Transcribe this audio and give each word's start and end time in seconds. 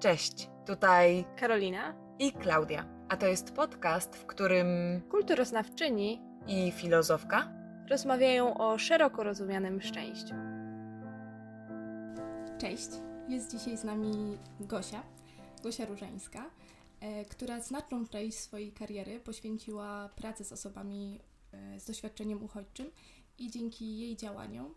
Cześć, 0.00 0.48
tutaj 0.66 1.24
Karolina 1.36 1.94
i 2.18 2.32
Klaudia, 2.32 2.86
a 3.08 3.16
to 3.16 3.26
jest 3.26 3.52
podcast, 3.52 4.16
w 4.16 4.26
którym 4.26 4.66
kulturoznawczyni 5.10 6.22
i 6.46 6.72
filozofka 6.72 7.52
rozmawiają 7.90 8.58
o 8.58 8.78
szeroko 8.78 9.22
rozumianym 9.22 9.82
szczęściu. 9.82 10.34
Cześć, 12.58 12.88
jest 13.28 13.50
dzisiaj 13.50 13.76
z 13.76 13.84
nami 13.84 14.38
Gosia, 14.60 15.02
Gosia 15.62 15.84
Różeńska, 15.84 16.50
e, 17.00 17.24
która 17.24 17.60
znaczną 17.60 18.06
część 18.06 18.38
swojej 18.38 18.72
kariery 18.72 19.20
poświęciła 19.20 20.08
pracy 20.16 20.44
z 20.44 20.52
osobami 20.52 21.20
e, 21.52 21.80
z 21.80 21.86
doświadczeniem 21.86 22.44
uchodźczym 22.44 22.90
i 23.38 23.50
dzięki 23.50 23.98
jej 23.98 24.16
działaniom 24.16 24.74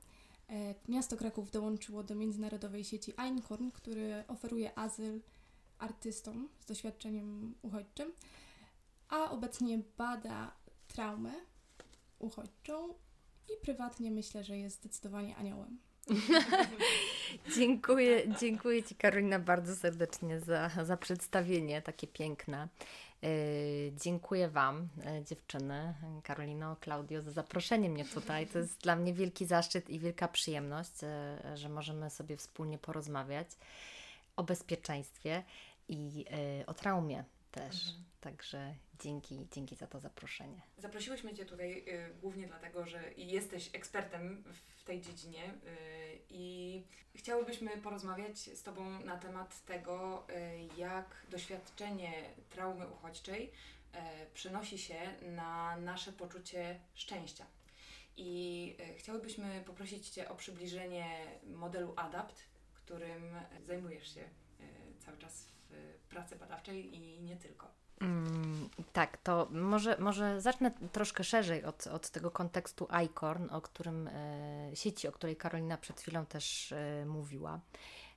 miasto 0.88 1.18
Kraków 1.18 1.52
dołączyło 1.52 2.04
do 2.04 2.16
międzynarodowej 2.16 2.84
sieci 2.84 3.14
Einhorn, 3.18 3.72
który 3.72 4.24
oferuje 4.28 4.78
azyl 4.78 5.22
artystom 5.80 6.50
z 6.60 6.66
doświadczeniem 6.66 7.56
uchodźczym, 7.62 8.12
a 9.10 9.32
obecnie 9.32 9.80
bada 9.98 10.56
traumę 10.88 11.34
uchodźczą 12.20 12.94
i 13.48 13.62
prywatnie 13.62 14.12
myślę, 14.12 14.44
że 14.44 14.58
jest 14.58 14.78
zdecydowanie 14.78 15.36
aniołem. 15.36 15.80
dziękuję, 17.56 18.36
dziękuję 18.40 18.84
Ci 18.84 18.96
Karolina 18.96 19.40
bardzo 19.40 19.76
serdecznie 19.76 20.40
za, 20.40 20.70
za 20.84 20.98
przedstawienie 20.98 21.82
takie 21.82 22.08
piękne. 22.08 22.68
Yy, 23.22 23.30
dziękuję 24.04 24.50
Wam, 24.50 24.88
yy, 25.06 25.24
dziewczyny, 25.24 25.94
Karolino, 26.24 26.76
Klaudio, 26.76 27.22
za 27.22 27.32
zaproszenie 27.32 27.90
mnie 27.90 28.06
tutaj. 28.06 28.48
To 28.48 28.60
jest 28.60 28.82
dla 28.82 28.96
mnie 28.96 29.14
wielki 29.14 29.46
zaszczyt 29.46 29.90
i 29.90 30.00
wielka 30.00 30.28
przyjemność, 30.28 31.02
yy, 31.02 31.58
że 31.58 31.70
możemy 31.70 32.10
sobie 32.10 32.38
wspólnie 32.38 32.78
porozmawiać 32.78 33.48
o 34.36 34.44
bezpieczeństwie 34.44 35.44
i 35.88 36.26
o 36.68 36.74
traumie 36.74 37.24
też. 37.52 37.88
Mhm. 37.88 38.04
Także 38.22 38.76
dzięki, 39.00 39.48
dzięki 39.52 39.76
za 39.76 39.88
to 39.88 40.00
zaproszenie. 40.00 40.62
Zaprosiłyśmy 40.78 41.34
Cię 41.34 41.46
tutaj 41.46 41.86
y, 41.88 42.14
głównie 42.22 42.48
dlatego, 42.48 42.86
że 42.86 43.14
jesteś 43.18 43.70
ekspertem 43.74 44.44
w 44.54 44.84
tej 44.84 45.02
dziedzinie 45.02 45.44
y, 45.44 46.20
i 46.30 46.84
chciałybyśmy 47.16 47.78
porozmawiać 47.78 48.38
z 48.40 48.64
Tobą 48.64 49.00
na 49.00 49.18
temat 49.18 49.66
tego, 49.66 50.28
y, 50.30 50.34
jak 50.78 51.26
doświadczenie 51.30 52.14
traumy 52.50 52.88
uchodźczej 52.88 53.46
y, 53.46 54.00
przenosi 54.34 54.78
się 54.78 55.00
na 55.22 55.78
nasze 55.78 56.14
poczucie 56.14 56.80
szczęścia. 56.94 57.46
I 58.18 58.76
y, 58.80 58.94
chciałybyśmy 58.94 59.64
poprosić 59.66 60.10
Cię 60.10 60.30
o 60.30 60.36
przybliżenie 60.36 61.26
modelu 61.44 61.94
ADAPT, 61.96 62.44
którym 62.74 63.36
zajmujesz 63.62 64.14
się 64.14 64.22
y, 64.22 64.26
cały 65.06 65.18
czas 65.18 65.44
w 65.44 65.59
pracy 66.10 66.36
badawczej 66.36 66.96
i 66.96 67.22
nie 67.22 67.36
tylko. 67.36 67.68
Mm, 68.02 68.70
tak, 68.94 69.18
to 69.18 69.48
może, 69.52 69.98
może 69.98 70.42
zacznę 70.42 70.72
troszkę 70.92 71.24
szerzej 71.24 71.64
od, 71.64 71.88
od 71.88 72.10
tego 72.10 72.32
kontekstu 72.32 72.88
ICORN, 73.06 73.50
o 73.50 73.62
którym 73.62 74.08
e, 74.08 74.72
sieci, 74.74 75.08
o 75.08 75.12
której 75.12 75.36
Karolina 75.36 75.78
przed 75.78 76.02
chwilą 76.02 76.26
też 76.26 76.72
e, 76.72 77.06
mówiła, 77.06 77.60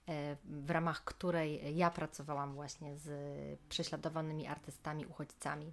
e, 0.08 0.36
w 0.44 0.70
ramach 0.70 1.04
której 1.04 1.76
ja 1.76 1.90
pracowałam 1.90 2.54
właśnie 2.54 2.96
z 2.96 3.10
prześladowanymi 3.68 4.46
artystami, 4.46 5.06
uchodźcami. 5.06 5.72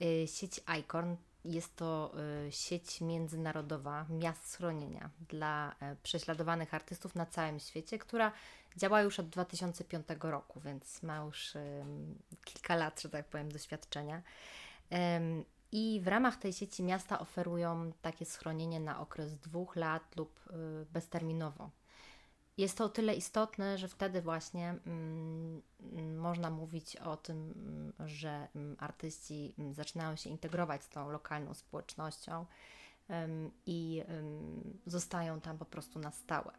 E, 0.00 0.26
sieć 0.26 0.60
ICORN 0.80 1.14
jest 1.44 1.76
to 1.76 2.14
e, 2.46 2.52
sieć 2.52 3.00
międzynarodowa 3.00 4.06
miast 4.10 4.50
schronienia 4.50 5.10
dla 5.28 5.74
e, 5.80 5.96
prześladowanych 6.02 6.74
artystów 6.74 7.14
na 7.14 7.26
całym 7.26 7.60
świecie, 7.60 7.98
która 7.98 8.32
działa 8.76 9.02
już 9.02 9.20
od 9.20 9.28
2005 9.28 10.06
roku, 10.20 10.60
więc 10.60 11.02
ma 11.02 11.16
już 11.16 11.52
kilka 12.44 12.76
lat, 12.76 13.00
że 13.00 13.08
tak 13.08 13.26
powiem, 13.26 13.52
doświadczenia. 13.52 14.22
I 15.76 16.00
w 16.04 16.08
ramach 16.08 16.36
tej 16.36 16.52
sieci 16.52 16.82
miasta 16.82 17.18
oferują 17.18 17.92
takie 18.02 18.24
schronienie 18.24 18.80
na 18.80 19.00
okres 19.00 19.36
dwóch 19.36 19.76
lat 19.76 20.16
lub 20.16 20.40
y, 20.50 20.86
bezterminowo. 20.92 21.70
Jest 22.56 22.78
to 22.78 22.84
o 22.84 22.88
tyle 22.88 23.14
istotne, 23.14 23.78
że 23.78 23.88
wtedy 23.88 24.22
właśnie 24.22 24.74
mm, 24.86 25.62
można 26.16 26.50
mówić 26.50 26.96
o 26.96 27.16
tym, 27.16 27.54
że 28.06 28.48
mm, 28.54 28.76
artyści 28.78 29.54
mm, 29.58 29.74
zaczynają 29.74 30.16
się 30.16 30.30
integrować 30.30 30.84
z 30.84 30.88
tą 30.88 31.10
lokalną 31.10 31.54
społecznością 31.54 32.46
i 33.66 34.02
zostają 34.86 35.40
tam 35.40 35.58
po 35.58 35.64
prostu 35.64 35.98
na 35.98 36.10
stałe. 36.10 36.52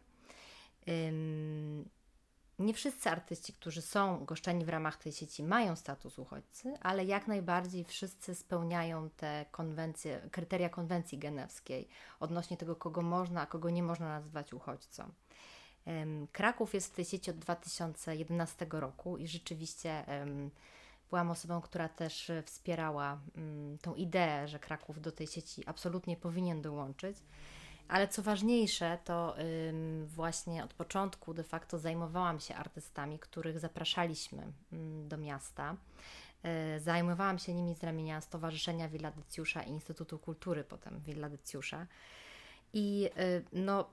Nie 2.59 2.73
wszyscy 2.73 3.09
artyści, 3.09 3.53
którzy 3.53 3.81
są 3.81 4.25
goszczeni 4.25 4.65
w 4.65 4.69
ramach 4.69 4.97
tej 4.97 5.11
sieci, 5.11 5.43
mają 5.43 5.75
status 5.75 6.19
uchodźcy, 6.19 6.73
ale 6.81 7.05
jak 7.05 7.27
najbardziej 7.27 7.83
wszyscy 7.83 8.35
spełniają 8.35 9.09
te 9.09 9.45
konwencje, 9.51 10.29
kryteria 10.31 10.69
konwencji 10.69 11.17
genewskiej 11.17 11.87
odnośnie 12.19 12.57
tego, 12.57 12.75
kogo 12.75 13.01
można, 13.01 13.41
a 13.41 13.45
kogo 13.45 13.69
nie 13.69 13.83
można 13.83 14.09
nazywać 14.09 14.53
uchodźcą. 14.53 15.11
Kraków 16.31 16.73
jest 16.73 16.93
w 16.93 16.95
tej 16.95 17.05
sieci 17.05 17.31
od 17.31 17.37
2011 17.37 18.67
roku 18.69 19.17
i 19.17 19.27
rzeczywiście 19.27 20.05
byłam 21.09 21.31
osobą, 21.31 21.61
która 21.61 21.89
też 21.89 22.31
wspierała 22.45 23.19
mm, 23.35 23.77
tą 23.77 23.95
ideę, 23.95 24.47
że 24.47 24.59
Kraków 24.59 25.01
do 25.01 25.11
tej 25.11 25.27
sieci 25.27 25.63
absolutnie 25.65 26.17
powinien 26.17 26.61
dołączyć. 26.61 27.17
Ale 27.87 28.07
co 28.07 28.21
ważniejsze, 28.21 28.97
to 29.03 29.35
właśnie 30.05 30.63
od 30.63 30.73
początku 30.73 31.33
de 31.33 31.43
facto 31.43 31.79
zajmowałam 31.79 32.39
się 32.39 32.55
artystami, 32.55 33.19
których 33.19 33.59
zapraszaliśmy 33.59 34.51
ym, 34.73 35.07
do 35.07 35.17
miasta. 35.17 35.75
Y, 36.75 36.79
zajmowałam 36.79 37.39
się 37.39 37.53
nimi 37.53 37.75
z 37.75 37.83
ramienia 37.83 38.21
Stowarzyszenia 38.21 38.89
Villa 38.89 39.11
Decjusza 39.11 39.63
i 39.63 39.69
Instytutu 39.69 40.19
Kultury, 40.19 40.63
potem 40.63 40.99
Villa 40.99 41.29
Decjusza. 41.29 41.87
I 42.73 43.09
y, 43.19 43.43
no, 43.53 43.89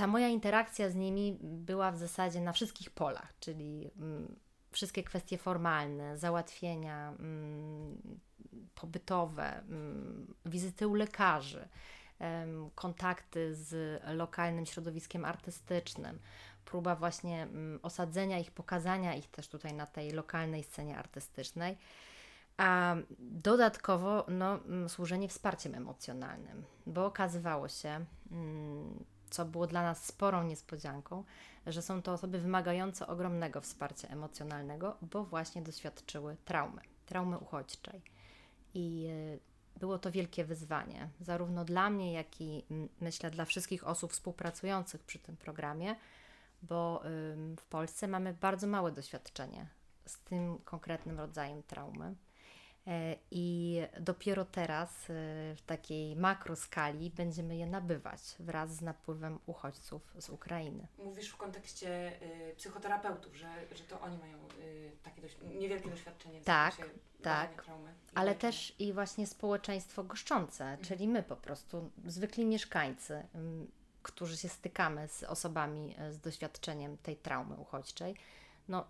ta 0.00 0.06
moja 0.06 0.28
interakcja 0.28 0.90
z 0.90 0.94
nimi 0.94 1.38
była 1.42 1.92
w 1.92 1.98
zasadzie 1.98 2.40
na 2.40 2.52
wszystkich 2.52 2.90
polach, 2.90 3.32
czyli 3.40 3.90
wszystkie 4.72 5.02
kwestie 5.02 5.38
formalne, 5.38 6.18
załatwienia 6.18 7.14
pobytowe, 8.74 9.62
wizyty 10.46 10.88
u 10.88 10.94
lekarzy 10.94 11.68
kontakty 12.74 13.54
z 13.54 14.02
lokalnym 14.16 14.66
środowiskiem 14.66 15.24
artystycznym, 15.24 16.18
próba 16.64 16.96
właśnie 16.96 17.42
mm, 17.42 17.80
osadzenia 17.82 18.38
ich, 18.38 18.50
pokazania 18.50 19.14
ich 19.14 19.30
też 19.30 19.48
tutaj 19.48 19.74
na 19.74 19.86
tej 19.86 20.10
lokalnej 20.10 20.64
scenie 20.64 20.98
artystycznej. 20.98 21.78
A 22.56 22.96
dodatkowo 23.18 24.24
no, 24.28 24.54
mm, 24.54 24.88
służenie 24.88 25.28
wsparciem 25.28 25.74
emocjonalnym, 25.74 26.64
bo 26.86 27.06
okazywało 27.06 27.68
się, 27.68 28.04
mm, 28.30 29.04
co 29.30 29.44
było 29.44 29.66
dla 29.66 29.82
nas 29.82 30.04
sporą 30.04 30.42
niespodzianką, 30.42 31.24
że 31.66 31.82
są 31.82 32.02
to 32.02 32.12
osoby 32.12 32.38
wymagające 32.38 33.06
ogromnego 33.06 33.60
wsparcia 33.60 34.08
emocjonalnego, 34.08 34.96
bo 35.02 35.24
właśnie 35.24 35.62
doświadczyły 35.62 36.36
traumy, 36.44 36.80
traumy 37.06 37.38
uchodźczej. 37.38 38.02
I 38.74 39.06
e, 39.76 39.78
było 39.80 39.98
to 39.98 40.10
wielkie 40.10 40.44
wyzwanie, 40.44 41.08
zarówno 41.20 41.64
dla 41.64 41.90
mnie, 41.90 42.12
jak 42.12 42.40
i 42.40 42.64
myślę 43.00 43.30
dla 43.30 43.44
wszystkich 43.44 43.86
osób 43.86 44.12
współpracujących 44.12 45.02
przy 45.02 45.18
tym 45.18 45.36
programie, 45.36 45.96
bo 46.62 47.02
w 47.58 47.64
Polsce 47.70 48.08
mamy 48.08 48.34
bardzo 48.34 48.66
małe 48.66 48.92
doświadczenie 48.92 49.66
z 50.06 50.18
tym 50.18 50.58
konkretnym 50.64 51.18
rodzajem 51.18 51.62
traumy. 51.62 52.14
E, 52.90 53.16
I 53.30 53.76
dopiero 54.00 54.44
teraz 54.44 55.10
e, 55.10 55.14
w 55.56 55.62
takiej 55.66 56.16
makroskali 56.16 57.10
będziemy 57.10 57.56
je 57.56 57.66
nabywać 57.66 58.20
wraz 58.38 58.74
z 58.74 58.80
napływem 58.80 59.38
uchodźców 59.46 60.14
z 60.18 60.28
Ukrainy. 60.28 60.86
Mówisz 60.98 61.28
w 61.28 61.36
kontekście 61.36 62.12
y, 62.50 62.54
psychoterapeutów, 62.56 63.36
że, 63.36 63.48
że 63.72 63.84
to 63.84 64.00
oni 64.00 64.18
mają 64.18 64.38
y, 64.38 64.92
takie 65.02 65.22
dość, 65.22 65.36
niewielkie 65.42 65.90
doświadczenie 65.90 66.40
w 66.40 66.44
tak, 66.44 66.76
tak. 67.22 67.62
traumy. 67.62 67.94
Ale 68.14 68.34
też 68.34 68.74
i 68.78 68.92
właśnie 68.92 69.26
społeczeństwo 69.26 70.04
goszczące, 70.04 70.64
mhm. 70.64 70.84
czyli 70.84 71.08
my 71.08 71.22
po 71.22 71.36
prostu, 71.36 71.90
zwykli 72.06 72.44
mieszkańcy, 72.44 73.14
y, 73.14 73.26
którzy 74.02 74.36
się 74.36 74.48
stykamy 74.48 75.08
z 75.08 75.22
osobami 75.22 75.96
z 76.10 76.18
doświadczeniem 76.18 76.98
tej 76.98 77.16
traumy 77.16 77.56
uchodźczej. 77.56 78.16
No, 78.68 78.86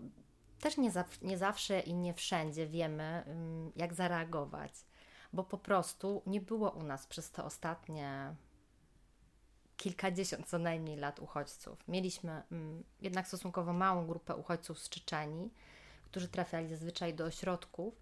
też 0.61 0.77
nie, 0.77 0.91
nie 1.23 1.39
zawsze 1.39 1.81
i 1.81 1.95
nie 1.95 2.15
wszędzie 2.15 2.67
wiemy, 2.67 3.25
jak 3.77 3.95
zareagować, 3.95 4.73
bo 5.33 5.45
po 5.45 5.59
prostu 5.59 6.23
nie 6.27 6.41
było 6.41 6.71
u 6.71 6.83
nas 6.83 7.07
przez 7.07 7.31
te 7.31 7.45
ostatnie 7.45 8.35
kilkadziesiąt 9.77 10.47
co 10.47 10.59
najmniej 10.59 10.97
lat 10.97 11.21
uchodźców. 11.21 11.89
Mieliśmy 11.89 12.43
jednak 13.01 13.29
stosunkowo 13.29 13.73
małą 13.73 14.07
grupę 14.07 14.37
uchodźców 14.37 14.79
z 14.79 14.89
Czeczeni, 14.89 15.51
którzy 16.05 16.29
trafiali 16.29 16.69
zazwyczaj 16.69 17.15
do 17.15 17.25
ośrodków, 17.25 18.01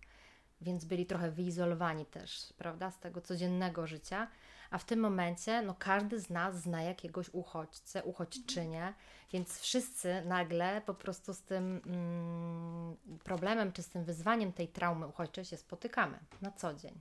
więc 0.61 0.85
byli 0.85 1.07
trochę 1.07 1.31
wyizolowani 1.31 2.07
też, 2.07 2.53
prawda, 2.57 2.91
z 2.91 2.99
tego 2.99 3.21
codziennego 3.21 3.87
życia, 3.87 4.29
A 4.70 4.79
w 4.79 4.85
tym 4.85 5.00
momencie 5.00 5.62
no, 5.62 5.75
każdy 5.79 6.20
z 6.20 6.31
nas 6.31 6.62
zna 6.62 6.82
jakiegoś 6.82 7.29
uchodźcę, 7.32 8.05
uchodźczynię, 8.05 8.94
więc 9.32 9.61
wszyscy 9.61 10.23
nagle 10.25 10.82
po 10.87 10.94
prostu 10.94 11.35
z 11.35 11.43
tym 11.43 11.81
mm, 11.87 12.97
problemem 13.25 13.73
czy 13.73 13.82
z 13.82 13.88
tym 13.88 14.05
wyzwaniem 14.05 14.53
tej 14.53 14.69
traumy 14.69 15.06
uchodźczej 15.06 15.44
się 15.44 15.56
spotykamy 15.56 16.19
na 16.43 16.50
co 16.50 16.75
dzień. 16.75 17.00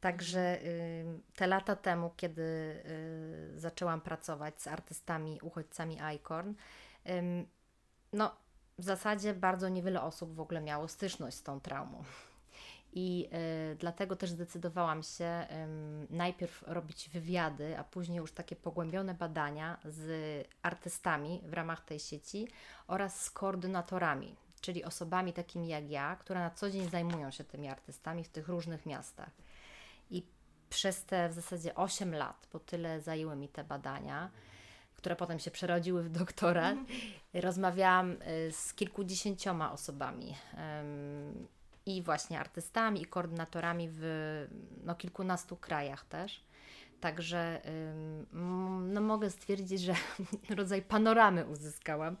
Także 0.00 0.62
y, 0.62 1.20
te 1.36 1.46
lata 1.46 1.76
temu, 1.76 2.10
kiedy 2.16 2.42
y, 2.42 3.60
zaczęłam 3.60 4.00
pracować 4.00 4.62
z 4.62 4.66
artystami, 4.66 5.38
uchodźcami 5.42 5.98
ICORN, 6.16 6.54
no 8.12 8.36
w 8.78 8.82
zasadzie 8.82 9.34
bardzo 9.34 9.68
niewiele 9.68 10.02
osób 10.02 10.34
w 10.34 10.40
ogóle 10.40 10.60
miało 10.60 10.88
styczność 10.88 11.36
z 11.36 11.42
tą 11.42 11.60
traumą. 11.60 12.04
I 12.96 13.28
y, 13.72 13.76
dlatego 13.76 14.16
też 14.16 14.30
zdecydowałam 14.30 15.02
się 15.02 15.46
y, 16.10 16.14
najpierw 16.14 16.62
robić 16.66 17.08
wywiady, 17.08 17.78
a 17.78 17.84
później 17.84 18.18
już 18.18 18.32
takie 18.32 18.56
pogłębione 18.56 19.14
badania 19.14 19.78
z 19.84 20.08
artystami 20.62 21.40
w 21.44 21.52
ramach 21.52 21.84
tej 21.84 21.98
sieci 21.98 22.48
oraz 22.86 23.22
z 23.22 23.30
koordynatorami, 23.30 24.36
czyli 24.60 24.84
osobami 24.84 25.32
takimi 25.32 25.68
jak 25.68 25.90
ja, 25.90 26.16
które 26.16 26.40
na 26.40 26.50
co 26.50 26.70
dzień 26.70 26.90
zajmują 26.90 27.30
się 27.30 27.44
tymi 27.44 27.68
artystami 27.68 28.24
w 28.24 28.28
tych 28.28 28.48
różnych 28.48 28.86
miastach. 28.86 29.30
I 30.10 30.22
przez 30.70 31.04
te 31.04 31.28
w 31.28 31.32
zasadzie 31.32 31.74
8 31.74 32.14
lat, 32.14 32.48
bo 32.52 32.58
tyle 32.58 33.00
zajęły 33.00 33.36
mi 33.36 33.48
te 33.48 33.64
badania, 33.64 34.30
które 34.94 35.16
potem 35.16 35.38
się 35.38 35.50
przerodziły 35.50 36.02
w 36.02 36.08
doktorat, 36.08 36.76
rozmawiałam 37.34 38.12
y, 38.12 38.52
z 38.52 38.74
kilkudziesięcioma 38.74 39.72
osobami 39.72 40.36
i 41.86 42.02
właśnie 42.02 42.40
artystami, 42.40 43.02
i 43.02 43.04
koordynatorami 43.04 43.88
w 43.92 44.02
no, 44.84 44.94
kilkunastu 44.94 45.56
krajach 45.56 46.04
też. 46.04 46.44
Także 47.00 47.60
no, 48.82 49.00
mogę 49.00 49.30
stwierdzić, 49.30 49.80
że 49.80 49.94
rodzaj 50.56 50.82
panoramy 50.82 51.46
uzyskałam. 51.46 52.16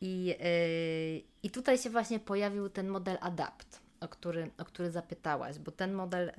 I, 0.00 0.24
yy, 0.24 1.22
I 1.42 1.50
tutaj 1.50 1.78
się 1.78 1.90
właśnie 1.90 2.20
pojawił 2.20 2.68
ten 2.68 2.88
model 2.88 3.18
ADAPT, 3.20 3.80
o 4.00 4.08
który, 4.08 4.50
o 4.58 4.64
który 4.64 4.90
zapytałaś, 4.90 5.58
bo 5.58 5.70
ten 5.70 5.92
model 5.92 6.32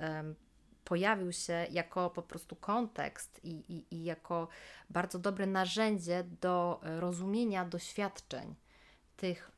pojawił 0.84 1.32
się 1.32 1.66
jako 1.70 2.10
po 2.10 2.22
prostu 2.22 2.56
kontekst 2.56 3.40
i, 3.44 3.50
i, 3.50 3.94
i 3.94 4.04
jako 4.04 4.48
bardzo 4.90 5.18
dobre 5.18 5.46
narzędzie 5.46 6.24
do 6.40 6.80
rozumienia 6.82 7.64
doświadczeń 7.64 8.54
tych 9.16 9.50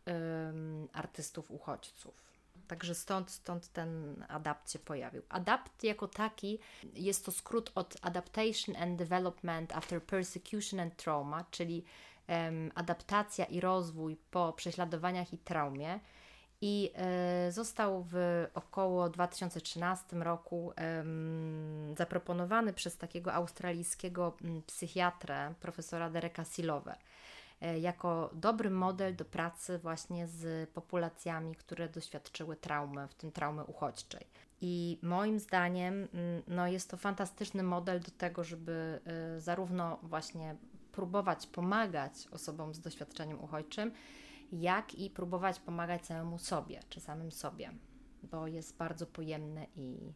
artystów 0.93 1.51
uchodźców. 1.51 2.28
Także 2.69 2.95
stąd, 2.95 3.31
stąd 3.31 3.73
ten 3.73 4.25
adapt 4.29 4.73
się 4.73 4.79
pojawił. 4.79 5.23
Adapt 5.29 5.85
jako 5.85 6.09
taki 6.09 6.59
jest 6.95 7.25
to 7.25 7.33
skrót 7.33 7.73
od 7.75 7.97
Adaptation 8.03 8.77
and 8.77 8.97
Development 8.97 9.77
After 9.77 10.03
Persecution 10.03 10.81
and 10.81 10.97
Trauma, 10.97 11.45
czyli 11.51 11.85
um, 12.29 12.73
adaptacja 12.75 13.45
i 13.45 13.61
rozwój 13.61 14.17
po 14.31 14.53
prześladowaniach 14.53 15.33
i 15.33 15.39
traumie. 15.39 16.01
I 16.61 16.93
y, 17.49 17.53
został 17.53 18.07
w 18.11 18.47
około 18.55 19.09
2013 19.09 20.17
roku 20.17 20.73
y, 21.93 21.97
zaproponowany 21.97 22.73
przez 22.73 22.97
takiego 22.97 23.35
australijskiego 23.35 24.37
psychiatrę, 24.67 25.55
profesora 25.61 26.11
Dereka 26.11 26.45
Silowe. 26.45 26.97
E, 27.61 27.79
jako 27.79 28.31
dobry 28.33 28.71
model 28.71 29.17
do 29.17 29.25
pracy 29.25 29.79
właśnie 29.79 30.27
z 30.27 30.71
populacjami, 30.71 31.55
które 31.55 31.89
doświadczyły 31.89 32.57
traumy, 32.57 33.09
w 33.09 33.15
tym 33.15 33.33
traumy 33.33 33.65
uchodźczej. 33.65 34.27
I 34.61 34.99
moim 35.03 35.39
zdaniem 35.39 35.95
mm, 35.95 36.43
no, 36.47 36.69
jest 36.69 36.91
to 36.91 36.97
fantastyczny 36.97 37.63
model 37.63 38.01
do 38.01 38.11
tego, 38.11 38.45
żeby 38.45 39.01
e, 39.05 39.41
zarówno 39.41 39.99
właśnie 40.03 40.57
próbować 40.93 41.47
pomagać 41.47 42.13
osobom 42.31 42.75
z 42.75 42.81
doświadczeniem 42.81 43.45
uchodźczym, 43.45 43.93
jak 44.53 44.95
i 44.95 45.11
próbować 45.11 45.61
pomagać 45.61 46.07
samemu 46.07 46.39
sobie, 46.39 46.81
czy 46.89 47.01
samym 47.01 47.33
sobie, 47.33 47.71
bo 48.23 48.47
jest 48.47 48.77
bardzo 48.77 49.07
pojemny 49.07 49.67
i, 49.77 50.13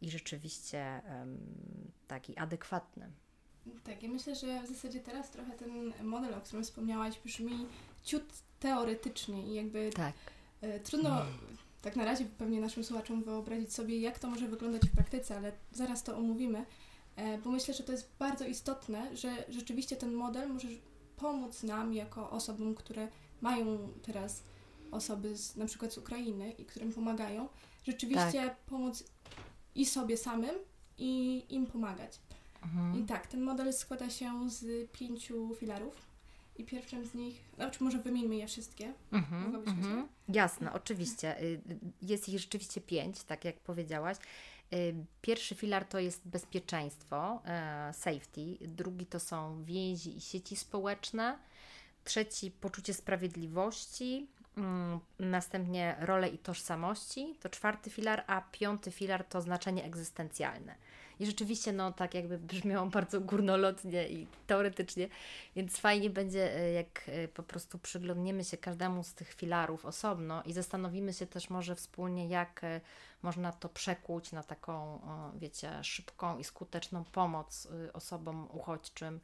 i 0.00 0.10
rzeczywiście 0.10 1.02
um, 1.04 1.38
taki 2.06 2.38
adekwatny. 2.38 3.12
Tak, 3.84 4.02
ja 4.02 4.08
myślę, 4.08 4.34
że 4.34 4.62
w 4.62 4.66
zasadzie 4.66 5.00
teraz 5.00 5.30
trochę 5.30 5.52
ten 5.52 5.92
model, 6.02 6.34
o 6.34 6.40
którym 6.40 6.64
wspomniałaś, 6.64 7.20
brzmi 7.24 7.66
ciut 8.04 8.24
teoretycznie 8.60 9.46
i 9.46 9.54
jakby 9.54 9.90
tak. 9.90 10.14
e, 10.60 10.80
trudno 10.80 11.22
mm. 11.22 11.34
tak 11.82 11.96
na 11.96 12.04
razie 12.04 12.24
pewnie 12.24 12.60
naszym 12.60 12.84
słuchaczom 12.84 13.22
wyobrazić 13.22 13.72
sobie, 13.72 14.00
jak 14.00 14.18
to 14.18 14.30
może 14.30 14.48
wyglądać 14.48 14.82
w 14.82 14.94
praktyce, 14.94 15.36
ale 15.36 15.52
zaraz 15.72 16.02
to 16.02 16.16
omówimy, 16.16 16.64
e, 17.16 17.38
bo 17.38 17.50
myślę, 17.50 17.74
że 17.74 17.82
to 17.82 17.92
jest 17.92 18.10
bardzo 18.18 18.46
istotne, 18.46 19.16
że 19.16 19.44
rzeczywiście 19.48 19.96
ten 19.96 20.12
model 20.12 20.48
może 20.48 20.68
pomóc 21.16 21.62
nam 21.62 21.94
jako 21.94 22.30
osobom, 22.30 22.74
które 22.74 23.08
mają 23.40 23.88
teraz 24.02 24.42
osoby 24.90 25.36
z, 25.36 25.56
na 25.56 25.66
przykład 25.66 25.92
z 25.92 25.98
Ukrainy 25.98 26.52
i 26.52 26.64
którym 26.64 26.92
pomagają, 26.92 27.48
rzeczywiście 27.84 28.42
tak. 28.42 28.56
pomóc 28.56 29.04
i 29.74 29.86
sobie 29.86 30.16
samym, 30.16 30.54
i 30.98 31.42
im 31.48 31.66
pomagać. 31.66 32.18
Mhm. 32.62 33.04
I 33.04 33.06
tak, 33.06 33.26
ten 33.26 33.42
model 33.42 33.72
składa 33.72 34.10
się 34.10 34.50
z 34.50 34.90
pięciu 34.90 35.54
filarów. 35.54 36.08
I 36.58 36.64
pierwszym 36.64 37.06
z 37.06 37.14
nich, 37.14 37.40
znaczy 37.56 37.84
może 37.84 37.98
wymieńmy 37.98 38.36
je 38.36 38.46
wszystkie. 38.46 38.92
Mhm, 39.12 39.54
mhm. 39.54 40.08
Jasne, 40.28 40.72
oczywiście. 40.72 41.42
Y, 41.42 41.60
jest 42.02 42.28
ich 42.28 42.38
rzeczywiście 42.38 42.80
pięć, 42.80 43.22
tak 43.22 43.44
jak 43.44 43.60
powiedziałaś. 43.60 44.16
Y, 44.72 44.94
pierwszy 45.22 45.54
filar 45.54 45.84
to 45.84 45.98
jest 45.98 46.28
bezpieczeństwo, 46.28 47.42
e, 47.44 47.92
safety. 47.94 48.58
Drugi 48.60 49.06
to 49.06 49.20
są 49.20 49.64
więzi 49.64 50.16
i 50.16 50.20
sieci 50.20 50.56
społeczne. 50.56 51.38
Trzeci 52.04 52.50
poczucie 52.50 52.94
sprawiedliwości. 52.94 54.26
Mm, 54.56 55.00
następnie 55.18 55.96
role 56.00 56.28
i 56.28 56.38
tożsamości. 56.38 57.34
To 57.40 57.48
czwarty 57.48 57.90
filar, 57.90 58.24
a 58.26 58.40
piąty 58.40 58.90
filar 58.90 59.24
to 59.24 59.40
znaczenie 59.40 59.84
egzystencjalne. 59.84 60.74
I 61.20 61.26
rzeczywiście, 61.26 61.72
no 61.72 61.92
tak 61.92 62.14
jakby 62.14 62.38
brzmiało 62.38 62.86
bardzo 62.86 63.20
górnolotnie 63.20 64.08
i 64.08 64.26
teoretycznie, 64.46 65.08
więc 65.56 65.78
fajnie 65.78 66.10
będzie, 66.10 66.56
e, 66.56 66.72
jak 66.72 67.04
e, 67.06 67.28
po 67.28 67.42
prostu 67.42 67.78
przyglądniemy 67.78 68.44
się 68.44 68.56
każdemu 68.56 69.04
z 69.04 69.14
tych 69.14 69.32
filarów 69.34 69.84
osobno 69.86 70.42
i 70.42 70.52
zastanowimy 70.52 71.12
się 71.12 71.26
też 71.26 71.50
może 71.50 71.74
wspólnie, 71.74 72.28
jak 72.28 72.64
e, 72.64 72.80
można 73.22 73.52
to 73.52 73.68
przekuć 73.68 74.32
na 74.32 74.42
taką, 74.42 75.00
wiecie, 75.34 75.84
szybką 75.84 76.38
i 76.38 76.44
skuteczną 76.44 77.04
pomoc 77.04 77.68
osobom 77.92 78.48
uchodźczym, 78.52 79.20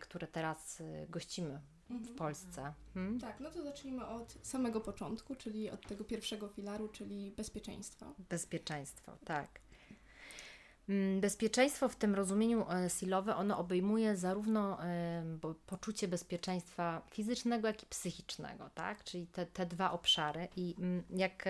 które 0.00 0.26
teraz 0.26 0.82
gościmy 1.08 1.60
w 1.88 1.92
mhm. 1.92 2.16
Polsce. 2.16 2.72
Hmm? 2.94 3.20
Tak, 3.20 3.40
no 3.40 3.50
to 3.50 3.62
zacznijmy 3.62 4.06
od 4.06 4.34
samego 4.42 4.80
początku, 4.80 5.34
czyli 5.34 5.70
od 5.70 5.86
tego 5.86 6.04
pierwszego 6.04 6.48
filaru, 6.48 6.88
czyli 6.88 7.30
bezpieczeństwo. 7.30 8.14
Bezpieczeństwo, 8.28 9.12
tak. 9.24 9.60
Mm, 10.88 11.20
bezpieczeństwo 11.20 11.88
w 11.88 11.96
tym 11.96 12.14
rozumieniu 12.14 12.66
e, 12.70 12.90
silowe, 12.90 13.36
ono 13.36 13.58
obejmuje 13.58 14.16
zarówno 14.16 14.84
e, 14.84 15.22
poczucie 15.66 16.08
bezpieczeństwa 16.08 17.02
fizycznego, 17.10 17.68
jak 17.68 17.82
i 17.82 17.86
psychicznego, 17.86 18.70
tak? 18.74 19.04
Czyli 19.04 19.26
te, 19.26 19.46
te 19.46 19.66
dwa 19.66 19.90
obszary. 19.90 20.48
I 20.56 20.74
mm, 20.78 21.02
jak 21.10 21.44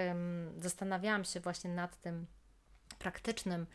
zastanawiałam 0.59 1.25
się 1.25 1.40
właśnie 1.40 1.71
nad 1.71 2.00
tym 2.00 2.26
praktycznym 2.99 3.66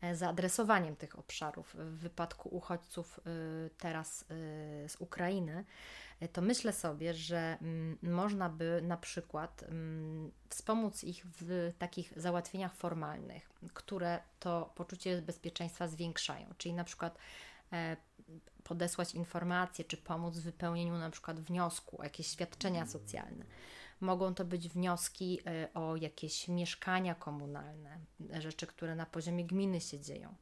e, 0.00 0.16
zaadresowaniem 0.16 0.96
tych 0.96 1.18
obszarów 1.18 1.76
w 1.78 1.98
wypadku 1.98 2.48
uchodźców 2.48 3.20
teraz 3.78 4.24
z 4.88 4.96
Ukrainy, 4.98 5.64
to 6.28 6.42
myślę 6.42 6.72
sobie, 6.72 7.14
że 7.14 7.58
mm, 7.62 7.98
można 8.02 8.48
by 8.48 8.80
na 8.82 8.96
przykład 8.96 9.62
mm, 9.62 10.32
wspomóc 10.48 11.04
ich 11.04 11.26
w 11.40 11.72
takich 11.78 12.12
załatwieniach 12.16 12.74
formalnych, 12.74 13.50
które 13.74 14.20
to 14.40 14.72
poczucie 14.74 15.22
bezpieczeństwa 15.22 15.88
zwiększają, 15.88 16.46
czyli 16.58 16.74
na 16.74 16.84
przykład 16.84 17.18
e, 17.72 17.96
podesłać 18.64 19.14
informacje, 19.14 19.84
czy 19.84 19.96
pomóc 19.96 20.38
w 20.38 20.42
wypełnieniu 20.42 20.98
na 20.98 21.10
przykład 21.10 21.40
wniosku 21.40 22.02
jakieś 22.02 22.26
świadczenia 22.26 22.86
socjalne. 22.86 23.44
Mogą 24.00 24.34
to 24.34 24.44
być 24.44 24.68
wnioski 24.68 25.40
e, 25.46 25.68
o 25.74 25.96
jakieś 25.96 26.48
mieszkania 26.48 27.14
komunalne, 27.14 27.98
rzeczy, 28.38 28.66
które 28.66 28.94
na 28.94 29.06
poziomie 29.06 29.44
gminy 29.44 29.80
się 29.80 30.00
dzieją. 30.00 30.34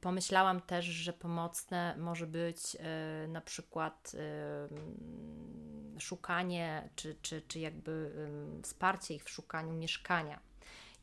Pomyślałam 0.00 0.60
też, 0.60 0.84
że 0.84 1.12
pomocne 1.12 1.96
może 1.98 2.26
być 2.26 2.76
e, 2.80 3.28
na 3.28 3.40
przykład 3.40 4.12
e, 4.14 6.00
szukanie, 6.00 6.88
czy, 6.96 7.16
czy, 7.22 7.42
czy 7.48 7.58
jakby 7.58 8.10
wsparcie 8.62 9.14
ich 9.14 9.24
w 9.24 9.30
szukaniu 9.30 9.72
mieszkania. 9.72 10.40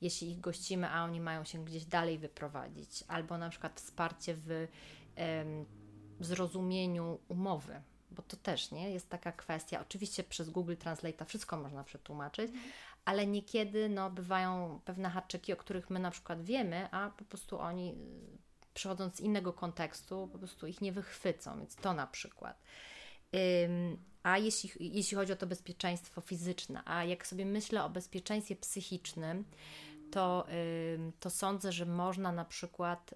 Jeśli 0.02 0.32
ich 0.32 0.40
gościmy, 0.40 0.90
a 0.90 1.04
oni 1.04 1.20
mają 1.20 1.44
się 1.44 1.66
gdzieś 1.66 1.86
dalej 1.86 2.18
wyprowadzić, 2.18 3.04
albo 3.08 3.38
na 3.38 3.50
przykład 3.50 3.82
wsparcie 3.82 4.36
w 4.38 4.68
zrozumieniu 6.20 7.20
umowy, 7.28 7.82
bo 8.12 8.22
to 8.22 8.38
też 8.38 8.72
nie 8.72 8.92
jest 8.92 9.10
taka 9.10 9.32
kwestia. 9.32 9.82
Oczywiście 9.82 10.24
przez 10.24 10.50
Google 10.50 10.76
Translate 10.76 11.26
wszystko 11.26 11.58
można 11.58 11.84
przetłumaczyć, 11.84 12.52
mhm. 12.52 12.72
ale 13.06 13.28
niekiedy 13.28 13.90
no, 13.90 14.10
bywają 14.10 14.80
pewne 14.86 15.10
haczyki, 15.10 15.54
o 15.54 15.58
których 15.58 15.90
my 15.90 16.00
na 16.00 16.12
przykład 16.12 16.44
wiemy, 16.44 16.92
a 16.92 17.10
po 17.10 17.26
prostu 17.26 17.60
oni 17.60 17.96
przychodząc 18.74 19.16
z 19.16 19.20
innego 19.20 19.54
kontekstu, 19.54 20.30
po 20.32 20.38
prostu 20.38 20.68
ich 20.68 20.82
nie 20.82 20.92
wychwycą, 20.92 21.58
więc 21.58 21.76
to 21.76 21.94
na 21.94 22.08
przykład. 22.08 22.64
A 24.24 24.38
jeśli, 24.38 24.72
jeśli 24.80 25.18
chodzi 25.18 25.34
o 25.34 25.36
to 25.36 25.48
bezpieczeństwo 25.48 26.22
fizyczne, 26.22 26.82
a 26.86 27.04
jak 27.04 27.28
sobie 27.28 27.46
myślę 27.46 27.84
o 27.84 27.90
bezpieczeństwie 27.90 28.56
psychicznym, 28.56 29.46
to, 30.12 30.48
to 31.20 31.30
sądzę, 31.30 31.72
że 31.72 31.86
można 31.86 32.32
na 32.32 32.46
przykład 32.46 33.14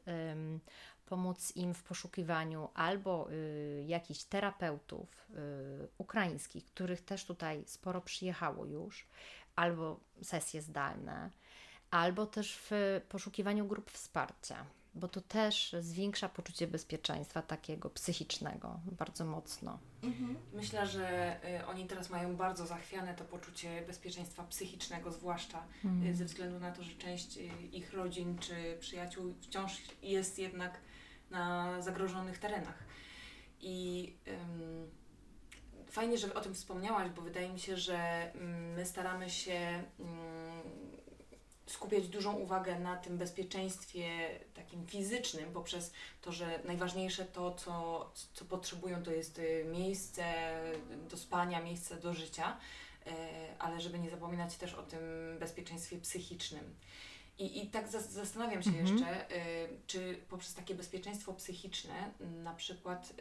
pomóc 1.06 1.56
im 1.56 1.74
w 1.74 1.84
poszukiwaniu 1.84 2.70
albo 2.74 3.32
y, 3.32 3.84
jakichś 3.88 4.24
terapeutów 4.24 5.28
y, 5.30 5.88
ukraińskich, 5.98 6.66
których 6.66 7.02
też 7.02 7.26
tutaj 7.26 7.64
sporo 7.68 8.02
przyjechało 8.02 8.66
już, 8.66 9.08
albo 9.56 10.00
sesje 10.22 10.62
zdalne, 10.62 11.32
albo 11.92 12.26
też 12.26 12.58
w 12.58 13.02
poszukiwaniu 13.10 13.66
grup 13.66 13.92
wsparcia, 13.92 14.66
bo 14.96 15.08
to 15.08 15.22
też 15.22 15.76
zwiększa 15.80 16.30
poczucie 16.30 16.68
bezpieczeństwa 16.68 17.42
takiego 17.42 17.90
psychicznego 17.90 18.80
bardzo 18.86 19.26
mocno. 19.26 19.80
Mhm. 20.04 20.36
Myślę, 20.54 20.88
że 20.88 21.38
y, 21.62 21.66
oni 21.66 21.86
teraz 21.86 22.10
mają 22.10 22.36
bardzo 22.36 22.66
zachwiane 22.66 23.16
to 23.16 23.24
poczucie 23.24 23.82
bezpieczeństwa 23.88 24.44
psychicznego, 24.44 25.12
zwłaszcza 25.12 25.58
y, 25.86 25.88
mhm. 25.88 26.16
ze 26.16 26.26
względu 26.26 26.60
na 26.60 26.72
to, 26.72 26.84
że 26.84 26.92
część 26.92 27.38
y, 27.38 27.42
ich 27.72 27.94
rodzin 27.94 28.38
czy 28.38 28.78
przyjaciół 28.80 29.34
wciąż 29.42 29.82
jest 30.02 30.40
jednak 30.40 30.80
na 31.30 31.82
zagrożonych 31.82 32.38
terenach. 32.38 32.84
I 33.62 34.14
ym, 34.28 34.92
fajnie, 35.92 36.18
że 36.18 36.34
o 36.34 36.42
tym 36.42 36.54
wspomniałaś, 36.54 37.10
bo 37.10 37.22
wydaje 37.22 37.50
mi 37.50 37.60
się, 37.60 37.78
że 37.78 38.32
mm, 38.34 38.74
my 38.74 38.86
staramy 38.86 39.30
się 39.30 39.84
ym, 40.00 40.08
skupiać 41.66 42.08
dużą 42.08 42.34
uwagę 42.34 42.80
na 42.80 42.96
tym 42.96 43.18
bezpieczeństwie 43.18 44.10
takim 44.54 44.88
fizycznym, 44.88 45.54
poprzez 45.54 45.94
to, 46.22 46.32
że 46.32 46.60
najważniejsze 46.66 47.26
to, 47.26 47.56
co, 47.56 48.12
co 48.34 48.46
potrzebują, 48.46 49.04
to 49.04 49.12
jest 49.12 49.40
y, 49.40 49.66
miejsce 49.72 50.24
do 51.10 51.18
spania, 51.18 51.62
miejsce 51.62 51.96
do 51.96 52.14
życia, 52.14 52.58
y, 53.08 53.12
ale 53.60 53.82
żeby 53.82 54.00
nie 54.00 54.10
zapominać 54.10 54.56
też 54.56 54.74
o 54.74 54.84
tym 54.84 55.02
bezpieczeństwie 55.40 55.98
psychicznym. 55.98 56.76
I, 57.40 57.64
i 57.64 57.70
tak 57.70 57.88
zastanawiam 57.88 58.64
się 58.64 58.70
mhm. 58.70 58.88
jeszcze, 58.88 59.32
y, 59.32 59.70
czy 59.88 60.20
poprzez 60.30 60.54
takie 60.54 60.76
bezpieczeństwo 60.76 61.34
psychiczne, 61.34 62.12
na 62.44 62.54
przykład 62.54 63.14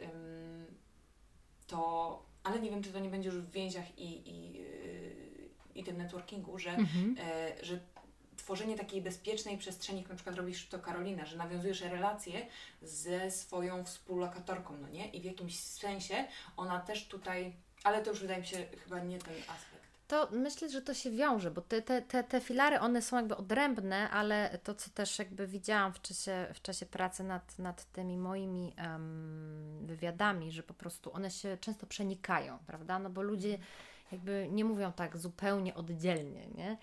to, 1.67 2.23
ale 2.43 2.59
nie 2.59 2.69
wiem, 2.69 2.83
czy 2.83 2.91
to 2.91 2.99
nie 2.99 3.09
będzie 3.09 3.29
już 3.29 3.37
w 3.37 3.51
więziach 3.51 3.99
i, 3.99 4.29
i, 4.29 4.65
i 5.75 5.83
tym 5.83 5.97
networkingu, 5.97 6.59
że, 6.59 6.71
mhm. 6.71 7.15
że 7.61 7.79
tworzenie 8.45 8.77
takiej 8.77 9.01
bezpiecznej 9.01 9.57
przestrzeni, 9.57 9.99
jak 9.99 10.09
na 10.09 10.15
przykład 10.15 10.35
robisz 10.35 10.67
to 10.67 10.79
Karolina, 10.79 11.25
że 11.25 11.37
nawiązujesz 11.37 11.81
relacje 11.81 12.47
ze 12.81 13.31
swoją 13.31 13.83
współlokatorką, 13.83 14.77
no 14.81 14.87
nie? 14.89 15.09
I 15.09 15.21
w 15.21 15.23
jakimś 15.23 15.59
sensie 15.59 16.27
ona 16.57 16.79
też 16.79 17.07
tutaj, 17.07 17.53
ale 17.83 18.01
to 18.01 18.09
już 18.09 18.19
wydaje 18.19 18.39
mi 18.39 18.47
się 18.47 18.57
chyba 18.83 18.99
nie 18.99 19.19
ten 19.19 19.33
aspekt. 19.33 19.85
To 20.07 20.27
myślę, 20.31 20.69
że 20.69 20.81
to 20.81 20.93
się 20.93 21.11
wiąże, 21.11 21.51
bo 21.51 21.61
te, 21.61 21.81
te, 21.81 22.01
te, 22.01 22.23
te 22.23 22.41
filary, 22.41 22.79
one 22.79 23.01
są 23.01 23.15
jakby 23.15 23.37
odrębne, 23.37 24.09
ale 24.09 24.59
to, 24.63 24.75
co 24.75 24.89
też 24.89 25.19
jakby 25.19 25.47
widziałam 25.47 25.93
w 25.93 26.01
czasie, 26.01 26.47
w 26.53 26.61
czasie 26.61 26.85
pracy 26.85 27.23
nad, 27.23 27.59
nad 27.59 27.91
tymi 27.91 28.17
moimi 28.17 28.73
um, 28.77 29.79
wywiadami, 29.81 30.51
że 30.51 30.63
po 30.63 30.73
prostu 30.73 31.13
one 31.13 31.31
się 31.31 31.57
często 31.61 31.85
przenikają, 31.87 32.57
prawda? 32.67 32.99
No 32.99 33.09
bo 33.09 33.21
ludzie 33.21 33.57
jakby 34.11 34.47
nie 34.51 34.65
mówią 34.65 34.91
tak 34.91 35.17
zupełnie 35.17 35.75
oddzielnie, 35.75 36.47
nie? 36.47 36.77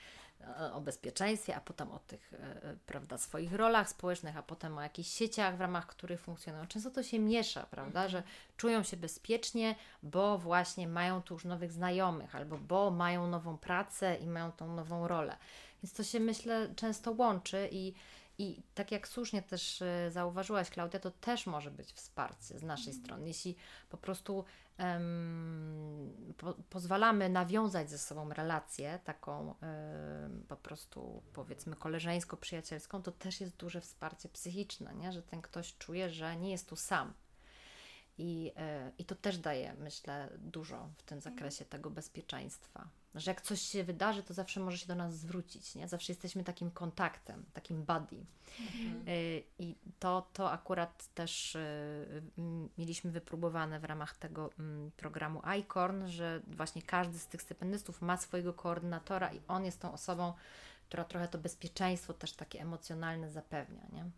O 0.73 0.81
bezpieczeństwie, 0.81 1.57
a 1.57 1.61
potem 1.61 1.93
o 1.93 1.99
tych, 1.99 2.33
e, 2.35 2.37
e, 2.39 2.77
prawda, 2.87 3.19
swoich 3.19 3.53
rolach 3.53 3.89
społecznych, 3.89 4.37
a 4.37 4.43
potem 4.43 4.79
o 4.79 4.83
jakichś 4.83 5.11
sieciach, 5.11 5.57
w 5.57 5.61
ramach 5.61 5.87
których 5.87 6.21
funkcjonują. 6.21 6.67
Często 6.67 6.91
to 6.91 7.03
się 7.03 7.19
miesza, 7.19 7.67
prawda, 7.71 8.09
że 8.09 8.23
czują 8.57 8.83
się 8.83 8.97
bezpiecznie, 8.97 9.75
bo 10.03 10.39
właśnie 10.39 10.89
mają 10.89 11.23
tu 11.23 11.35
już 11.35 11.45
nowych 11.45 11.73
znajomych, 11.73 12.35
albo 12.35 12.59
bo 12.59 12.91
mają 12.91 13.27
nową 13.27 13.59
pracę 13.59 14.17
i 14.17 14.27
mają 14.27 14.53
tą 14.53 14.75
nową 14.75 15.09
rolę. 15.09 15.37
Więc 15.83 15.93
to 15.93 16.03
się, 16.03 16.21
myślę, 16.21 16.69
często 16.77 17.13
łączy 17.13 17.69
i 17.73 17.95
i 18.39 18.63
tak 18.75 18.93
jak 18.93 19.09
słusznie 19.09 19.43
też 19.43 19.83
e, 19.83 20.11
zauważyłaś, 20.11 20.71
Klaudia, 20.71 21.01
to 21.01 21.11
też 21.11 21.47
może 21.47 21.71
być 21.71 21.93
wsparcie 21.93 22.59
z 22.59 22.63
naszej 22.63 22.93
strony. 22.93 23.29
Jeśli 23.29 23.57
po 23.89 23.97
prostu 23.97 24.45
um, 24.79 26.35
po, 26.37 26.55
pozwalamy 26.71 27.29
nawiązać 27.29 27.91
ze 27.91 27.99
sobą 27.99 28.29
relację, 28.29 28.99
taką 29.05 29.47
um, 29.47 30.45
po 30.49 30.57
prostu 30.57 31.23
powiedzmy 31.33 31.77
koleżeńsko-przyjacielską, 31.77 33.03
to 33.03 33.13
też 33.13 33.41
jest 33.41 33.57
duże 33.57 33.81
wsparcie 33.81 34.29
psychiczne, 34.29 34.95
nie? 34.95 35.13
że 35.13 35.23
ten 35.23 35.43
ktoś 35.43 35.77
czuje, 35.77 36.11
że 36.11 36.37
nie 36.37 36.51
jest 36.51 36.69
tu 36.69 36.77
sam. 36.77 37.15
I, 38.19 38.53
e, 38.57 38.93
I 38.99 39.05
to 39.05 39.15
też 39.15 39.39
daje, 39.39 39.75
myślę, 39.75 40.29
dużo 40.39 40.89
w 40.97 41.03
tym 41.03 41.21
zakresie 41.21 41.65
tego 41.65 41.91
bezpieczeństwa. 41.91 42.89
Że 43.15 43.31
jak 43.31 43.41
coś 43.41 43.61
się 43.61 43.85
wydarzy, 43.85 44.23
to 44.23 44.35
zawsze 44.35 44.61
może 44.61 44.79
się 44.79 44.87
do 44.87 44.95
nas 44.95 45.15
zwrócić, 45.15 45.75
nie? 45.75 45.89
Zawsze 45.89 46.13
jesteśmy 46.13 46.45
takim 46.45 46.71
kontaktem, 46.71 47.45
takim 47.53 47.83
buddy. 47.83 48.25
Mhm. 48.61 49.05
E, 49.09 49.39
I 49.59 49.75
to, 49.99 50.27
to 50.33 50.53
akurat 50.53 51.15
też 51.15 51.57
e, 51.57 52.07
mieliśmy 52.79 53.11
wypróbowane 53.11 53.81
w 53.81 53.85
ramach 53.85 54.17
tego 54.17 54.51
programu 54.97 55.43
ICORN, 55.61 56.07
że 56.07 56.41
właśnie 56.47 56.83
każdy 56.83 57.19
z 57.19 57.27
tych 57.27 57.43
stypendystów 57.43 58.03
ma 58.03 58.17
swojego 58.17 58.53
koordynatora 58.53 59.33
i 59.33 59.41
on 59.49 59.65
jest 59.65 59.81
tą 59.81 59.93
osobą, 59.93 60.33
która 60.89 61.05
trochę 61.05 61.29
to 61.29 61.39
bezpieczeństwo 61.39 62.15
też 62.15 62.33
takie 62.33 62.61
emocjonalne 62.61 63.31
zapewnia, 63.31 63.87
nie? 63.93 64.11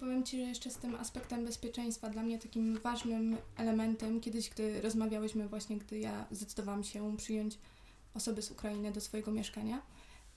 Powiem 0.00 0.24
Ci, 0.24 0.36
że 0.36 0.42
jeszcze 0.42 0.70
z 0.70 0.76
tym 0.76 0.94
aspektem 0.94 1.44
bezpieczeństwa, 1.44 2.10
dla 2.10 2.22
mnie 2.22 2.38
takim 2.38 2.78
ważnym 2.78 3.36
elementem, 3.56 4.20
kiedyś, 4.20 4.50
gdy 4.50 4.80
rozmawiałyśmy, 4.80 5.48
właśnie 5.48 5.76
gdy 5.76 5.98
ja 5.98 6.26
zdecydowałam 6.30 6.84
się 6.84 7.16
przyjąć 7.16 7.58
osoby 8.14 8.42
z 8.42 8.50
Ukrainy 8.50 8.92
do 8.92 9.00
swojego 9.00 9.30
mieszkania, 9.30 9.82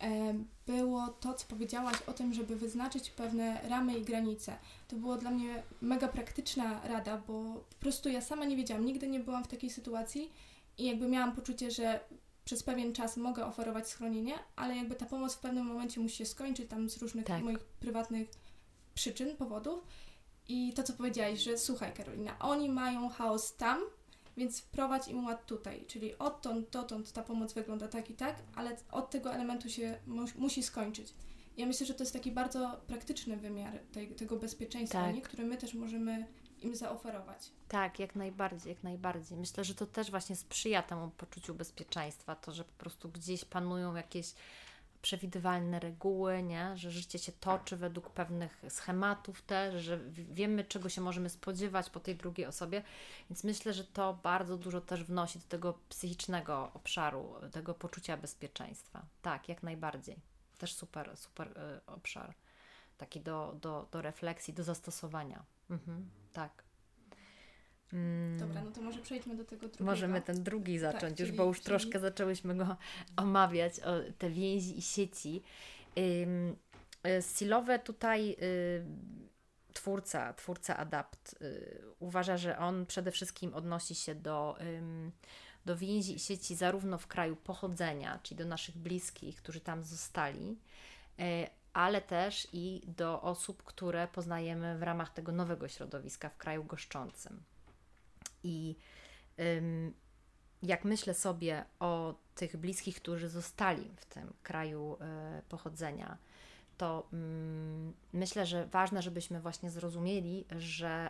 e, 0.01 0.33
było 0.67 1.07
to, 1.07 1.33
co 1.33 1.47
powiedziałaś 1.47 1.95
o 2.07 2.13
tym, 2.13 2.33
żeby 2.33 2.55
wyznaczyć 2.55 3.09
pewne 3.09 3.61
ramy 3.69 3.97
i 3.99 4.01
granice. 4.01 4.57
To 4.87 4.95
było 4.95 5.17
dla 5.17 5.31
mnie 5.31 5.63
mega 5.81 6.07
praktyczna 6.07 6.87
rada, 6.87 7.17
bo 7.27 7.43
po 7.69 7.75
prostu 7.79 8.09
ja 8.09 8.21
sama 8.21 8.45
nie 8.45 8.55
wiedziałam, 8.55 8.85
nigdy 8.85 9.07
nie 9.07 9.19
byłam 9.19 9.43
w 9.43 9.47
takiej 9.47 9.69
sytuacji 9.69 10.31
i 10.77 10.85
jakby 10.85 11.07
miałam 11.07 11.35
poczucie, 11.35 11.71
że 11.71 11.99
przez 12.45 12.63
pewien 12.63 12.93
czas 12.93 13.17
mogę 13.17 13.45
oferować 13.45 13.89
schronienie, 13.89 14.33
ale 14.55 14.77
jakby 14.77 14.95
ta 14.95 15.05
pomoc 15.05 15.35
w 15.35 15.39
pewnym 15.39 15.65
momencie 15.65 16.01
musi 16.01 16.15
się 16.15 16.25
skończyć 16.25 16.69
tam 16.69 16.89
z 16.89 16.97
różnych 16.97 17.25
tak. 17.25 17.43
moich 17.43 17.59
prywatnych 17.59 18.29
przyczyn, 18.93 19.37
powodów. 19.37 19.83
I 20.47 20.73
to, 20.73 20.83
co 20.83 20.93
powiedziałaś, 20.93 21.39
że 21.39 21.57
słuchaj, 21.57 21.93
Karolina, 21.93 22.39
oni 22.39 22.69
mają 22.69 23.09
chaos 23.09 23.55
tam, 23.55 23.81
więc 24.37 24.61
wprowadź 24.61 25.07
im 25.07 25.25
ład 25.25 25.45
tutaj. 25.45 25.85
Czyli 25.87 26.17
odtąd 26.17 26.69
dotąd 26.69 27.11
ta 27.11 27.23
pomoc 27.23 27.53
wygląda 27.53 27.87
tak 27.87 28.09
i 28.09 28.13
tak, 28.13 28.35
ale 28.55 28.77
od 28.91 29.09
tego 29.09 29.33
elementu 29.33 29.69
się 29.69 29.97
mu 30.07 30.25
musi 30.37 30.63
skończyć. 30.63 31.13
Ja 31.57 31.65
myślę, 31.65 31.85
że 31.85 31.93
to 31.93 32.03
jest 32.03 32.13
taki 32.13 32.31
bardzo 32.31 32.81
praktyczny 32.87 33.37
wymiar 33.37 33.79
tej, 33.79 34.15
tego 34.15 34.37
bezpieczeństwa, 34.37 35.01
tak. 35.01 35.15
nie? 35.15 35.21
który 35.21 35.45
my 35.45 35.57
też 35.57 35.73
możemy 35.73 36.27
im 36.61 36.75
zaoferować. 36.75 37.51
Tak, 37.67 37.99
jak 37.99 38.15
najbardziej, 38.15 38.69
jak 38.69 38.83
najbardziej. 38.83 39.37
Myślę, 39.37 39.63
że 39.63 39.75
to 39.75 39.85
też 39.85 40.11
właśnie 40.11 40.35
sprzyja 40.35 40.83
temu 40.83 41.11
poczuciu 41.17 41.53
bezpieczeństwa, 41.53 42.35
to, 42.35 42.51
że 42.51 42.63
po 42.63 42.73
prostu 42.73 43.09
gdzieś 43.09 43.45
panują 43.45 43.95
jakieś 43.95 44.33
przewidywalne 45.01 45.79
reguły, 45.79 46.43
nie? 46.43 46.77
że 46.77 46.91
życie 46.91 47.19
się 47.19 47.31
toczy 47.31 47.77
według 47.77 48.09
pewnych 48.09 48.63
schematów 48.69 49.41
też, 49.41 49.83
że 49.83 49.99
wiemy, 50.09 50.63
czego 50.63 50.89
się 50.89 51.01
możemy 51.01 51.29
spodziewać 51.29 51.89
po 51.89 51.99
tej 51.99 52.15
drugiej 52.15 52.47
osobie, 52.47 52.83
więc 53.29 53.43
myślę, 53.43 53.73
że 53.73 53.83
to 53.83 54.13
bardzo 54.23 54.57
dużo 54.57 54.81
też 54.81 55.03
wnosi 55.03 55.39
do 55.39 55.45
tego 55.45 55.79
psychicznego 55.89 56.71
obszaru, 56.73 57.35
tego 57.51 57.73
poczucia 57.73 58.17
bezpieczeństwa. 58.17 59.05
Tak, 59.21 59.49
jak 59.49 59.63
najbardziej. 59.63 60.19
Też 60.57 60.73
super, 60.73 61.17
super 61.17 61.47
y, 61.47 61.85
obszar. 61.85 62.33
Taki 62.97 63.21
do, 63.21 63.57
do, 63.61 63.87
do 63.91 64.01
refleksji, 64.01 64.53
do 64.53 64.63
zastosowania. 64.63 65.43
Mhm, 65.69 66.09
tak. 66.33 66.63
Mm. 67.93 68.39
Dobra, 68.39 68.61
no 68.61 68.71
to 68.71 68.81
może 68.81 68.99
przejdźmy 68.99 69.35
do 69.35 69.45
tego 69.45 69.61
drugiego. 69.61 69.83
Możemy 69.83 70.21
ten 70.21 70.43
drugi 70.43 70.73
tak, 70.73 70.81
zacząć, 70.81 71.01
tak, 71.01 71.19
już, 71.19 71.27
czyli, 71.27 71.37
bo 71.37 71.43
już 71.43 71.57
czyli... 71.57 71.65
troszkę 71.65 71.99
zaczęłyśmy 71.99 72.55
go 72.55 72.77
omawiać, 73.15 73.79
o 73.79 73.91
te 74.17 74.29
więzi 74.29 74.79
i 74.79 74.81
sieci. 74.81 75.41
Ym, 75.97 76.55
y, 77.07 77.21
Silowe 77.21 77.79
tutaj 77.79 78.35
y, 78.41 78.85
twórca, 79.73 80.33
twórca 80.33 80.77
Adapt 80.77 81.41
y, 81.41 81.81
uważa, 81.99 82.37
że 82.37 82.57
on 82.57 82.85
przede 82.85 83.11
wszystkim 83.11 83.53
odnosi 83.53 83.95
się 83.95 84.15
do, 84.15 84.57
do 85.65 85.77
więzi 85.77 86.15
i 86.15 86.19
sieci 86.19 86.55
zarówno 86.55 86.97
w 86.97 87.07
kraju 87.07 87.35
pochodzenia, 87.35 88.19
czyli 88.23 88.37
do 88.37 88.45
naszych 88.45 88.77
bliskich, 88.77 89.35
którzy 89.35 89.59
tam 89.59 89.83
zostali, 89.83 90.57
ale 91.73 92.01
też 92.01 92.47
i 92.53 92.81
do 92.87 93.21
osób, 93.21 93.63
które 93.63 94.07
poznajemy 94.07 94.77
w 94.77 94.83
ramach 94.83 95.13
tego 95.13 95.31
nowego 95.31 95.67
środowiska 95.67 96.29
w 96.29 96.37
kraju 96.37 96.63
goszczącym. 96.63 97.43
I 98.43 98.75
jak 100.63 100.85
myślę 100.85 101.13
sobie 101.13 101.65
o 101.79 102.15
tych 102.35 102.57
bliskich, 102.57 102.95
którzy 102.95 103.29
zostali 103.29 103.91
w 103.95 104.05
tym 104.05 104.33
kraju 104.43 104.97
y, 105.39 105.41
pochodzenia, 105.49 106.17
to 106.77 107.07
mm, 107.13 107.93
myślę, 108.13 108.45
że 108.45 108.65
ważne, 108.65 109.01
żebyśmy 109.01 109.41
właśnie 109.41 109.69
zrozumieli, 109.71 110.45
że 110.57 111.09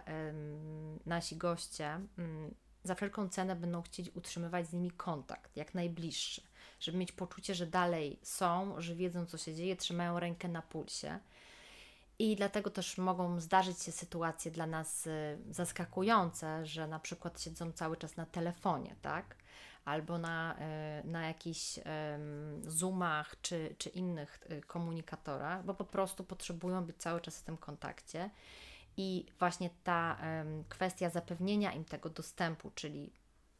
nasi 1.05 1.37
goście 1.37 1.99
ym, 2.19 2.55
za 2.83 2.95
wszelką 2.95 3.29
cenę 3.29 3.55
będą 3.55 3.81
chcieć 3.81 4.15
utrzymywać 4.15 4.67
z 4.67 4.73
nimi 4.73 4.91
kontakt, 4.91 5.57
jak 5.57 5.73
najbliższy, 5.73 6.41
żeby 6.79 6.97
mieć 6.97 7.11
poczucie, 7.11 7.55
że 7.55 7.67
dalej 7.67 8.19
są, 8.23 8.81
że 8.81 8.95
wiedzą, 8.95 9.25
co 9.25 9.37
się 9.37 9.55
dzieje, 9.55 9.75
trzymają 9.75 10.19
rękę 10.19 10.47
na 10.47 10.61
pulsie. 10.61 11.19
I 12.21 12.35
dlatego 12.35 12.69
też 12.69 12.97
mogą 12.97 13.39
zdarzyć 13.39 13.83
się 13.83 13.91
sytuacje 13.91 14.51
dla 14.51 14.67
nas 14.67 15.07
y, 15.07 15.37
zaskakujące, 15.49 16.65
że 16.65 16.87
na 16.87 16.99
przykład 16.99 17.41
siedzą 17.41 17.71
cały 17.71 17.97
czas 17.97 18.15
na 18.15 18.25
telefonie, 18.25 18.95
tak? 19.01 19.35
Albo 19.85 20.17
na, 20.17 20.55
y, 21.03 21.07
na 21.07 21.27
jakichś 21.27 21.79
Zoomach 22.61 23.41
czy, 23.41 23.75
czy 23.77 23.89
innych 23.89 24.39
y, 24.51 24.61
komunikatorach, 24.61 25.65
bo 25.65 25.73
po 25.73 25.85
prostu 25.85 26.23
potrzebują 26.23 26.85
być 26.85 26.97
cały 26.97 27.21
czas 27.21 27.39
w 27.39 27.43
tym 27.43 27.57
kontakcie. 27.57 28.29
I 28.97 29.25
właśnie 29.39 29.69
ta 29.83 30.17
kwestia 30.69 31.09
zapewnienia 31.09 31.73
im 31.73 31.85
tego 31.85 32.09
dostępu, 32.09 32.71
czyli 32.75 33.13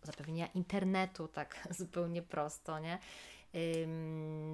zapewnienia 0.04 0.48
internetu, 0.48 1.28
tak 1.28 1.68
zupełnie 1.80 2.22
prosto, 2.22 2.80
nie? 2.80 3.00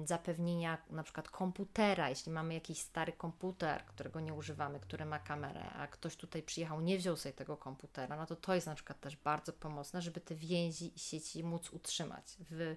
Zapewnienia 0.04 0.78
na 0.90 1.02
przykład 1.02 1.28
komputera, 1.28 2.08
jeśli 2.08 2.32
mamy 2.32 2.54
jakiś 2.54 2.78
stary 2.78 3.12
komputer, 3.12 3.84
którego 3.86 4.20
nie 4.20 4.34
używamy, 4.34 4.80
który 4.80 5.04
ma 5.04 5.18
kamerę, 5.18 5.70
a 5.70 5.86
ktoś 5.86 6.16
tutaj 6.16 6.42
przyjechał, 6.42 6.80
nie 6.80 6.98
wziął 6.98 7.16
sobie 7.16 7.32
tego 7.32 7.56
komputera, 7.56 8.16
no 8.16 8.26
to 8.26 8.36
to 8.36 8.54
jest 8.54 8.66
na 8.66 8.74
przykład 8.74 9.00
też 9.00 9.16
bardzo 9.16 9.52
pomocne, 9.52 10.02
żeby 10.02 10.20
te 10.20 10.34
więzi 10.34 10.96
i 10.96 10.98
sieci 10.98 11.44
móc 11.44 11.70
utrzymać 11.70 12.36
w 12.50 12.76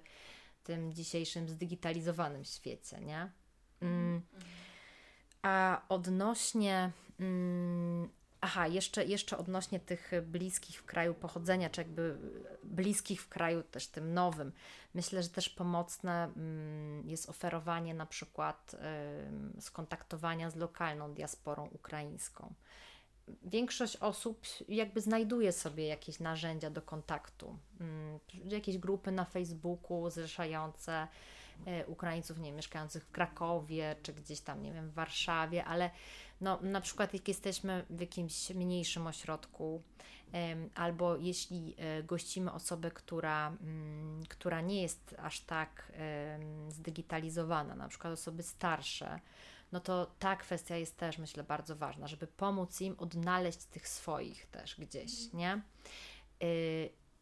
tym 0.64 0.94
dzisiejszym 0.94 1.50
zdigitalizowanym 1.50 2.46
świecie, 2.46 3.00
nie? 3.00 3.32
Mm. 3.82 4.22
A 5.42 5.82
odnośnie 5.90 6.92
mm, 7.20 8.10
Aha, 8.44 8.68
jeszcze, 8.68 9.06
jeszcze 9.06 9.38
odnośnie 9.38 9.80
tych 9.80 10.12
bliskich 10.24 10.80
w 10.80 10.86
kraju 10.86 11.14
pochodzenia, 11.14 11.70
czy 11.70 11.82
jakby 11.82 12.18
bliskich 12.64 13.22
w 13.22 13.30
kraju 13.30 13.64
też 13.64 13.88
tym 13.88 14.14
nowym. 14.14 14.52
Myślę, 14.94 15.24
że 15.24 15.30
też 15.30 15.50
pomocne 15.50 16.24
mm, 16.24 17.10
jest 17.10 17.30
oferowanie 17.30 17.94
na 17.94 18.06
przykład 18.06 18.76
skontaktowania 19.60 20.50
z 20.50 20.56
lokalną 20.56 21.14
diasporą 21.14 21.68
ukraińską. 21.68 22.54
Większość 23.44 23.98
osób 23.98 24.46
jakby 24.68 25.02
znajduje 25.02 25.52
sobie 25.52 25.88
jakieś 25.88 26.20
narzędzia 26.20 26.70
do 26.70 26.82
kontaktu, 26.82 27.58
mm, 27.80 28.20
jakieś 28.46 28.78
grupy 28.78 29.12
na 29.12 29.26
Facebooku 29.26 30.10
zrzeszające 30.10 31.08
Ukraińców, 31.88 32.40
nie 32.40 32.52
mieszkających 32.52 33.04
w 33.04 33.12
Krakowie, 33.12 33.96
czy 34.04 34.14
gdzieś 34.14 34.40
tam, 34.40 34.64
nie 34.64 34.74
wiem, 34.74 34.90
w 34.90 34.94
Warszawie, 34.94 35.66
ale 35.66 35.90
no, 36.42 36.60
na 36.62 36.82
przykład 36.82 37.14
jak 37.14 37.28
jesteśmy 37.28 37.86
w 37.90 38.00
jakimś 38.00 38.50
mniejszym 38.50 39.08
ośrodku, 39.08 39.82
albo 40.76 41.18
jeśli 41.18 41.76
e, 41.78 42.04
gościmy 42.04 42.52
osobę, 42.52 42.92
która, 42.92 43.48
mm, 43.48 44.24
która 44.30 44.62
nie 44.62 44.82
jest 44.82 45.16
aż 45.20 45.40
tak 45.40 45.92
zdigitalizowana, 46.70 47.76
na 47.76 47.88
przykład 47.88 48.14
osoby 48.14 48.44
starsze, 48.44 49.20
no 49.72 49.80
to 49.80 50.12
ta 50.20 50.36
kwestia 50.36 50.76
jest 50.76 50.98
też, 50.98 51.18
myślę, 51.18 51.44
bardzo 51.44 51.76
ważna, 51.76 52.08
żeby 52.08 52.28
pomóc 52.28 52.82
im 52.82 52.96
odnaleźć 52.98 53.66
tych 53.66 53.88
swoich 53.88 54.46
też 54.46 54.76
gdzieś, 54.80 55.12
mhm. 55.24 55.38
nie? 55.40 55.62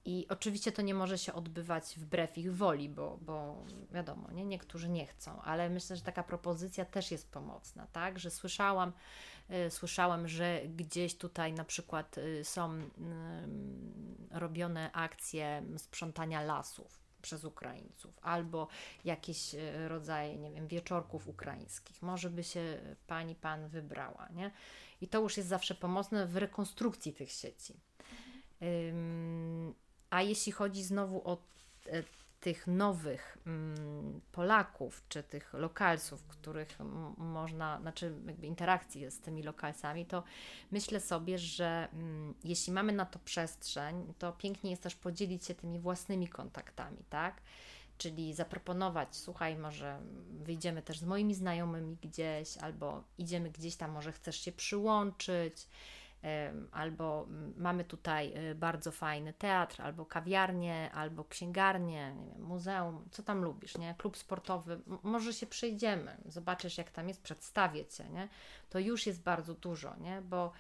I 0.10 0.28
oczywiście 0.30 0.72
to 0.72 0.82
nie 0.82 0.94
może 0.94 1.18
się 1.18 1.34
odbywać 1.34 1.84
wbrew 1.98 2.38
ich 2.38 2.56
woli, 2.56 2.90
bo, 2.90 3.18
bo 3.22 3.64
wiadomo, 3.92 4.32
nie? 4.32 4.46
niektórzy 4.46 4.90
nie 4.90 5.06
chcą, 5.08 5.42
ale 5.42 5.70
myślę, 5.70 5.96
że 5.96 6.02
taka 6.02 6.24
propozycja 6.24 6.86
też 6.86 7.12
jest 7.12 7.32
pomocna, 7.32 7.88
tak? 7.88 8.20
Że 8.20 8.32
słyszałam, 8.32 8.94
y, 9.68 9.72
słyszałam, 9.72 10.28
że 10.28 10.62
gdzieś 10.76 11.16
tutaj 11.16 11.54
na 11.54 11.64
przykład 11.64 12.18
y, 12.18 12.44
są 12.44 12.78
y, 12.78 12.90
robione 14.32 14.92
akcje 14.92 15.64
sprzątania 15.78 16.42
lasów 16.42 17.00
przez 17.22 17.44
Ukraińców, 17.44 18.20
albo 18.22 18.68
jakieś 19.06 19.54
y, 19.54 19.88
rodzaje, 19.88 20.38
nie 20.38 20.52
wiem, 20.52 20.68
wieczorków 20.68 21.28
ukraińskich. 21.28 22.02
Może 22.02 22.30
by 22.30 22.44
się 22.44 22.82
pani, 23.08 23.36
pan 23.36 23.68
wybrała, 23.68 24.30
nie? 24.30 24.52
I 25.02 25.08
to 25.08 25.22
już 25.22 25.38
jest 25.38 25.50
zawsze 25.50 25.76
pomocne 25.76 26.28
w 26.28 26.38
rekonstrukcji 26.38 27.14
tych 27.14 27.32
sieci. 27.32 27.74
A 30.10 30.22
jeśli 30.22 30.52
chodzi 30.52 30.84
znowu 30.84 31.30
o 31.30 31.38
e, 31.86 32.04
tych 32.40 32.68
nowych 32.68 33.38
mm, 33.46 34.22
Polaków, 34.32 35.04
czy 35.10 35.24
tych 35.24 35.54
lokalców, 35.54 36.24
których 36.24 36.78
można, 37.18 37.82
znaczy 37.82 38.14
jakby 38.28 38.48
interakcji 38.48 39.12
z 39.12 39.20
tymi 39.20 39.44
lokalcami, 39.44 40.06
to 40.06 40.24
myślę 40.72 41.00
sobie, 41.00 41.38
że 41.38 41.88
mm, 41.94 42.34
jeśli 42.44 42.74
mamy 42.74 42.94
na 42.94 43.06
to 43.06 43.20
przestrzeń, 43.20 44.14
to 44.20 44.32
pięknie 44.34 44.70
jest 44.72 44.84
też 44.84 44.96
podzielić 44.96 45.46
się 45.46 45.56
tymi 45.56 45.80
własnymi 45.80 46.28
kontaktami, 46.28 46.98
tak? 47.10 47.42
Czyli 47.98 48.34
zaproponować, 48.34 49.16
słuchaj, 49.16 49.58
może 49.58 50.00
wyjdziemy 50.30 50.82
też 50.82 51.00
z 51.00 51.04
moimi 51.04 51.36
znajomymi 51.36 51.98
gdzieś, 52.02 52.58
albo 52.58 53.04
idziemy 53.18 53.50
gdzieś 53.50 53.76
tam, 53.76 53.92
może 53.92 54.12
chcesz 54.12 54.40
się 54.42 54.52
przyłączyć 54.52 55.68
albo 56.72 57.28
mamy 57.58 57.84
tutaj 57.84 58.50
y, 58.52 58.56
bardzo 58.56 58.92
fajny 58.92 59.34
teatr, 59.34 59.82
albo 59.82 60.06
kawiarnię, 60.06 60.92
albo 60.92 61.26
księgarnię, 61.26 62.16
nie 62.16 62.26
wiem, 62.26 62.42
muzeum, 62.42 63.06
co 63.12 63.24
tam 63.24 63.44
lubisz, 63.44 63.78
nie? 63.78 63.96
Klub 63.98 64.18
sportowy, 64.18 64.80
może 65.04 65.34
się 65.34 65.46
przejdziemy, 65.46 66.18
zobaczysz 66.26 66.78
jak 66.78 66.92
tam 66.92 67.08
jest, 67.08 67.22
przedstawię 67.22 67.86
Cię, 67.86 68.10
nie? 68.10 68.28
To 68.70 68.80
już 68.80 69.08
jest 69.08 69.24
bardzo 69.24 69.54
dużo, 69.54 69.96
nie? 69.96 70.22
Bo 70.22 70.52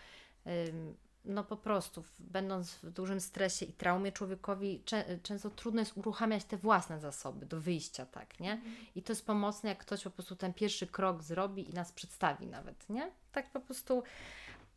no 1.25 1.43
po 1.43 1.57
prostu, 1.57 2.03
będąc 2.19 2.75
w 2.75 2.91
dużym 2.91 3.19
stresie 3.19 3.65
i 3.65 3.73
traumie, 3.73 4.11
człowiekowi 4.11 4.83
często 5.23 5.49
trudno 5.49 5.79
jest 5.79 5.97
uruchamiać 5.97 6.43
te 6.43 6.57
własne 6.57 6.99
zasoby 6.99 7.45
do 7.45 7.61
wyjścia, 7.61 8.05
tak, 8.05 8.39
nie? 8.39 8.51
Mhm. 8.51 8.75
I 8.95 9.03
to 9.03 9.11
jest 9.11 9.25
pomocne, 9.25 9.69
jak 9.69 9.77
ktoś 9.77 10.03
po 10.03 10.09
prostu 10.09 10.35
ten 10.35 10.53
pierwszy 10.53 10.87
krok 10.87 11.23
zrobi 11.23 11.69
i 11.69 11.73
nas 11.73 11.91
przedstawi 11.91 12.47
nawet, 12.47 12.89
nie? 12.89 13.11
Tak 13.31 13.51
po 13.51 13.59
prostu 13.59 14.03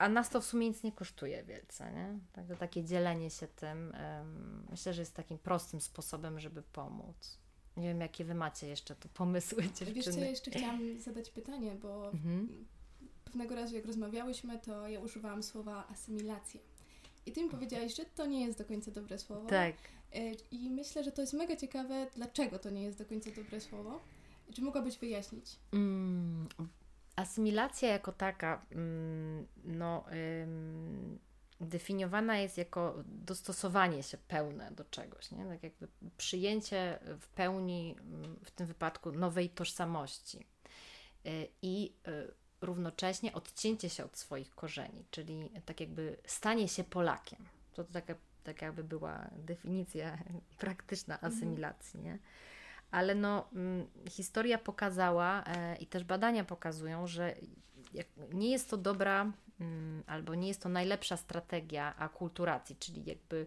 a 0.03 0.09
nas 0.09 0.31
to 0.31 0.41
w 0.41 0.45
sumie 0.45 0.69
nic 0.69 0.83
nie 0.83 0.93
kosztuje 0.93 1.45
wielce, 1.45 1.93
nie? 1.93 2.19
Także 2.33 2.57
takie 2.57 2.85
dzielenie 2.85 3.31
się 3.31 3.49
tym 3.49 3.93
um, 4.19 4.67
myślę, 4.71 4.95
że 4.95 5.03
jest 5.03 5.15
takim 5.15 5.39
prostym 5.39 5.81
sposobem, 5.81 6.41
żeby 6.41 6.63
pomóc. 6.63 7.39
Nie 7.77 7.89
wiem, 7.89 8.01
jakie 8.01 8.25
wy 8.25 8.35
macie 8.35 8.67
jeszcze 8.67 8.95
tu 8.95 9.09
pomysły, 9.09 9.63
dziewczyny. 9.63 9.95
Wiesz 9.95 10.05
co, 10.05 10.21
ja 10.21 10.27
jeszcze 10.27 10.51
chciałam 10.51 11.01
zadać 11.01 11.31
pytanie, 11.31 11.75
bo 11.75 12.11
mhm. 12.11 12.67
pewnego 13.25 13.55
razu 13.55 13.75
jak 13.75 13.87
rozmawiałyśmy, 13.87 14.59
to 14.59 14.89
ja 14.89 15.01
używałam 15.01 15.43
słowa 15.43 15.89
asymilacja. 15.89 16.61
I 17.27 17.33
ty 17.33 17.45
mi 17.45 17.51
powiedziałaś, 17.51 17.97
że 17.97 18.05
to 18.05 18.27
nie 18.27 18.47
jest 18.47 18.59
do 18.59 18.65
końca 18.65 18.91
dobre 18.91 19.19
słowo. 19.19 19.49
Tak. 19.49 19.75
E, 20.15 20.33
I 20.51 20.71
myślę, 20.71 21.05
że 21.05 21.13
to 21.13 21.21
jest 21.21 21.33
mega 21.33 21.57
ciekawe, 21.57 22.07
dlaczego 22.17 22.59
to 22.59 22.71
nie 22.71 22.83
jest 22.83 22.99
do 22.99 23.07
końca 23.07 23.31
dobre 23.31 23.61
słowo. 23.61 24.01
Czy 24.55 24.63
mogłabyś 24.63 24.99
wyjaśnić? 24.99 25.57
Mm, 25.73 26.49
Asymilacja 27.17 27.89
jako 27.89 28.13
taka, 28.13 28.67
mm, 28.71 29.47
no, 29.65 30.05
definiowana 31.63 32.39
jest 32.39 32.59
jako 32.59 32.95
dostosowanie 33.07 34.03
się 34.03 34.17
pełne 34.17 34.71
do 34.71 34.85
czegoś, 34.85 35.31
nie? 35.31 35.45
Tak 35.45 35.63
jakby 35.63 35.89
przyjęcie 36.17 36.99
w 37.21 37.29
pełni, 37.29 37.97
mm, 38.01 38.37
w 38.45 38.51
tym 38.51 38.67
wypadku, 38.67 39.13
nowej 39.13 39.51
tożsamości 39.51 40.47
y, 41.27 41.49
i 41.63 41.93
y, 42.09 42.35
równocześnie 42.61 43.33
odcięcie 43.33 43.91
się 43.91 44.05
od 44.05 44.17
swoich 44.17 44.55
korzeni, 44.55 45.05
czyli 45.11 45.51
tak 45.65 45.81
jakby 45.81 46.17
stanie 46.27 46.69
się 46.69 46.85
Polakiem. 46.85 47.47
To, 47.73 47.85
to 47.85 47.93
taka, 47.93 48.15
tak 48.45 48.63
jakby 48.63 48.85
była 48.85 49.31
definicja 49.37 50.19
praktyczna 50.59 51.15
mhm. 51.15 51.33
asymilacji, 51.33 52.01
nie? 52.01 52.19
Ale 52.93 53.15
no, 53.15 53.49
mm, 53.53 53.87
historia 54.09 54.59
pokazała 54.59 55.45
e, 55.45 55.77
i 55.77 55.87
też 55.87 56.05
badania 56.05 56.45
pokazują, 56.45 57.07
że 57.07 57.35
nie 58.33 58.51
jest 58.51 58.71
to 58.71 58.77
dobra 58.77 59.33
mm, 59.61 60.03
albo 60.07 60.35
nie 60.35 60.49
jest 60.49 60.63
to 60.63 60.69
najlepsza 60.69 61.17
strategia 61.17 61.97
akulturacji, 61.97 62.77
czyli 62.77 63.05
jakby 63.05 63.47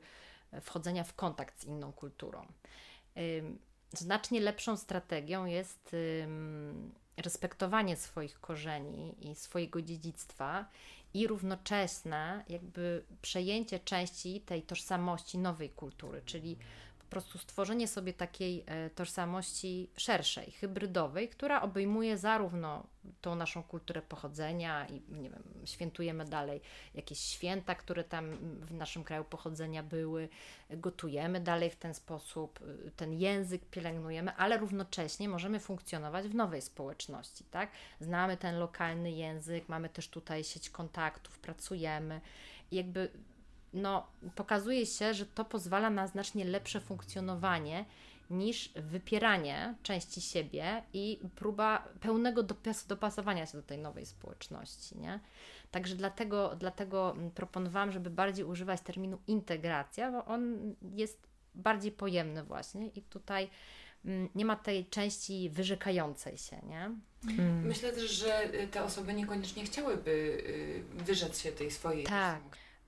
wchodzenia 0.61 1.03
w 1.03 1.13
kontakt 1.13 1.61
z 1.61 1.63
inną 1.63 1.93
kulturą. 1.93 2.45
Znacznie 3.93 4.41
lepszą 4.41 4.77
strategią 4.77 5.45
jest 5.45 5.95
respektowanie 7.17 7.95
swoich 7.95 8.39
korzeni 8.39 9.29
i 9.29 9.35
swojego 9.35 9.81
dziedzictwa 9.81 10.65
i 11.13 11.27
równocześnie 11.27 12.43
jakby 12.49 13.03
przejęcie 13.21 13.79
części 13.79 14.41
tej 14.41 14.63
tożsamości 14.63 15.37
nowej 15.37 15.69
kultury, 15.69 16.21
czyli 16.25 16.57
po 17.05 17.09
prostu 17.09 17.37
stworzenie 17.37 17.87
sobie 17.87 18.13
takiej 18.13 18.63
e, 18.65 18.89
tożsamości 18.89 19.89
szerszej, 19.97 20.51
hybrydowej, 20.51 21.29
która 21.29 21.61
obejmuje 21.61 22.17
zarówno 22.17 22.83
tą 23.21 23.35
naszą 23.35 23.63
kulturę 23.63 24.01
pochodzenia 24.01 24.87
i 24.87 25.01
nie 25.09 25.29
wiem, 25.29 25.43
świętujemy 25.65 26.25
dalej 26.25 26.61
jakieś 26.93 27.19
święta, 27.19 27.75
które 27.75 28.03
tam 28.03 28.31
w 28.61 28.73
naszym 28.73 29.03
kraju 29.03 29.23
pochodzenia 29.23 29.83
były, 29.83 30.29
gotujemy 30.69 31.39
dalej 31.39 31.69
w 31.69 31.75
ten 31.75 31.93
sposób, 31.93 32.59
y, 32.87 32.91
ten 32.95 33.13
język 33.13 33.65
pielęgnujemy, 33.65 34.35
ale 34.35 34.57
równocześnie 34.57 35.29
możemy 35.29 35.59
funkcjonować 35.59 36.27
w 36.27 36.35
nowej 36.35 36.61
społeczności, 36.61 37.43
tak? 37.43 37.69
Znamy 37.99 38.37
ten 38.37 38.59
lokalny 38.59 39.11
język, 39.11 39.69
mamy 39.69 39.89
też 39.89 40.09
tutaj 40.09 40.43
sieć 40.43 40.69
kontaktów, 40.69 41.39
pracujemy 41.39 42.21
jakby 42.71 43.09
no, 43.75 44.07
pokazuje 44.35 44.85
się, 44.85 45.13
że 45.13 45.25
to 45.25 45.45
pozwala 45.45 45.89
na 45.89 46.07
znacznie 46.07 46.45
lepsze 46.45 46.81
funkcjonowanie 46.81 47.85
niż 48.29 48.71
wypieranie 48.75 49.75
części 49.83 50.21
siebie 50.21 50.83
i 50.93 51.19
próba 51.35 51.87
pełnego 51.99 52.43
dopas 52.43 52.87
dopasowania 52.87 53.45
się 53.45 53.57
do 53.57 53.63
tej 53.63 53.77
nowej 53.77 54.05
społeczności. 54.05 54.97
Nie? 54.97 55.19
Także 55.71 55.95
dlatego, 55.95 56.55
dlatego 56.59 57.15
proponowałam, 57.35 57.91
żeby 57.91 58.09
bardziej 58.09 58.45
używać 58.45 58.81
terminu 58.81 59.19
integracja, 59.27 60.11
bo 60.11 60.25
on 60.25 60.75
jest 60.95 61.27
bardziej 61.55 61.91
pojemny 61.91 62.43
właśnie 62.43 62.87
i 62.87 63.01
tutaj 63.01 63.49
nie 64.35 64.45
ma 64.45 64.55
tej 64.55 64.85
części 64.85 65.49
wyrzekającej 65.49 66.37
się, 66.37 66.61
nie? 66.67 66.91
Mm. 67.39 67.65
Myślę 67.65 67.91
też, 67.91 68.11
że 68.11 68.53
y, 68.53 68.67
te 68.67 68.83
osoby 68.83 69.13
niekoniecznie 69.13 69.65
chciałyby 69.65 70.11
y, 70.11 71.03
wyrzec 71.03 71.41
się 71.41 71.51
tej 71.51 71.71
swojej 71.71 72.03
tak 72.03 72.41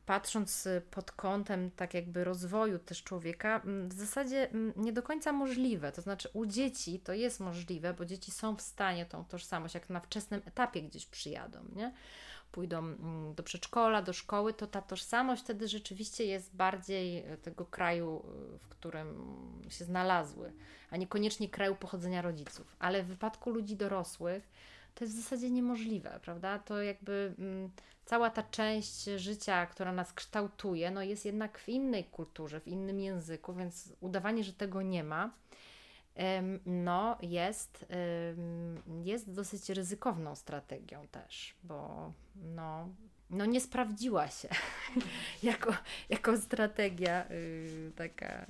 patrząc 0.08 0.66
y, 0.66 0.82
pod 0.92 1.12
kątem 1.12 1.72
tak 1.72 1.94
jakby 1.94 2.24
rozwoju 2.24 2.80
też 2.80 3.04
człowieka, 3.04 3.62
w 3.88 3.94
zasadzie 3.94 4.50
nie 4.76 4.94
do 4.94 5.04
końca 5.04 5.32
możliwe. 5.32 5.92
To 5.92 6.02
znaczy 6.02 6.30
u 6.34 6.46
dzieci 6.46 7.00
to 7.00 7.14
jest 7.14 7.40
możliwe, 7.40 7.94
bo 7.94 8.06
dzieci 8.06 8.32
są 8.32 8.56
w 8.56 8.62
stanie 8.62 9.06
tą 9.06 9.26
tożsamość, 9.26 9.74
jak 9.74 9.90
na 9.90 10.00
wczesnym 10.00 10.42
etapie 10.46 10.82
gdzieś 10.82 11.06
przyjadą, 11.06 11.60
nie? 11.76 11.94
pójdą 12.52 12.96
do 13.36 13.44
przedszkola, 13.44 14.02
do 14.02 14.14
szkoły, 14.14 14.54
to 14.54 14.68
ta 14.68 14.82
tożsamość 14.82 15.44
wtedy 15.44 15.68
rzeczywiście 15.68 16.26
jest 16.26 16.56
bardziej 16.56 17.34
y, 17.34 17.38
tego 17.38 17.66
kraju, 17.66 18.26
y, 18.56 18.60
w 18.60 18.68
którym 18.68 19.08
się 19.70 19.86
znalazły, 19.86 20.54
a 20.92 20.98
niekoniecznie 20.98 21.50
kraju 21.50 21.76
pochodzenia 21.76 22.22
rodziców. 22.22 22.76
Ale 22.80 23.04
w 23.04 23.08
wypadku 23.08 23.50
ludzi 23.50 23.76
dorosłych 23.76 24.50
to 24.98 25.04
jest 25.04 25.16
w 25.16 25.22
zasadzie 25.22 25.50
niemożliwe, 25.50 26.20
prawda? 26.24 26.60
To 26.60 26.82
jakby 26.82 27.36
cała 28.06 28.30
ta 28.30 28.44
część 28.44 29.04
życia, 29.04 29.66
która 29.66 29.92
nas 29.92 30.14
kształtuje, 30.14 30.92
no 30.92 31.04
jest 31.04 31.26
jednak 31.26 31.60
w 31.60 31.70
innej 31.70 32.04
kulturze, 32.04 32.60
w 32.60 32.68
innym 32.68 33.00
języku, 33.00 33.54
więc 33.54 33.94
udawanie, 34.00 34.44
że 34.44 34.54
tego 34.54 34.82
nie 34.82 35.04
ma, 35.04 35.34
no 36.66 37.18
jest, 37.22 37.86
jest 39.04 39.34
dosyć 39.34 39.70
ryzykowną 39.70 40.36
strategią 40.36 41.08
też, 41.08 41.56
bo 41.64 42.12
no, 42.36 42.90
no 43.30 43.46
nie 43.46 43.62
sprawdziła 43.62 44.28
się 44.28 44.50
jako, 45.44 45.74
jako 46.10 46.38
strategia 46.38 47.26
y, 47.32 47.92
taka. 47.96 48.46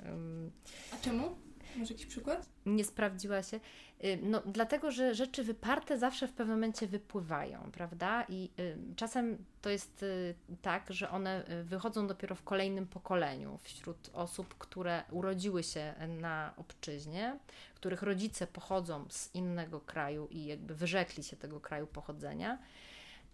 A 0.92 0.96
czemu? 1.04 1.47
Może 1.78 1.94
jakiś 1.94 2.06
przykład? 2.06 2.48
Nie 2.66 2.84
sprawdziła 2.84 3.42
się. 3.42 3.60
Y, 4.04 4.18
no, 4.22 4.42
dlatego, 4.46 4.90
że 4.90 5.14
rzeczy 5.14 5.44
wyparte 5.44 5.98
zawsze 5.98 6.28
w 6.28 6.32
pewnym 6.32 6.56
momencie 6.56 6.86
wypływają, 6.86 7.70
prawda? 7.72 8.24
I 8.28 8.50
y, 8.60 8.76
czasem 8.96 9.44
to 9.62 9.70
jest 9.70 10.02
y, 10.02 10.34
tak, 10.62 10.92
że 10.92 11.10
one 11.10 11.44
wychodzą 11.64 12.06
dopiero 12.06 12.34
w 12.34 12.42
kolejnym 12.42 12.86
pokoleniu 12.86 13.58
wśród 13.62 14.10
osób, 14.12 14.54
które 14.58 15.02
urodziły 15.10 15.62
się 15.62 15.94
na 16.20 16.52
obczyźnie, 16.56 17.38
których 17.74 18.02
rodzice 18.02 18.46
pochodzą 18.46 19.06
z 19.10 19.34
innego 19.34 19.80
kraju 19.80 20.28
i 20.30 20.44
jakby 20.44 20.74
wyrzekli 20.74 21.24
się 21.24 21.36
tego 21.36 21.60
kraju 21.60 21.86
pochodzenia. 21.86 22.58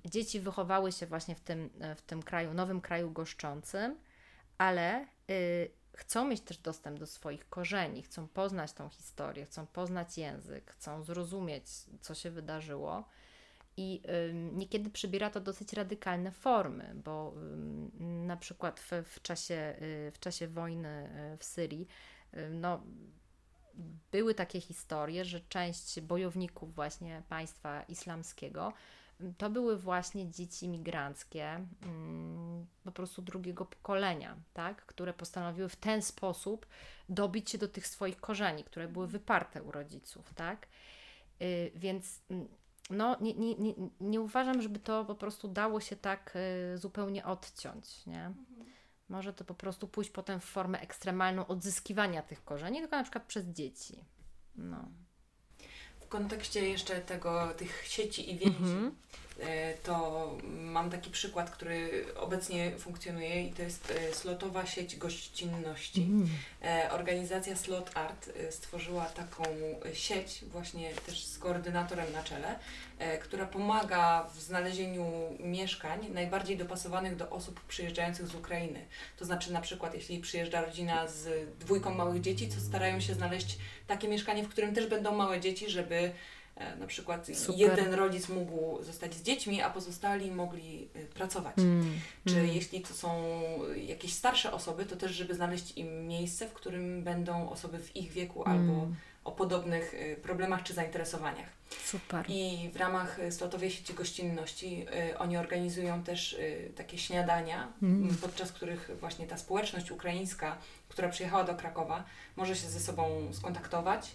Dzieci 0.04 0.40
wychowały 0.40 0.92
się 0.92 1.06
właśnie 1.06 1.34
w 1.34 1.40
tym, 1.40 1.70
w 1.96 2.02
tym 2.02 2.22
kraju, 2.22 2.54
nowym 2.54 2.80
kraju 2.80 3.10
goszczącym, 3.10 3.96
ale 4.58 5.06
chcą 5.96 6.28
mieć 6.28 6.40
też 6.40 6.58
dostęp 6.58 6.98
do 6.98 7.06
swoich 7.06 7.48
korzeni, 7.48 8.02
chcą 8.02 8.28
poznać 8.28 8.72
tą 8.72 8.88
historię, 8.88 9.44
chcą 9.44 9.66
poznać 9.66 10.18
język, 10.18 10.72
chcą 10.72 11.02
zrozumieć, 11.02 11.64
co 12.00 12.14
się 12.14 12.30
wydarzyło. 12.30 13.04
I 13.76 14.02
niekiedy 14.52 14.90
przybiera 14.90 15.30
to 15.30 15.40
dosyć 15.40 15.72
radykalne 15.72 16.32
formy, 16.32 16.94
bo 17.04 17.34
na 18.00 18.36
przykład 18.36 18.80
w, 18.80 18.90
w, 19.04 19.22
czasie, 19.22 19.76
y, 19.82 20.10
w 20.14 20.18
czasie 20.18 20.48
wojny 20.48 21.10
y, 21.34 21.36
w 21.38 21.44
Syrii, 21.44 21.88
y, 22.34 22.50
no, 22.50 22.82
były 24.12 24.34
takie 24.34 24.60
historie, 24.60 25.24
że 25.24 25.40
część 25.40 26.00
bojowników 26.00 26.74
właśnie 26.74 27.22
państwa 27.28 27.82
islamskiego 27.82 28.72
to 29.38 29.50
były 29.50 29.76
właśnie 29.76 30.30
dzieci 30.30 30.68
migranckie, 30.68 31.66
mm, 31.82 32.66
po 32.84 32.92
prostu 32.92 33.22
drugiego 33.22 33.64
pokolenia, 33.64 34.36
tak? 34.54 34.86
które 34.86 35.12
postanowiły 35.12 35.68
w 35.68 35.76
ten 35.76 36.02
sposób 36.02 36.66
dobić 37.08 37.50
się 37.50 37.58
do 37.58 37.68
tych 37.68 37.86
swoich 37.86 38.20
korzeni, 38.20 38.64
które 38.64 38.88
były 38.88 39.06
wyparte 39.06 39.62
u 39.62 39.70
rodziców. 39.70 40.34
Tak? 40.34 40.68
Y, 41.42 41.72
więc 41.74 42.20
mm, 42.30 42.48
no, 42.90 43.16
nie, 43.20 43.34
nie, 43.34 43.54
nie, 43.54 43.74
nie 44.00 44.20
uważam, 44.20 44.62
żeby 44.62 44.78
to 44.78 45.04
po 45.04 45.14
prostu 45.14 45.48
dało 45.48 45.80
się 45.80 45.96
tak 45.96 46.36
y, 46.74 46.78
zupełnie 46.78 47.24
odciąć. 47.24 48.06
Nie? 48.06 48.32
Może 49.08 49.32
to 49.32 49.44
po 49.44 49.54
prostu 49.54 49.88
pójść 49.88 50.10
potem 50.10 50.40
w 50.40 50.44
formę 50.44 50.80
ekstremalną 50.80 51.46
odzyskiwania 51.46 52.22
tych 52.22 52.44
korzeni, 52.44 52.80
tylko 52.80 52.96
na 52.96 53.02
przykład 53.02 53.24
przez 53.24 53.46
dzieci. 53.46 54.04
No 54.56 54.88
kontekście 56.14 56.68
jeszcze 56.68 57.00
tego, 57.00 57.48
tych 57.56 57.84
sieci 57.86 58.30
i 58.32 58.38
więzi, 58.38 58.58
mm 58.58 58.90
-hmm. 58.90 58.90
To 59.82 60.30
mam 60.60 60.90
taki 60.90 61.10
przykład, 61.10 61.50
który 61.50 62.04
obecnie 62.16 62.70
funkcjonuje 62.78 63.46
i 63.46 63.52
to 63.52 63.62
jest 63.62 63.90
e, 63.90 64.14
slotowa 64.14 64.66
sieć 64.66 64.96
gościnności. 64.96 66.02
Mm. 66.02 66.28
Organizacja 66.90 67.56
Slot 67.56 67.90
Art 67.94 68.30
stworzyła 68.50 69.04
taką 69.04 69.44
sieć 69.92 70.44
właśnie 70.52 70.90
też 70.94 71.24
z 71.24 71.38
koordynatorem 71.38 72.12
na 72.12 72.22
czele, 72.22 72.58
która 73.22 73.46
pomaga 73.46 74.30
w 74.34 74.40
znalezieniu 74.40 75.06
mieszkań 75.40 76.08
najbardziej 76.12 76.56
dopasowanych 76.56 77.16
do 77.16 77.30
osób 77.30 77.60
przyjeżdżających 77.60 78.26
z 78.26 78.34
Ukrainy. 78.34 78.86
To 79.18 79.24
znaczy 79.24 79.52
na 79.52 79.60
przykład 79.60 79.94
jeśli 79.94 80.18
przyjeżdża 80.18 80.60
rodzina 80.60 81.08
z 81.08 81.48
dwójką 81.58 81.94
małych 81.94 82.20
dzieci, 82.20 82.48
to 82.48 82.60
starają 82.60 83.00
się 83.00 83.14
znaleźć 83.14 83.58
takie 83.86 84.08
mieszkanie, 84.08 84.44
w 84.44 84.48
którym 84.48 84.74
też 84.74 84.86
będą 84.86 85.14
małe 85.16 85.40
dzieci, 85.40 85.70
żeby 85.70 85.94
e, 85.94 86.12
na 86.80 86.86
przykład 86.86 87.26
Super. 87.34 87.60
jeden 87.60 87.94
rodzic 87.94 88.28
mógł 88.28 88.82
zostać 88.82 89.14
z 89.14 89.22
dziećmi, 89.22 89.62
a 89.62 89.70
pozostali 89.70 90.30
mogli 90.30 90.88
e, 90.94 91.02
pracować. 91.02 91.58
Mm, 91.58 92.00
Czy 92.28 92.34
mm. 92.34 92.54
jeśli 92.54 92.80
to 92.80 92.94
są 92.94 93.22
jakieś 93.76 94.12
starsze 94.12 94.52
osoby, 94.52 94.84
to 94.84 94.96
też, 94.96 95.12
żeby 95.12 95.34
znaleźć 95.34 95.78
im 95.78 96.06
miejsce, 96.06 96.48
w 96.48 96.52
którym 96.52 97.02
będą 97.02 97.50
osoby 97.50 97.78
w 97.78 97.96
ich 97.96 98.12
wieku 98.12 98.44
mm. 98.46 98.58
albo 98.58 98.88
o 99.24 99.32
podobnych 99.32 99.94
e, 99.94 100.16
problemach 100.16 100.62
czy 100.62 100.74
zainteresowaniach. 100.74 101.48
Super. 101.84 102.24
I 102.28 102.70
w 102.72 102.76
ramach 102.76 103.18
Slotowej 103.30 103.70
Sieci 103.70 103.94
Gościnności 103.94 104.86
y, 105.10 105.18
oni 105.18 105.36
organizują 105.36 106.02
też 106.02 106.32
y, 106.32 106.72
takie 106.76 106.98
śniadania, 106.98 107.72
mm. 107.82 108.16
podczas 108.16 108.52
których 108.52 108.90
właśnie 109.00 109.26
ta 109.26 109.36
społeczność 109.36 109.90
ukraińska, 109.90 110.58
która 110.88 111.08
przyjechała 111.08 111.44
do 111.44 111.54
Krakowa, 111.54 112.04
może 112.36 112.56
się 112.56 112.68
ze 112.68 112.80
sobą 112.80 113.30
skontaktować. 113.32 114.10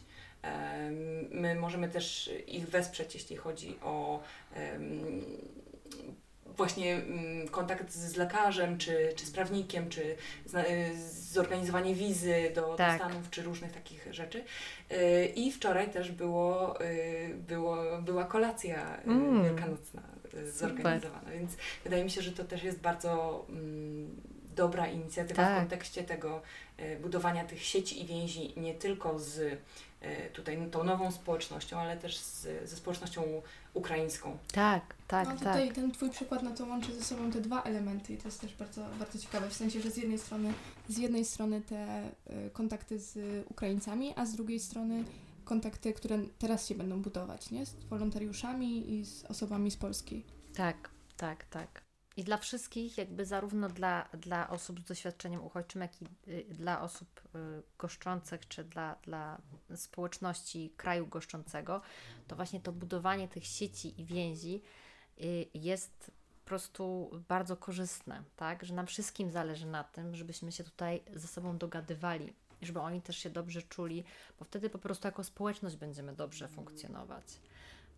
My 1.32 1.56
możemy 1.56 1.90
też 1.90 2.32
ich 2.48 2.70
wesprzeć, 2.70 3.14
jeśli 3.14 3.36
chodzi 3.36 3.80
o 3.82 4.24
właśnie 6.60 6.96
mm, 6.96 7.48
kontakt 7.48 7.92
z 7.92 8.16
lekarzem, 8.16 8.78
czy, 8.78 9.14
czy 9.16 9.26
z 9.26 9.32
prawnikiem, 9.32 9.90
czy 9.90 10.16
zorganizowanie 11.32 11.96
wizy 11.96 12.52
do, 12.56 12.76
tak. 12.76 13.00
do 13.00 13.06
Stanów, 13.06 13.30
czy 13.30 13.44
różnych 13.44 13.72
takich 13.72 14.14
rzeczy. 14.14 14.44
Y, 14.92 15.26
I 15.36 15.52
wczoraj 15.52 15.90
też 15.90 16.12
było, 16.12 16.82
y, 16.82 17.36
było, 17.48 18.02
była 18.02 18.26
kolacja 18.26 18.98
mm. 19.02 19.44
wielkanocna 19.44 20.02
zorganizowana, 20.54 21.20
Super. 21.20 21.40
więc 21.40 21.52
wydaje 21.84 22.04
mi 22.04 22.12
się, 22.12 22.22
że 22.22 22.32
to 22.32 22.44
też 22.44 22.64
jest 22.64 22.80
bardzo 22.80 23.46
mm, 23.50 24.22
dobra 24.56 24.88
inicjatywa 24.88 25.44
tak. 25.44 25.56
w 25.56 25.60
kontekście 25.60 26.04
tego 26.04 26.42
budowania 27.02 27.46
tych 27.46 27.64
sieci 27.64 28.04
i 28.04 28.06
więzi 28.06 28.54
nie 28.58 28.74
tylko 28.74 29.20
z 29.20 29.60
tutaj 30.34 30.70
tą 30.72 30.84
nową 30.84 31.12
społecznością, 31.12 31.80
ale 31.80 31.98
też 31.98 32.18
z, 32.18 32.48
ze 32.70 32.76
społecznością 32.76 33.42
ukraińską. 33.74 34.38
Tak, 34.52 34.96
tak, 35.08 35.28
no, 35.28 35.34
tutaj 35.34 35.68
tak. 35.68 35.76
ten 35.76 35.92
Twój 35.92 36.10
przykład 36.10 36.44
na 36.44 36.52
to 36.52 36.66
łączy 36.66 36.94
ze 36.94 37.04
sobą 37.04 37.32
te 37.32 37.42
dwa 37.42 37.64
elementy 37.64 38.14
i 38.14 38.18
to 38.18 38.28
jest 38.28 38.42
też 38.42 38.56
bardzo, 38.56 38.86
bardzo 39.00 39.20
ciekawe, 39.20 39.50
w 39.50 39.54
sensie, 39.54 39.82
że 39.82 39.92
z 39.92 39.98
jednej 39.98 40.20
strony, 40.20 40.54
z 40.90 40.98
jednej 40.98 41.26
strony 41.26 41.62
te 41.62 42.04
y, 42.48 42.50
kontakty 42.54 43.00
z 43.00 43.18
Ukraińcami, 43.52 44.14
a 44.16 44.26
z 44.26 44.36
drugiej 44.36 44.60
strony 44.60 45.04
kontakty, 45.46 45.94
które 45.94 46.20
teraz 46.40 46.68
się 46.68 46.76
będą 46.76 47.02
budować, 47.02 47.52
nie? 47.52 47.66
Z 47.66 47.74
wolontariuszami 47.90 48.94
i 48.94 49.06
z 49.06 49.26
osobami 49.26 49.72
z 49.72 49.78
Polski. 49.78 50.24
Tak, 50.56 50.90
tak, 51.18 51.46
tak. 51.46 51.89
I 52.20 52.24
dla 52.24 52.38
wszystkich, 52.38 52.98
jakby 52.98 53.26
zarówno 53.26 53.70
dla, 53.70 54.10
dla 54.14 54.50
osób 54.50 54.80
z 54.80 54.84
doświadczeniem 54.84 55.44
uchodźczym, 55.44 55.82
jak 55.82 56.02
i 56.02 56.06
y, 56.28 56.46
dla 56.50 56.82
osób 56.82 57.22
y, 57.36 57.64
goszczących, 57.78 58.48
czy 58.48 58.64
dla, 58.64 58.96
dla 59.04 59.42
społeczności 59.76 60.74
kraju 60.78 61.08
goszczącego, 61.08 61.82
to 62.28 62.36
właśnie 62.36 62.60
to 62.60 62.72
budowanie 62.72 63.28
tych 63.28 63.46
sieci 63.46 64.02
i 64.02 64.06
więzi 64.06 64.62
y, 65.22 65.46
jest 65.54 66.12
po 66.44 66.48
prostu 66.48 67.12
bardzo 67.28 67.58
korzystne, 67.58 68.24
tak? 68.36 68.66
Że 68.66 68.74
nam 68.74 68.88
wszystkim 68.88 69.32
zależy 69.32 69.66
na 69.66 69.84
tym, 69.84 70.16
żebyśmy 70.16 70.52
się 70.52 70.64
tutaj 70.64 71.04
ze 71.16 71.28
sobą 71.28 71.58
dogadywali, 71.58 72.34
żeby 72.62 72.80
oni 72.80 73.02
też 73.02 73.18
się 73.18 73.30
dobrze 73.30 73.62
czuli, 73.62 74.04
bo 74.40 74.46
wtedy 74.46 74.70
po 74.70 74.80
prostu 74.80 75.08
jako 75.08 75.24
społeczność 75.24 75.76
będziemy 75.76 76.16
dobrze 76.16 76.48
funkcjonować 76.48 77.26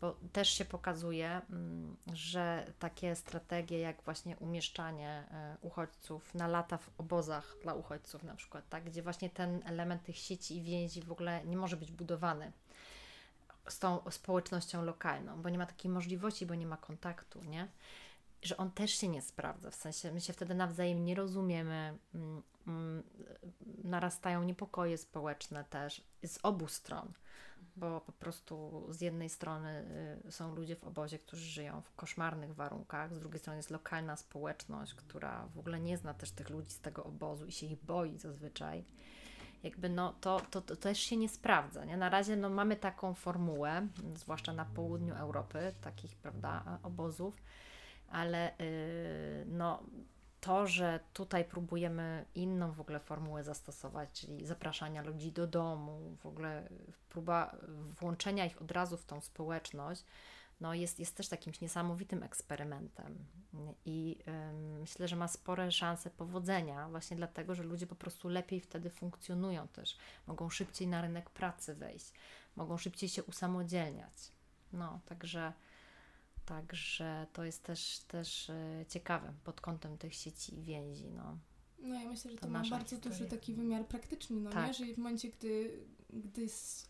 bo 0.02 0.16
też 0.34 0.50
się 0.50 0.66
pokazuje, 0.66 1.42
mm, 1.50 1.98
że 2.14 2.74
takie 2.80 3.16
strategie 3.16 3.80
jak 3.80 4.02
właśnie 4.02 4.38
umieszczanie 4.38 5.28
e, 5.32 5.58
uchodźców 5.62 6.36
na 6.36 6.48
lata 6.48 6.78
w 6.78 6.90
obozach 6.98 7.56
dla 7.64 7.74
uchodźców 7.74 8.24
na 8.24 8.36
przykład, 8.36 8.70
tak, 8.70 8.84
gdzie 8.84 9.04
właśnie 9.04 9.30
ten 9.30 9.62
element 9.66 10.04
tych 10.04 10.18
sieci 10.18 10.58
i 10.58 10.62
więzi 10.62 11.02
w 11.02 11.12
ogóle 11.12 11.46
nie 11.46 11.58
może 11.58 11.78
być 11.78 11.92
budowany 11.92 12.52
z 13.68 13.80
tą 13.80 14.00
społecznością 14.10 14.84
lokalną, 14.84 15.42
bo 15.42 15.50
nie 15.50 15.58
ma 15.58 15.66
takiej 15.66 15.92
możliwości, 15.92 16.46
bo 16.46 16.56
nie 16.56 16.66
ma 16.66 16.78
kontaktu, 16.78 17.44
nie? 17.44 17.68
Że 18.42 18.58
on 18.58 18.72
też 18.72 18.92
się 18.92 19.08
nie 19.08 19.22
sprawdza, 19.22 19.72
w 19.72 19.76
sensie 19.76 20.12
my 20.12 20.22
się 20.22 20.34
wtedy 20.34 20.56
nawzajem 20.56 21.06
nie 21.06 21.16
rozumiemy, 21.16 21.98
mm, 22.16 22.44
narastają 23.84 24.44
niepokoje 24.44 24.98
społeczne 24.98 25.64
też 25.64 26.04
z 26.26 26.40
obu 26.44 26.68
stron 26.68 27.14
bo 27.76 28.02
po 28.02 28.12
prostu 28.12 28.86
z 28.90 29.02
jednej 29.02 29.30
strony 29.30 29.86
y, 30.28 30.32
są 30.32 30.56
ludzie 30.56 30.76
w 30.76 30.84
obozie, 30.84 31.20
którzy 31.20 31.46
żyją 31.46 31.82
w 31.82 31.96
koszmarnych 31.96 32.56
warunkach, 32.56 33.16
z 33.16 33.20
drugiej 33.20 33.40
strony 33.40 33.58
jest 33.58 33.70
lokalna 33.70 34.16
społeczność, 34.16 34.94
która 34.94 35.48
w 35.56 35.60
ogóle 35.60 35.80
nie 35.80 35.98
zna 35.98 36.14
też 36.14 36.32
tych 36.32 36.50
ludzi 36.50 36.72
z 36.72 36.80
tego 36.80 37.04
obozu 37.04 37.46
i 37.46 37.52
się 37.52 37.66
ich 37.66 37.84
boi 37.84 38.18
zazwyczaj. 38.18 38.86
Jakby 39.64 39.90
no, 39.90 40.14
to, 40.22 40.42
to, 40.52 40.62
to 40.62 40.76
też 40.76 41.00
się 41.00 41.18
nie 41.18 41.30
sprawdza. 41.30 41.86
Nie? 41.86 41.98
Na 41.98 42.10
razie 42.10 42.36
no, 42.36 42.50
mamy 42.50 42.76
taką 42.76 43.14
formułę, 43.14 43.88
zwłaszcza 44.16 44.54
na 44.54 44.66
południu 44.66 45.16
Europy, 45.16 45.74
takich 45.82 46.16
prawda, 46.16 46.80
obozów, 46.84 47.42
ale 48.08 48.52
yy, 48.60 49.46
no, 49.46 49.84
to, 50.42 50.68
że 50.68 51.00
tutaj 51.14 51.46
próbujemy 51.46 52.26
inną 52.36 52.72
w 52.72 52.82
ogóle 52.82 53.00
formułę 53.00 53.44
zastosować, 53.44 54.12
czyli 54.12 54.46
zapraszania 54.46 55.02
ludzi 55.02 55.32
do 55.32 55.48
domu, 55.48 56.16
w 56.20 56.26
ogóle 56.26 56.70
próba 57.10 57.56
włączenia 58.00 58.46
ich 58.46 58.62
od 58.62 58.72
razu 58.72 58.98
w 58.98 59.06
tą 59.06 59.22
społeczność, 59.22 60.06
no 60.62 60.74
jest, 60.74 61.00
jest 61.00 61.18
też 61.18 61.32
jakimś 61.32 61.62
niesamowitym 61.62 62.24
eksperymentem. 62.24 63.26
I 63.86 64.18
myślę, 64.80 65.08
że 65.08 65.16
ma 65.16 65.28
spore 65.28 65.72
szanse 65.72 66.10
powodzenia, 66.10 66.90
właśnie 66.90 67.18
dlatego, 67.18 67.56
że 67.56 67.64
ludzie 67.64 67.88
po 67.88 67.96
prostu 67.96 68.30
lepiej 68.30 68.62
wtedy 68.62 68.90
funkcjonują 68.90 69.68
też, 69.68 69.98
mogą 70.28 70.50
szybciej 70.50 70.88
na 70.88 71.02
rynek 71.02 71.30
pracy 71.30 71.76
wejść, 71.76 72.14
mogą 72.56 72.78
szybciej 72.78 73.10
się 73.10 73.24
usamodzielniać. 73.24 74.32
No, 74.74 75.00
także 75.06 75.54
Także 76.52 77.28
to 77.34 77.44
jest 77.44 77.64
też, 77.64 78.00
też 78.08 78.50
e, 78.50 78.86
ciekawe 78.90 79.34
pod 79.44 79.62
kątem 79.62 79.98
tych 79.98 80.16
sieci 80.16 80.60
i 80.60 80.62
więzi. 80.62 81.12
No. 81.12 81.38
No 81.80 81.96
ja 81.96 82.10
myślę, 82.10 82.32
że 82.32 82.38
to, 82.38 82.46
to 82.46 82.52
ma 82.52 82.60
bardzo 82.60 82.96
historia. 82.96 83.18
duży 83.18 83.30
taki 83.30 83.54
wymiar 83.54 83.88
praktyczny, 83.88 84.42
no 84.42 84.50
tak. 84.50 84.68
nie? 84.68 84.74
Że 84.74 84.94
w 84.94 84.98
momencie, 84.98 85.30
gdy, 85.30 85.80
gdy 86.10 86.48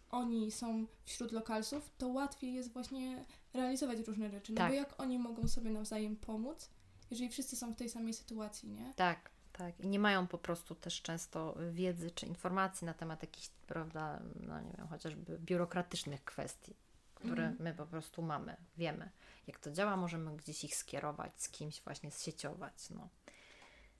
oni 0.09 0.51
są 0.51 0.85
wśród 1.05 1.31
lokalsów, 1.31 1.91
to 1.97 2.07
łatwiej 2.07 2.53
jest 2.53 2.73
właśnie 2.73 3.25
realizować 3.53 3.99
różne 3.99 4.29
rzeczy. 4.29 4.53
No 4.53 4.57
tak. 4.57 4.69
bo 4.69 4.75
jak 4.75 5.01
oni 5.01 5.19
mogą 5.19 5.47
sobie 5.47 5.71
nawzajem 5.71 6.15
pomóc, 6.15 6.69
jeżeli 7.11 7.29
wszyscy 7.29 7.55
są 7.55 7.73
w 7.73 7.75
tej 7.75 7.89
samej 7.89 8.13
sytuacji, 8.13 8.69
nie? 8.69 8.93
Tak, 8.95 9.31
tak. 9.53 9.79
I 9.79 9.87
nie 9.87 9.99
mają 9.99 10.27
po 10.27 10.37
prostu 10.37 10.75
też 10.75 11.01
często 11.01 11.57
wiedzy 11.71 12.11
czy 12.11 12.25
informacji 12.25 12.85
na 12.85 12.93
temat 12.93 13.21
jakichś, 13.21 13.49
prawda, 13.67 14.21
no 14.35 14.61
nie 14.61 14.73
wiem, 14.77 14.87
chociażby 14.87 15.39
biurokratycznych 15.39 16.23
kwestii, 16.23 16.75
które 17.25 17.43
mm. 17.43 17.57
my 17.59 17.73
po 17.73 17.85
prostu 17.85 18.21
mamy, 18.21 18.57
wiemy 18.77 19.09
jak 19.47 19.59
to 19.59 19.71
działa, 19.71 19.97
możemy 19.97 20.37
gdzieś 20.37 20.63
ich 20.63 20.75
skierować, 20.75 21.41
z 21.41 21.49
kimś 21.49 21.81
właśnie 21.81 22.11
zsieciować. 22.11 22.89
No. 22.89 23.09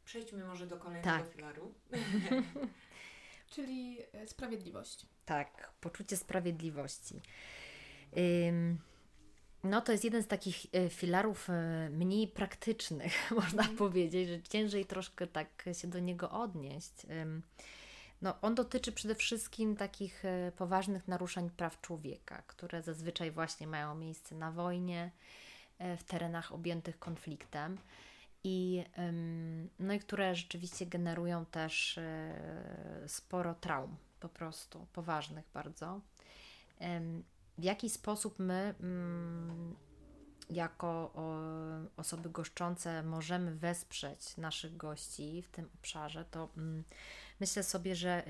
Przejdźmy 0.05 0.45
może 0.45 0.67
do 0.67 0.77
kolejnego 0.77 1.23
tak. 1.23 1.34
filaru. 1.34 1.73
Czyli 3.53 3.97
e, 4.13 4.27
sprawiedliwość. 4.27 5.05
Tak, 5.25 5.73
poczucie 5.81 6.17
sprawiedliwości. 6.17 7.21
Ym, 8.47 8.79
no 9.63 9.81
to 9.81 9.91
jest 9.91 10.03
jeden 10.03 10.23
z 10.23 10.27
takich 10.27 10.65
e, 10.73 10.89
filarów 10.89 11.49
e, 11.49 11.89
mniej 11.89 12.27
praktycznych, 12.27 13.13
można 13.41 13.63
mm. 13.63 13.77
powiedzieć, 13.77 14.29
że 14.29 14.41
ciężej 14.41 14.86
troszkę 14.86 15.27
tak 15.27 15.65
się 15.73 15.88
do 15.88 15.99
niego 15.99 16.31
odnieść. 16.31 17.05
Ym, 17.10 17.41
no, 18.21 18.41
on 18.41 18.55
dotyczy 18.55 18.91
przede 18.91 19.15
wszystkim 19.15 19.75
takich 19.75 20.25
e, 20.25 20.51
poważnych 20.51 21.07
naruszeń 21.07 21.49
praw 21.49 21.81
człowieka, 21.81 22.43
które 22.47 22.81
zazwyczaj 22.81 23.31
właśnie 23.31 23.67
mają 23.67 23.95
miejsce 23.95 24.36
na 24.36 24.51
wojnie, 24.51 25.12
e, 25.79 25.97
w 25.97 26.03
terenach 26.03 26.51
objętych 26.51 26.99
konfliktem 26.99 27.77
i, 28.43 28.84
no 29.79 29.93
i 29.93 29.99
które 29.99 30.36
rzeczywiście 30.36 30.86
generują 30.86 31.45
też 31.45 31.97
e, 31.97 33.03
sporo 33.07 33.55
traum, 33.55 33.97
po 34.19 34.29
prostu 34.29 34.88
poważnych 34.93 35.45
bardzo. 35.53 36.01
W 37.57 37.63
jaki 37.63 37.89
sposób 37.89 38.39
my 38.39 38.73
mm, 38.79 39.75
jako 40.49 41.13
osoby 41.97 42.30
goszczące 42.30 43.04
możemy 43.04 43.56
wesprzeć 43.56 44.38
naszych 44.38 44.77
gości 44.77 45.41
w 45.41 45.49
tym 45.49 45.69
obszarze, 45.75 46.25
to 46.25 46.49
mm, 46.58 46.84
myślę 47.39 47.63
sobie, 47.63 47.95
że 47.95 48.23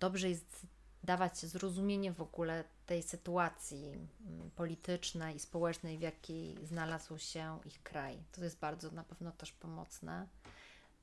dobrze 0.00 0.28
jest 0.28 0.66
dawać 1.04 1.38
zrozumienie 1.38 2.12
w 2.12 2.20
ogóle 2.20 2.64
tej 2.86 3.02
sytuacji 3.02 3.84
um, 3.86 4.50
politycznej 4.56 5.36
i 5.36 5.38
społecznej, 5.38 5.98
w 5.98 6.00
jakiej 6.00 6.66
znalazł 6.66 7.18
się 7.18 7.58
ich 7.64 7.82
kraj. 7.82 8.18
To 8.32 8.44
jest 8.44 8.58
bardzo 8.58 8.90
na 8.90 9.04
pewno 9.04 9.32
też 9.32 9.52
pomocne. 9.52 10.26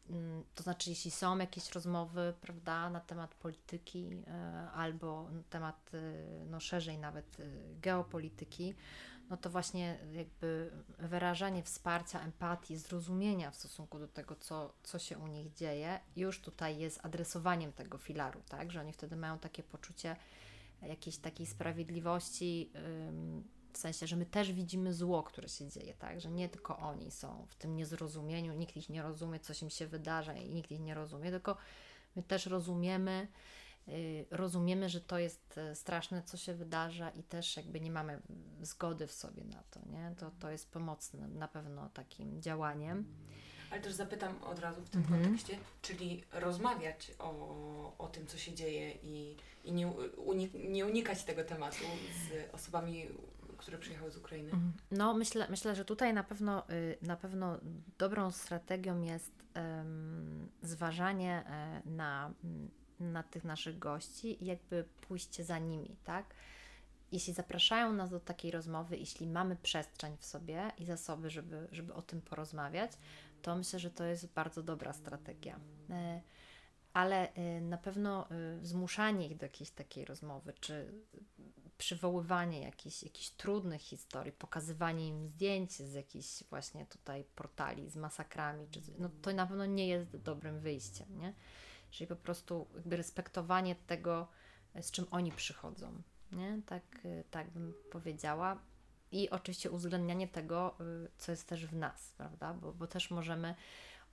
Um, 0.09 0.43
to 0.55 0.63
znaczy, 0.63 0.89
jeśli 0.89 1.11
są 1.11 1.37
jakieś 1.37 1.71
rozmowy, 1.71 2.33
prawda, 2.41 2.89
na 2.89 2.99
temat 2.99 3.35
polityki 3.35 4.07
y, 4.13 4.69
albo 4.73 5.29
na 5.31 5.43
temat 5.49 5.93
y, 5.93 6.45
no, 6.49 6.59
szerzej 6.59 6.97
nawet 6.97 7.39
y, 7.39 7.75
geopolityki, 7.81 8.75
no 9.29 9.37
to 9.37 9.49
właśnie 9.49 9.97
jakby 10.11 10.71
wyrażanie 10.99 11.63
wsparcia, 11.63 12.21
empatii, 12.21 12.77
zrozumienia 12.77 13.51
w 13.51 13.55
stosunku 13.55 13.99
do 13.99 14.07
tego, 14.07 14.35
co, 14.35 14.73
co 14.83 14.99
się 14.99 15.17
u 15.17 15.27
nich 15.27 15.53
dzieje, 15.53 15.99
już 16.15 16.41
tutaj 16.41 16.77
jest 16.77 17.05
adresowaniem 17.05 17.73
tego 17.73 17.97
filaru, 17.97 18.41
tak? 18.49 18.71
Że 18.71 18.79
oni 18.79 18.93
wtedy 18.93 19.15
mają 19.15 19.39
takie 19.39 19.63
poczucie 19.63 20.15
jakiejś 20.81 21.17
takiej 21.17 21.45
sprawiedliwości, 21.45 22.71
w 23.73 23.77
sensie, 23.77 24.07
że 24.07 24.15
my 24.15 24.25
też 24.25 24.53
widzimy 24.53 24.93
zło, 24.93 25.23
które 25.23 25.49
się 25.49 25.67
dzieje, 25.67 25.93
tak? 25.93 26.21
Że 26.21 26.31
nie 26.31 26.49
tylko 26.49 26.77
oni 26.77 27.11
są 27.11 27.45
w 27.49 27.55
tym 27.55 27.75
niezrozumieniu, 27.75 28.53
nikt 28.53 28.77
ich 28.77 28.89
nie 28.89 29.01
rozumie, 29.01 29.39
coś 29.39 29.61
im 29.61 29.69
się 29.69 29.87
wydarza 29.87 30.33
i 30.33 30.49
nikt 30.49 30.71
ich 30.71 30.79
nie 30.79 30.93
rozumie, 30.93 31.31
tylko 31.31 31.57
my 32.15 32.23
też 32.23 32.45
rozumiemy, 32.45 33.27
rozumiemy, 34.31 34.89
że 34.89 35.01
to 35.01 35.19
jest 35.19 35.57
e, 35.57 35.75
straszne, 35.75 36.23
co 36.23 36.37
się 36.37 36.53
wydarza 36.53 37.09
i 37.09 37.23
też 37.23 37.57
jakby 37.57 37.79
nie 37.79 37.91
mamy 37.91 38.21
zgody 38.61 39.07
w 39.07 39.11
sobie 39.11 39.43
na 39.43 39.63
to, 39.71 39.79
nie? 39.91 40.15
To, 40.17 40.31
to 40.39 40.51
jest 40.51 40.71
pomocnym 40.71 41.37
na 41.37 41.47
pewno 41.47 41.89
takim 41.89 42.41
działaniem. 42.41 43.05
Ale 43.71 43.81
też 43.81 43.93
zapytam 43.93 44.43
od 44.43 44.59
razu 44.59 44.81
w 44.81 44.89
tym 44.89 45.01
mhm. 45.01 45.21
kontekście, 45.21 45.57
czyli 45.81 46.23
rozmawiać 46.31 47.11
o, 47.19 47.93
o 47.97 48.07
tym, 48.07 48.27
co 48.27 48.37
się 48.37 48.53
dzieje 48.53 48.91
i, 48.91 49.35
i 49.63 49.71
nie, 49.71 49.87
unik 50.17 50.51
nie 50.69 50.85
unikać 50.85 51.23
tego 51.23 51.43
tematu 51.43 51.83
z 52.13 52.53
osobami, 52.55 53.07
które 53.57 53.77
przyjechały 53.77 54.11
z 54.11 54.17
Ukrainy? 54.17 54.51
Mhm. 54.51 54.73
No, 54.91 55.13
myślę, 55.13 55.47
myślę 55.49 55.75
że 55.75 55.85
tutaj 55.85 56.13
na 56.13 56.23
pewno, 56.23 56.69
y, 56.69 56.97
na 57.01 57.15
pewno 57.15 57.57
dobrą 57.97 58.31
strategią 58.31 59.01
jest 59.01 59.31
um, 59.55 60.49
zważanie 60.61 61.43
e, 61.45 61.81
na 61.85 62.33
na 62.99 63.23
tych 63.23 63.43
naszych 63.43 63.79
gości 63.79 64.43
i 64.43 64.45
jakby 64.45 64.85
pójście 65.01 65.43
za 65.43 65.59
nimi, 65.59 65.95
tak? 66.03 66.25
Jeśli 67.11 67.33
zapraszają 67.33 67.93
nas 67.93 68.09
do 68.09 68.19
takiej 68.19 68.51
rozmowy, 68.51 68.97
jeśli 68.97 69.27
mamy 69.27 69.55
przestrzeń 69.55 70.17
w 70.17 70.25
sobie 70.25 70.71
i 70.77 70.85
zasoby, 70.85 71.29
żeby, 71.29 71.67
żeby 71.71 71.93
o 71.93 72.01
tym 72.01 72.21
porozmawiać, 72.21 72.91
to 73.41 73.55
myślę, 73.55 73.79
że 73.79 73.91
to 73.91 74.03
jest 74.03 74.33
bardzo 74.33 74.63
dobra 74.63 74.93
strategia. 74.93 75.59
E, 75.89 76.21
ale 76.93 77.33
e, 77.33 77.61
na 77.61 77.77
pewno 77.77 78.29
e, 78.29 78.65
zmuszanie 78.65 79.27
ich 79.27 79.37
do 79.37 79.45
jakiejś 79.45 79.71
takiej 79.71 80.05
rozmowy, 80.05 80.53
czy 80.59 80.91
przywoływanie 81.77 82.61
jakichś, 82.61 83.03
jakichś 83.03 83.29
trudnych 83.29 83.81
historii, 83.81 84.31
pokazywanie 84.31 85.07
im 85.07 85.27
zdjęć 85.27 85.71
z 85.71 85.93
jakichś 85.93 86.43
właśnie 86.49 86.85
tutaj 86.85 87.23
portali 87.35 87.89
z 87.89 87.95
masakrami, 87.95 88.67
czy, 88.71 88.81
no 88.97 89.09
to 89.21 89.33
na 89.33 89.47
pewno 89.47 89.65
nie 89.65 89.87
jest 89.87 90.17
dobrym 90.17 90.59
wyjściem, 90.59 91.19
nie? 91.19 91.33
Czyli 91.91 92.07
po 92.07 92.15
prostu 92.15 92.67
jakby 92.75 92.97
respektowanie 92.97 93.75
tego, 93.75 94.27
z 94.81 94.91
czym 94.91 95.05
oni 95.11 95.31
przychodzą. 95.31 96.01
Nie? 96.31 96.61
Tak, 96.65 96.83
tak 97.31 97.49
bym 97.49 97.73
powiedziała. 97.91 98.57
i 99.11 99.29
oczywiście 99.29 99.71
uwzględnianie 99.71 100.27
tego, 100.27 100.75
y, 101.05 101.09
co 101.17 101.31
jest 101.31 101.47
też 101.47 101.65
w 101.65 101.75
nas, 101.75 102.13
prawda? 102.17 102.53
Bo, 102.53 102.73
bo 102.73 102.87
też 102.87 103.11
możemy 103.11 103.55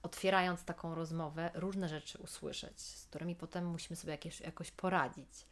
otwierając 0.02 0.64
taką 0.64 0.94
rozmowę, 0.94 1.50
różne 1.54 1.88
rzeczy 1.88 2.18
usłyszeć, 2.18 2.80
z 2.80 3.06
którymi 3.06 3.36
potem 3.36 3.66
musimy 3.66 3.96
sobie 3.96 4.10
jakieś, 4.10 4.40
jakoś 4.40 4.70
poradzić. 4.70 5.46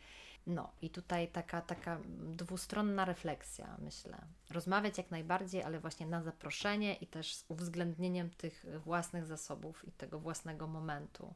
No 0.46 0.72
i 0.82 0.90
tutaj 0.90 1.28
taka, 1.28 1.60
taka 1.60 2.00
dwustronna 2.20 3.04
refleksja, 3.04 3.76
myślę. 3.78 4.18
Rozmawiać 4.50 4.98
jak 4.98 5.10
najbardziej, 5.10 5.62
ale 5.62 5.80
właśnie 5.80 6.06
na 6.06 6.22
zaproszenie 6.22 6.94
i 6.94 7.06
też 7.06 7.34
z 7.34 7.44
uwzględnieniem 7.48 8.30
tych 8.30 8.64
własnych 8.84 9.26
zasobów 9.26 9.88
i 9.88 9.92
tego 9.92 10.18
własnego 10.18 10.66
momentu. 10.66 11.34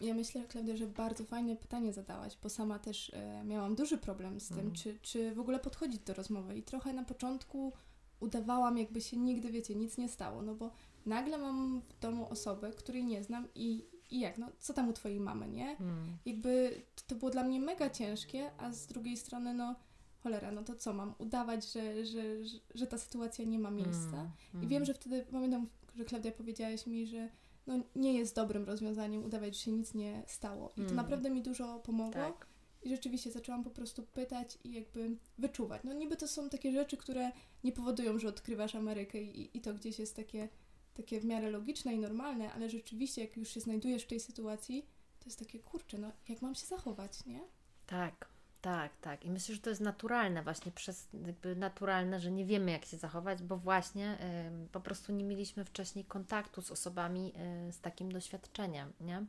Ja 0.00 0.14
myślę, 0.14 0.44
Klaudia, 0.44 0.76
że 0.76 0.86
bardzo 0.86 1.24
fajne 1.24 1.56
pytanie 1.56 1.92
zadałaś, 1.92 2.38
bo 2.42 2.48
sama 2.48 2.78
też 2.78 3.10
e, 3.14 3.44
miałam 3.44 3.74
duży 3.74 3.98
problem 3.98 4.40
z 4.40 4.48
tym, 4.48 4.58
mm. 4.58 4.72
czy, 4.72 4.98
czy 5.02 5.34
w 5.34 5.40
ogóle 5.40 5.58
podchodzić 5.58 6.00
do 6.00 6.14
rozmowy. 6.14 6.58
I 6.58 6.62
trochę 6.62 6.92
na 6.92 7.04
początku 7.04 7.72
udawałam, 8.20 8.78
jakby 8.78 9.00
się 9.00 9.16
nigdy, 9.16 9.50
wiecie, 9.50 9.74
nic 9.74 9.98
nie 9.98 10.08
stało, 10.08 10.42
no 10.42 10.54
bo 10.54 10.70
nagle 11.06 11.38
mam 11.38 11.80
w 11.80 11.98
domu 12.00 12.28
osobę, 12.30 12.70
której 12.72 13.04
nie 13.04 13.24
znam 13.24 13.48
i, 13.54 13.84
i 14.10 14.20
jak, 14.20 14.38
no 14.38 14.46
co 14.58 14.74
tam 14.74 14.88
u 14.88 14.92
twojej 14.92 15.20
mamy, 15.20 15.48
nie? 15.48 15.76
Mm. 15.76 16.18
Jakby 16.26 16.82
to 17.06 17.14
było 17.14 17.30
dla 17.30 17.44
mnie 17.44 17.60
mega 17.60 17.90
ciężkie, 17.90 18.50
a 18.58 18.72
z 18.72 18.86
drugiej 18.86 19.16
strony, 19.16 19.54
no 19.54 19.74
cholera, 20.22 20.52
no 20.52 20.62
to 20.62 20.74
co, 20.74 20.92
mam 20.92 21.14
udawać, 21.18 21.72
że, 21.72 22.06
że, 22.06 22.44
że, 22.44 22.58
że 22.74 22.86
ta 22.86 22.98
sytuacja 22.98 23.44
nie 23.44 23.58
ma 23.58 23.70
miejsca? 23.70 24.16
Mm. 24.54 24.64
I 24.64 24.66
wiem, 24.66 24.76
mm. 24.76 24.84
że 24.84 24.94
wtedy, 24.94 25.26
pamiętam, 25.32 25.66
że 25.96 26.04
Klaudia 26.04 26.32
powiedziałaś 26.32 26.86
mi, 26.86 27.06
że 27.06 27.28
no, 27.66 27.80
nie 27.96 28.14
jest 28.14 28.34
dobrym 28.34 28.64
rozwiązaniem 28.64 29.24
udawać, 29.24 29.56
że 29.56 29.60
się 29.60 29.72
nic 29.72 29.94
nie 29.94 30.22
stało. 30.26 30.70
I 30.70 30.74
to 30.74 30.82
mm. 30.82 30.96
naprawdę 30.96 31.30
mi 31.30 31.42
dużo 31.42 31.78
pomogło. 31.78 32.22
Tak. 32.22 32.46
I 32.82 32.88
rzeczywiście 32.88 33.30
zaczęłam 33.30 33.64
po 33.64 33.70
prostu 33.70 34.02
pytać 34.02 34.58
i 34.64 34.72
jakby 34.72 35.16
wyczuwać. 35.38 35.82
No 35.84 35.92
niby 35.92 36.16
to 36.16 36.28
są 36.28 36.48
takie 36.48 36.72
rzeczy, 36.72 36.96
które 36.96 37.32
nie 37.64 37.72
powodują, 37.72 38.18
że 38.18 38.28
odkrywasz 38.28 38.74
Amerykę 38.74 39.22
i, 39.22 39.56
i 39.56 39.60
to 39.60 39.74
gdzieś 39.74 39.98
jest 39.98 40.16
takie 40.16 40.48
takie 40.96 41.20
w 41.20 41.24
miarę 41.24 41.50
logiczne 41.50 41.94
i 41.94 41.98
normalne, 41.98 42.52
ale 42.52 42.70
rzeczywiście 42.70 43.20
jak 43.20 43.36
już 43.36 43.48
się 43.48 43.60
znajdujesz 43.60 44.02
w 44.02 44.06
tej 44.06 44.20
sytuacji, 44.20 44.86
to 45.18 45.24
jest 45.24 45.38
takie, 45.38 45.58
kurczę, 45.58 45.98
no 45.98 46.12
jak 46.28 46.42
mam 46.42 46.54
się 46.54 46.66
zachować, 46.66 47.26
nie? 47.26 47.40
Tak, 47.86 48.28
tak, 48.60 48.96
tak. 48.96 49.24
I 49.24 49.30
myślę, 49.30 49.54
że 49.54 49.60
to 49.60 49.70
jest 49.70 49.82
naturalne, 49.82 50.42
właśnie 50.42 50.72
przez 50.72 51.08
jakby 51.26 51.56
naturalne, 51.56 52.20
że 52.20 52.30
nie 52.30 52.44
wiemy, 52.44 52.70
jak 52.70 52.84
się 52.84 52.96
zachować, 52.96 53.42
bo 53.42 53.56
właśnie 53.56 54.18
y, 54.66 54.68
po 54.68 54.80
prostu 54.80 55.12
nie 55.12 55.24
mieliśmy 55.24 55.64
wcześniej 55.64 56.04
kontaktu 56.04 56.62
z 56.62 56.70
osobami 56.70 57.32
y, 57.68 57.72
z 57.72 57.80
takim 57.80 58.12
doświadczeniem, 58.12 58.92
nie? 59.00 59.24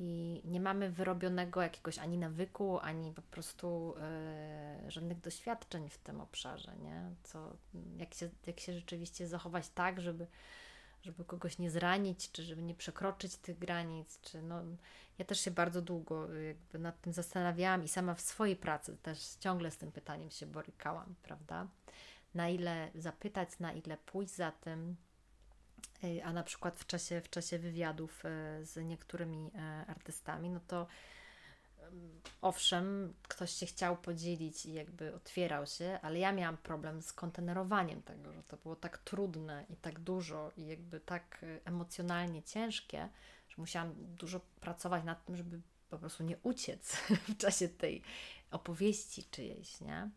I 0.00 0.42
nie 0.44 0.60
mamy 0.60 0.90
wyrobionego 0.90 1.62
jakiegoś 1.62 1.98
ani 1.98 2.18
nawyku, 2.18 2.78
ani 2.78 3.12
po 3.12 3.22
prostu 3.22 3.94
y, 4.86 4.90
żadnych 4.90 5.20
doświadczeń 5.20 5.88
w 5.88 5.98
tym 5.98 6.20
obszarze, 6.20 6.72
nie? 6.76 7.10
Co, 7.22 7.56
jak, 7.96 8.14
się, 8.14 8.28
jak 8.46 8.60
się 8.60 8.72
rzeczywiście 8.72 9.28
zachować 9.28 9.68
tak, 9.68 10.00
żeby 10.00 10.26
żeby 11.02 11.24
kogoś 11.24 11.58
nie 11.58 11.70
zranić, 11.70 12.32
czy 12.32 12.42
żeby 12.42 12.62
nie 12.62 12.74
przekroczyć 12.74 13.36
tych 13.36 13.58
granic, 13.58 14.20
czy 14.20 14.42
no, 14.42 14.62
ja 15.18 15.24
też 15.24 15.40
się 15.40 15.50
bardzo 15.50 15.82
długo 15.82 16.34
y, 16.36 16.44
jakby 16.44 16.78
nad 16.78 17.00
tym 17.00 17.12
zastanawiałam 17.12 17.84
i 17.84 17.88
sama 17.88 18.14
w 18.14 18.20
swojej 18.20 18.56
pracy 18.56 18.96
też 19.02 19.18
ciągle 19.40 19.70
z 19.70 19.76
tym 19.76 19.92
pytaniem 19.92 20.30
się 20.30 20.46
borykałam, 20.46 21.14
prawda? 21.22 21.66
Na 22.34 22.48
ile 22.48 22.90
zapytać, 22.94 23.48
na 23.60 23.72
ile 23.72 23.96
pójść 23.96 24.34
za 24.34 24.52
tym, 24.52 24.96
y, 26.04 26.24
a 26.24 26.32
na 26.32 26.42
przykład 26.42 26.80
w 26.80 26.86
czasie, 26.86 27.20
w 27.20 27.30
czasie 27.30 27.58
wywiadów 27.58 28.24
y, 28.24 28.28
z 28.64 28.76
niektórymi 28.84 29.50
artystami, 29.86 30.50
no 30.50 30.60
to 30.66 30.86
owszem, 32.40 33.14
ktoś 33.22 33.50
się 33.50 33.66
chciał 33.66 33.96
podzielić 33.96 34.66
i 34.66 34.72
jakby 34.72 35.14
otwierał 35.14 35.66
się, 35.66 35.98
ale 36.02 36.18
ja 36.18 36.32
miałam 36.32 36.56
problem 36.56 37.02
z 37.02 37.12
kontenerowaniem 37.12 38.02
tego, 38.02 38.32
że 38.32 38.42
to 38.42 38.56
było 38.56 38.76
tak 38.76 38.98
trudne 38.98 39.66
i 39.70 39.76
tak 39.76 40.00
dużo 40.00 40.52
i 40.56 40.66
jakby 40.66 41.00
tak 41.00 41.42
y, 41.42 41.60
emocjonalnie 41.64 42.42
ciężkie, 42.42 43.08
że 43.48 43.54
musiałam 43.58 43.94
dużo 43.98 44.40
pracować 44.60 45.04
nad 45.04 45.24
tym, 45.24 45.36
żeby 45.36 45.60
po 45.90 45.98
prostu 45.98 46.24
nie 46.24 46.36
uciec 46.42 46.96
w 47.28 47.36
czasie 47.36 47.68
tej 47.68 48.02
opowieści 48.50 49.24
czyjejś, 49.30 49.80
nie? 49.80 50.10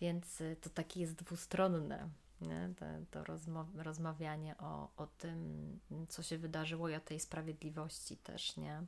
Więc 0.00 0.40
y, 0.40 0.56
to 0.60 0.70
takie 0.70 1.00
jest 1.00 1.14
dwustronne, 1.14 2.08
nie? 2.40 2.74
To, 2.78 2.84
to 3.10 3.34
rozmawianie 3.74 4.58
o, 4.58 4.88
o 4.96 5.06
tym, 5.06 5.80
co 6.08 6.22
się 6.22 6.38
wydarzyło 6.38 6.88
i 6.88 6.94
o 6.94 7.00
tej 7.00 7.20
sprawiedliwości 7.20 8.16
też, 8.16 8.56
nie? 8.56 8.82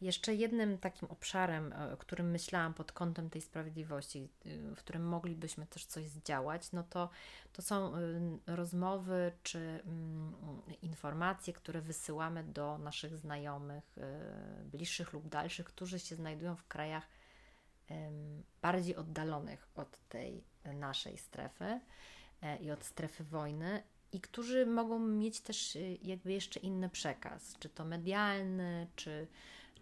Jeszcze 0.00 0.34
jednym 0.34 0.78
takim 0.78 1.08
obszarem, 1.08 1.72
e, 1.72 1.92
o 1.92 1.96
którym 1.96 2.30
myślałam 2.30 2.74
pod 2.74 2.92
kątem 2.92 3.30
tej 3.30 3.42
sprawiedliwości, 3.42 4.28
y, 4.46 4.74
w 4.74 4.78
którym 4.78 5.08
moglibyśmy 5.08 5.66
też 5.66 5.86
coś 5.86 6.08
zdziałać, 6.08 6.72
no 6.72 6.82
to, 6.82 7.10
to 7.52 7.62
są 7.62 7.96
y, 7.96 8.20
rozmowy 8.46 9.32
czy 9.42 9.58
mm, 9.58 10.34
informacje, 10.82 11.52
które 11.52 11.80
wysyłamy 11.80 12.44
do 12.44 12.78
naszych 12.78 13.16
znajomych, 13.16 13.98
y, 13.98 14.64
bliższych 14.64 15.12
lub 15.12 15.28
dalszych, 15.28 15.66
którzy 15.66 15.98
się 15.98 16.16
znajdują 16.16 16.56
w 16.56 16.66
krajach 16.66 17.08
bardziej 18.62 18.96
oddalonych 18.96 19.68
od 19.74 19.98
tej 20.08 20.44
naszej 20.74 21.18
strefy 21.18 21.80
e, 22.42 22.56
i 22.56 22.70
od 22.70 22.84
strefy 22.84 23.24
wojny 23.24 23.82
i 24.12 24.20
którzy 24.20 24.66
mogą 24.66 24.98
mieć 24.98 25.40
też 25.40 25.78
jakby 26.02 26.32
jeszcze 26.32 26.60
inny 26.60 26.88
przekaz, 26.88 27.54
czy 27.58 27.68
to 27.68 27.84
medialny, 27.84 28.86
czy 28.96 29.26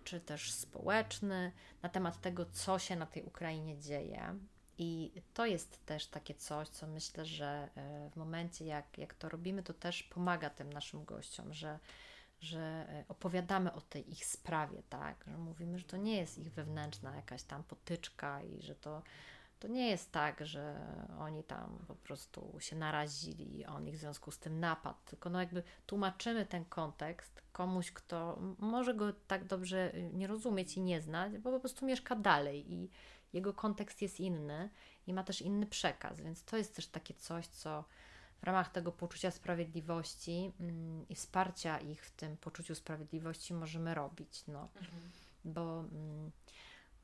czy 0.07 0.21
też 0.21 0.53
społeczny, 0.53 1.53
na 1.83 1.89
temat 1.89 2.21
tego, 2.21 2.47
co 2.53 2.79
się 2.79 2.97
na 2.97 3.07
tej 3.07 3.23
Ukrainie 3.23 3.79
dzieje. 3.79 4.39
I 4.79 5.13
to 5.35 5.47
jest 5.47 5.87
też 5.87 6.07
takie 6.07 6.35
coś, 6.35 6.69
co 6.69 6.87
myślę, 6.87 7.25
że 7.25 7.69
e, 7.77 8.11
w 8.11 8.17
momencie, 8.17 8.65
jak, 8.65 8.99
jak 8.99 9.15
to 9.15 9.29
robimy, 9.29 9.63
to 9.63 9.75
też 9.75 10.03
pomaga 10.03 10.51
tym 10.51 10.73
naszym 10.73 11.05
gościom, 11.05 11.53
że, 11.53 11.79
że 12.41 12.61
e, 12.89 13.05
opowiadamy 13.09 13.73
o 13.73 13.81
tej 13.81 14.13
ich 14.13 14.27
sprawie, 14.27 14.83
tak? 14.89 15.25
Że 15.27 15.39
mówimy, 15.39 15.79
że 15.79 15.85
to 15.85 15.97
nie 15.97 16.17
jest 16.17 16.39
ich 16.39 16.53
wewnętrzna 16.53 17.17
jakaś 17.17 17.43
tam 17.43 17.65
potyczka 17.65 18.43
i 18.43 18.63
że 18.63 18.75
to 18.75 19.03
to 19.59 19.69
nie 19.69 19.91
jest 19.91 20.13
tak, 20.13 20.47
że 20.47 20.87
oni 21.19 21.45
tam 21.45 21.79
po 21.89 21.95
prostu 21.95 22.57
się 22.59 22.77
narazili 22.77 23.59
i 23.59 23.67
on 23.67 23.89
ich 23.89 23.95
w 23.95 24.01
związku 24.01 24.31
z 24.31 24.39
tym 24.39 24.61
napadł, 24.61 24.99
tylko 25.05 25.31
no 25.31 25.41
jakby 25.41 25.63
tłumaczymy 25.87 26.47
ten 26.47 26.65
kontekst 26.65 27.43
komuś, 27.53 27.93
kto 27.93 28.39
może 28.59 28.95
go 28.95 29.13
tak 29.13 29.45
dobrze 29.45 29.93
nie 30.13 30.27
rozumieć 30.27 30.77
i 30.77 30.81
nie 30.81 31.01
znać, 31.01 31.39
bo 31.39 31.53
po 31.53 31.61
prostu 31.61 31.87
mieszka 31.87 32.17
dalej 32.17 32.73
i 32.73 32.91
jego 33.33 33.55
kontekst 33.55 34.03
jest 34.03 34.21
inny 34.21 34.71
i 35.07 35.15
ma 35.15 35.25
też 35.25 35.43
inny 35.43 35.67
przekaz, 35.67 36.21
więc 36.21 36.45
to 36.45 36.57
jest 36.57 36.77
też 36.77 36.87
takie 36.87 37.15
coś, 37.15 37.47
co 37.47 37.85
w 38.41 38.43
ramach 38.43 38.69
tego 38.73 38.93
poczucia 38.93 39.31
sprawiedliwości 39.31 40.53
mm, 40.61 41.09
i 41.09 41.15
wsparcia 41.15 41.79
ich 41.79 42.05
w 42.05 42.11
tym 42.11 42.37
poczuciu 42.37 42.75
sprawiedliwości 42.75 43.55
możemy 43.55 43.95
robić, 43.95 44.45
no. 44.47 44.69
Mhm. 44.77 45.11
Bo 45.45 45.81
mm, 45.81 46.31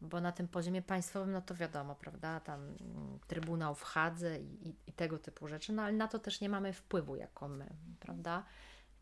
bo 0.02 0.20
na 0.20 0.32
tym 0.32 0.48
poziomie 0.48 0.82
państwowym, 0.82 1.32
no 1.32 1.42
to 1.42 1.54
wiadomo, 1.54 1.94
prawda, 1.94 2.40
tam 2.40 2.60
mm, 2.60 3.18
Trybunał 3.26 3.74
w 3.74 3.82
Hadze 3.82 4.40
i, 4.40 4.68
i, 4.68 4.74
i, 4.86 4.92
tego 4.92 5.18
typu 5.18 5.48
rzeczy, 5.48 5.72
no 5.72 5.82
ale 5.82 5.92
na 5.92 6.08
to 6.08 6.18
też 6.18 6.40
nie 6.40 6.48
mamy 6.48 6.72
wpływu 6.72 7.16
jako 7.16 7.48
my, 7.48 7.66
prawda? 8.00 8.44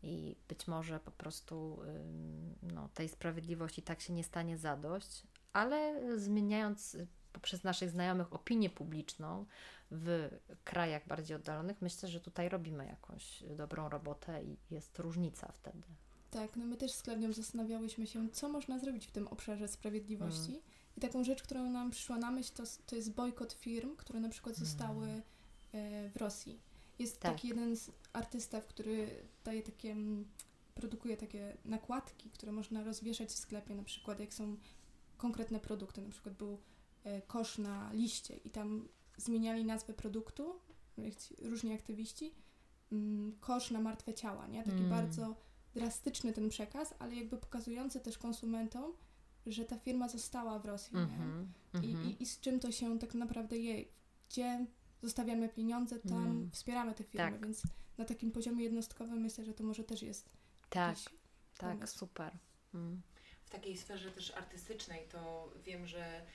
I 0.03 0.35
być 0.47 0.67
może 0.67 0.99
po 0.99 1.11
prostu 1.11 1.79
no, 2.63 2.89
tej 2.93 3.09
sprawiedliwości 3.09 3.81
tak 3.81 4.01
się 4.01 4.13
nie 4.13 4.23
stanie 4.23 4.57
zadość, 4.57 5.23
ale 5.53 6.01
zmieniając 6.19 6.95
y, 6.95 7.07
poprzez 7.33 7.63
naszych 7.63 7.89
znajomych 7.89 8.33
opinię 8.33 8.69
publiczną 8.69 9.45
w 9.91 10.29
krajach 10.63 11.07
bardziej 11.07 11.37
oddalonych, 11.37 11.81
myślę, 11.81 12.09
że 12.09 12.19
tutaj 12.19 12.49
robimy 12.49 12.85
jakąś 12.85 13.43
dobrą 13.57 13.89
robotę 13.89 14.43
i 14.43 14.57
jest 14.71 14.99
różnica 14.99 15.51
wtedy. 15.51 15.83
Tak, 16.31 16.55
no 16.55 16.65
my 16.65 16.77
też 16.77 16.91
z 16.91 17.01
Klaudią 17.01 17.33
zastanawiałyśmy 17.33 18.07
się, 18.07 18.29
co 18.29 18.49
można 18.49 18.79
zrobić 18.79 19.07
w 19.07 19.11
tym 19.11 19.27
obszarze 19.27 19.67
sprawiedliwości. 19.67 20.51
Mm. 20.51 20.61
I 20.97 21.01
taką 21.01 21.23
rzecz, 21.23 21.43
którą 21.43 21.69
nam 21.69 21.91
przyszła 21.91 22.17
na 22.17 22.31
myśl, 22.31 22.53
to, 22.53 22.63
to 22.85 22.95
jest 22.95 23.13
bojkot 23.13 23.53
firm, 23.53 23.95
które 23.95 24.19
na 24.19 24.29
przykład 24.29 24.55
mm. 24.55 24.67
zostały 24.67 25.07
e, 25.07 25.21
w 26.09 26.17
Rosji. 26.17 26.59
Jest 26.99 27.19
tak. 27.19 27.31
taki 27.31 27.47
jeden 27.47 27.75
z 27.75 27.91
artysta, 28.13 28.61
który 28.61 29.07
daje 29.43 29.63
takie, 29.63 29.95
produkuje 30.75 31.17
takie 31.17 31.57
nakładki, 31.65 32.29
które 32.29 32.51
można 32.51 32.83
rozwieszać 32.83 33.29
w 33.29 33.37
sklepie, 33.37 33.75
na 33.75 33.83
przykład 33.83 34.19
jak 34.19 34.33
są 34.33 34.57
konkretne 35.17 35.59
produkty, 35.59 36.01
na 36.01 36.09
przykład 36.09 36.35
był 36.35 36.57
e, 37.03 37.21
kosz 37.21 37.57
na 37.57 37.93
liście 37.93 38.37
i 38.37 38.49
tam 38.49 38.87
zmieniali 39.17 39.65
nazwę 39.65 39.93
produktu, 39.93 40.59
różni 41.41 41.73
aktywiści, 41.73 42.31
mm, 42.91 43.37
kosz 43.39 43.71
na 43.71 43.79
martwe 43.79 44.13
ciała, 44.13 44.47
nie? 44.47 44.63
Taki 44.63 44.77
mm. 44.77 44.89
bardzo 44.89 45.35
drastyczny 45.73 46.33
ten 46.33 46.49
przekaz, 46.49 46.93
ale 46.99 47.15
jakby 47.15 47.37
pokazujący 47.37 47.99
też 47.99 48.17
konsumentom, 48.17 48.93
że 49.45 49.65
ta 49.65 49.77
firma 49.77 50.09
została 50.09 50.59
w 50.59 50.65
Rosji 50.65 50.97
mm 50.97 51.09
-hmm, 51.09 51.45
I, 51.83 51.91
mm 51.91 52.03
-hmm. 52.03 52.09
i, 52.09 52.23
I, 52.23 52.25
z 52.25 52.39
czym 52.39 52.59
to 52.59 52.71
się 52.71 52.99
tak 52.99 53.13
naprawdę 53.13 53.57
je, 53.57 53.85
gdzie 54.29 54.65
zostawiamy 55.01 55.49
pieniądze, 55.49 55.99
tam 55.99 56.27
mm. 56.27 56.51
wspieramy 56.51 56.93
te 56.93 57.03
firmy, 57.03 57.31
tak. 57.31 57.41
więc 57.41 57.63
na 57.97 58.05
takim 58.05 58.31
poziomie 58.31 58.63
jednostkowym 58.63 59.21
myślę, 59.21 59.45
że 59.45 59.53
to 59.53 59.63
może 59.63 59.83
też 59.83 60.01
jest 60.01 60.29
tak, 60.69 60.97
tak, 61.57 61.73
pomysł. 61.73 61.97
super. 61.97 62.37
Mm. 62.73 63.01
W 63.45 63.49
takiej 63.49 63.77
sferze 63.77 64.11
też 64.11 64.31
artystycznej 64.31 65.07
to 65.07 65.53
wiem, 65.63 65.87
że 65.87 66.25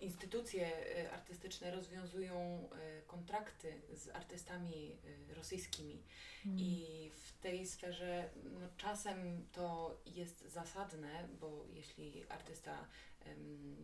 instytucje 0.00 0.96
y, 1.04 1.12
artystyczne 1.12 1.70
rozwiązują 1.70 2.68
y, 3.00 3.06
kontrakty 3.06 3.82
z 3.92 4.08
artystami 4.08 4.96
y, 5.30 5.34
rosyjskimi 5.34 6.02
Mm. 6.46 6.58
i 6.58 7.10
w 7.14 7.32
tej 7.40 7.66
sferze 7.66 8.30
no, 8.60 8.68
czasem 8.76 9.46
to 9.52 9.96
jest 10.06 10.40
zasadne, 10.40 11.28
bo 11.40 11.64
jeśli 11.74 12.24
artysta 12.28 12.86
em, 13.24 13.76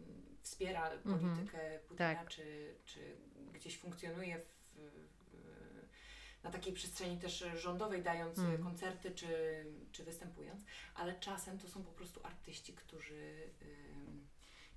wspiera 0.42 0.90
Mhm. 0.92 1.02
politykę 1.20 1.78
Putina, 1.78 2.14
Tak. 2.14 2.28
czy, 2.28 2.74
czy 2.84 3.16
gdzieś 3.52 3.78
funkcjonuje 3.78 4.38
w, 4.38 4.92
na 6.42 6.50
takiej 6.50 6.72
przestrzeni 6.72 7.18
też 7.18 7.44
rządowej, 7.56 8.02
dając 8.02 8.38
Mm. 8.38 8.62
koncerty 8.62 9.10
czy, 9.10 9.64
czy 9.92 10.04
występując, 10.04 10.62
ale 10.94 11.20
czasem 11.20 11.58
to 11.58 11.68
są 11.68 11.82
po 11.84 11.92
prostu 11.92 12.20
artyści, 12.26 12.72
którzy 12.72 13.50
ym, 13.62 14.21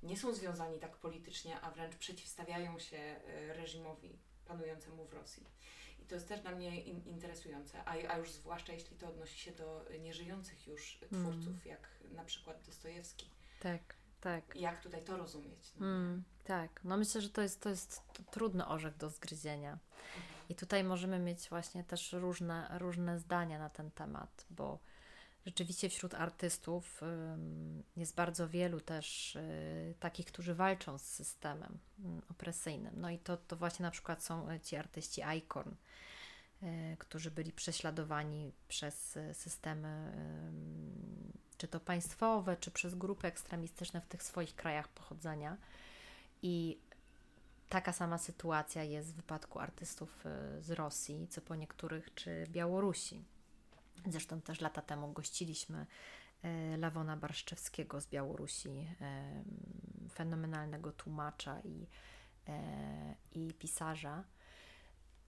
nie 0.05 0.17
są 0.17 0.33
związani 0.33 0.79
tak 0.79 0.97
politycznie, 0.97 1.61
a 1.61 1.71
wręcz 1.71 1.95
przeciwstawiają 1.95 2.79
się 2.79 2.97
y, 2.97 3.53
reżimowi 3.53 4.19
panującemu 4.45 5.05
w 5.05 5.13
Rosji. 5.13 5.47
I 5.99 6.05
to 6.05 6.15
jest 6.15 6.27
też 6.27 6.41
dla 6.41 6.51
mnie 6.51 6.81
in, 6.83 7.03
interesujące, 7.05 7.83
a, 7.85 7.91
a 7.91 8.17
już 8.17 8.31
zwłaszcza 8.31 8.73
jeśli 8.73 8.97
to 8.97 9.07
odnosi 9.07 9.39
się 9.39 9.51
do 9.51 9.85
nieżyjących 9.99 10.67
już 10.67 10.99
twórców, 11.11 11.65
jak 11.65 11.89
na 12.11 12.23
przykład 12.23 12.65
Dostojewski. 12.65 13.29
Tak, 13.59 13.95
tak. 14.21 14.55
Jak 14.55 14.81
tutaj 14.81 15.03
to 15.03 15.17
rozumieć? 15.17 15.73
No. 15.79 15.85
Mm, 15.85 16.23
tak, 16.43 16.81
no 16.83 16.97
myślę, 16.97 17.21
że 17.21 17.29
to 17.29 17.41
jest, 17.41 17.61
to 17.61 17.69
jest 17.69 18.01
trudny 18.31 18.67
orzech 18.67 18.97
do 18.97 19.09
zgryzienia. 19.09 19.71
Mhm. 19.71 20.35
I 20.49 20.55
tutaj 20.55 20.83
możemy 20.83 21.19
mieć 21.19 21.49
właśnie 21.49 21.83
też 21.83 22.13
różne, 22.13 22.77
różne 22.79 23.19
zdania 23.19 23.59
na 23.59 23.69
ten 23.69 23.91
temat, 23.91 24.45
bo 24.49 24.79
rzeczywiście 25.45 25.89
wśród 25.89 26.13
artystów 26.13 27.01
jest 27.97 28.15
bardzo 28.15 28.49
wielu 28.49 28.81
też 28.81 29.35
y, 29.35 29.95
takich, 29.99 30.25
którzy 30.25 30.55
walczą 30.55 30.97
z 30.97 31.01
systemem 31.01 31.77
mm, 31.99 32.21
opresyjnym. 32.31 32.93
No 32.97 33.09
i 33.09 33.19
to, 33.19 33.37
to 33.37 33.55
właśnie 33.55 33.83
na 33.83 33.91
przykład 33.91 34.23
są 34.23 34.51
y, 34.51 34.59
ci 34.59 34.75
artyści 34.75 35.21
ICORN, 35.37 35.71
y, 36.63 36.97
którzy 36.99 37.31
byli 37.31 37.51
prześladowani 37.51 38.51
przez 38.67 39.17
systemy, 39.33 40.11
czy 41.57 41.67
to 41.67 41.79
państwowe, 41.79 42.57
czy 42.57 42.71
przez 42.71 42.95
grupy 42.95 43.27
ekstremistyczne 43.27 44.01
w 44.01 44.07
tych 44.07 44.23
swoich 44.23 44.55
krajach 44.55 44.87
pochodzenia. 44.87 45.57
I 46.41 46.77
taka 47.69 47.93
sama 47.93 48.17
sytuacja 48.17 48.83
jest 48.83 49.13
w 49.13 49.15
wypadku 49.15 49.59
artystów 49.59 50.23
z 50.59 50.71
Rosji, 50.71 51.27
co 51.27 51.41
po 51.41 51.55
niektórych, 51.55 52.13
czy 52.13 52.47
Białorusi. 52.49 53.34
Zresztą 54.07 54.41
też 54.41 54.61
lata 54.61 54.81
temu 54.81 55.13
gościliśmy 55.13 55.85
y, 56.45 56.77
Lawona 56.77 57.17
Barszczewskiego 57.17 58.01
z 58.01 58.07
Białorusi, 58.07 58.69
y, 58.69 60.09
fenomenalnego 60.09 60.91
tłumacza 60.91 61.59
i, 61.59 61.87
y, 62.49 62.53
i 63.31 63.53
pisarza. 63.53 64.23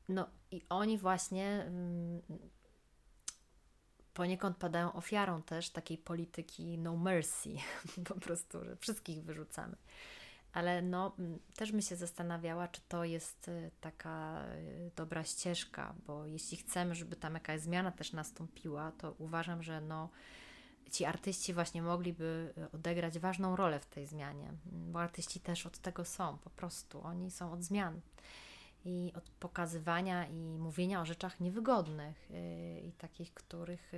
No 0.10 0.30
i 0.52 0.62
oni 0.70 0.98
właśnie 0.98 1.64
mm, 1.68 2.22
poniekąd 4.14 4.58
padają 4.58 4.94
ofiarą 4.94 5.42
też 5.44 5.70
takiej 5.70 5.98
polityki 5.98 6.78
no 6.78 6.98
mercy, 6.98 7.50
po 8.10 8.16
prostu, 8.16 8.66
że 8.66 8.76
wszystkich 8.76 9.24
wyrzucamy. 9.24 9.78
Ale 10.58 10.82
no, 10.82 11.12
m, 11.20 11.40
też 11.56 11.72
bym 11.72 11.82
się 11.82 11.96
zastanawiała, 11.96 12.68
czy 12.68 12.82
to 12.88 13.04
jest 13.04 13.48
y, 13.48 13.72
taka 13.82 14.46
y, 14.56 14.92
dobra 14.96 15.24
ścieżka, 15.24 15.96
bo 16.08 16.26
jeśli 16.26 16.58
chcemy, 16.58 16.96
żeby 16.96 17.16
tam 17.16 17.34
jakaś 17.34 17.62
zmiana 17.62 17.92
też 17.92 18.14
nastąpiła, 18.14 18.92
to 18.92 19.16
uważam, 19.18 19.64
że 19.64 19.82
no, 19.82 20.10
ci 20.92 21.06
artyści 21.06 21.54
właśnie 21.54 21.82
mogliby 21.82 22.54
y, 22.58 22.72
odegrać 22.72 23.20
ważną 23.20 23.56
rolę 23.56 23.80
w 23.80 23.86
tej 23.86 24.06
zmianie, 24.06 24.48
m, 24.48 24.92
bo 24.92 25.02
artyści 25.02 25.40
też 25.40 25.66
od 25.66 25.78
tego 25.78 26.06
są, 26.06 26.38
po 26.38 26.50
prostu. 26.50 27.02
Oni 27.04 27.32
są 27.32 27.52
od 27.52 27.64
zmian 27.64 28.02
i 28.86 29.14
od 29.16 29.30
pokazywania 29.30 30.28
i 30.28 30.58
mówienia 30.60 31.02
o 31.02 31.06
rzeczach 31.06 31.40
niewygodnych 31.40 32.30
i 32.84 32.92
takich, 32.92 33.34
których 33.34 33.92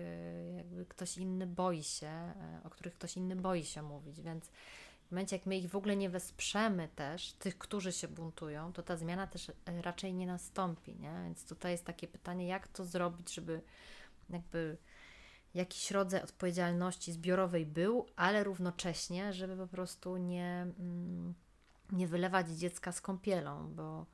jakby 0.58 0.86
ktoś 0.86 1.18
inny 1.18 1.48
boi 1.48 1.84
się, 1.84 2.34
o 2.64 2.70
których 2.70 2.94
ktoś 2.94 3.18
inny 3.18 3.36
boi 3.36 3.66
się 3.66 3.82
mówić, 3.82 4.22
więc 4.22 4.52
w 5.10 5.12
momencie, 5.12 5.36
jak 5.36 5.46
my 5.46 5.58
ich 5.58 5.70
w 5.70 5.76
ogóle 5.76 5.96
nie 5.96 6.10
wesprzemy 6.10 6.90
też, 6.96 7.34
tych, 7.34 7.58
którzy 7.58 7.92
się 7.92 8.08
buntują, 8.08 8.74
to 8.74 8.84
ta 8.84 8.98
zmiana 8.98 9.28
też 9.28 9.48
yy, 9.48 9.82
raczej 9.82 10.14
nie 10.14 10.28
nastąpi, 10.28 10.96
nie? 10.96 11.22
Więc 11.24 11.46
tutaj 11.46 11.72
jest 11.72 11.86
takie 11.86 12.08
pytanie, 12.08 12.48
jak 12.48 12.68
to 12.68 12.86
zrobić, 12.86 13.34
żeby 13.34 13.62
jakby 14.30 14.78
jakiś 15.54 15.92
rodzaj 15.92 16.24
odpowiedzialności 16.24 17.12
zbiorowej 17.12 17.66
był, 17.66 18.06
ale 18.16 18.44
równocześnie, 18.44 19.34
żeby 19.34 19.58
po 19.58 19.68
prostu 19.68 20.18
nie, 20.18 20.68
mm, 20.80 21.34
nie 21.92 22.08
wylewać 22.08 22.50
dziecka 22.50 22.92
z 22.92 23.02
kąpielą, 23.02 23.74
bo 23.74 24.06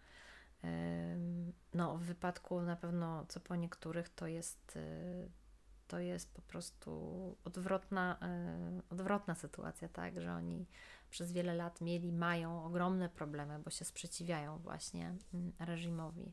No, 1.73 1.97
w 1.97 2.01
wypadku 2.01 2.61
na 2.61 2.75
pewno, 2.75 3.25
co 3.27 3.39
po 3.39 3.55
niektórych, 3.55 4.09
to 4.09 4.27
jest, 4.27 4.75
y, 4.75 5.29
to 5.87 5.99
jest 5.99 6.33
po 6.33 6.41
prostu 6.41 6.91
odwrotna, 7.43 8.19
y, 8.79 8.93
odwrotna 8.93 9.35
sytuacja, 9.35 9.89
tak, 9.89 10.21
że 10.21 10.33
oni 10.33 10.65
przez 11.09 11.31
wiele 11.31 11.53
lat 11.53 11.81
mieli, 11.81 12.11
mają 12.11 12.65
ogromne 12.65 13.09
problemy, 13.09 13.59
bo 13.59 13.69
się 13.69 13.85
sprzeciwiają 13.85 14.57
właśnie 14.57 15.15
mm, 15.33 15.51
reżimowi. 15.59 16.31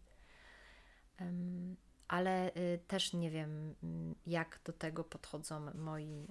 Ale 2.09 2.55
y, 2.55 2.79
też 2.89 3.13
nie 3.13 3.31
wiem, 3.31 3.75
mm, 3.83 4.15
jak 4.27 4.61
do 4.65 4.73
tego 4.73 5.05
podchodzą 5.05 5.75
moi 5.75 6.27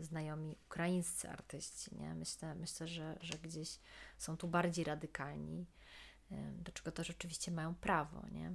y, 0.00 0.04
znajomi 0.04 0.56
ukraińscy 0.66 1.30
artyści. 1.30 1.96
Nie? 1.96 2.14
Myślę, 2.14 2.54
myślę 2.54 2.88
że, 2.88 3.18
że 3.20 3.38
gdzieś 3.38 3.78
są 4.18 4.36
tu 4.36 4.48
bardziej 4.48 4.84
radykalni 4.84 5.66
do 6.58 6.72
czego 6.72 6.92
też 6.92 7.10
oczywiście 7.10 7.52
mają 7.52 7.74
prawo, 7.74 8.22
nie? 8.32 8.52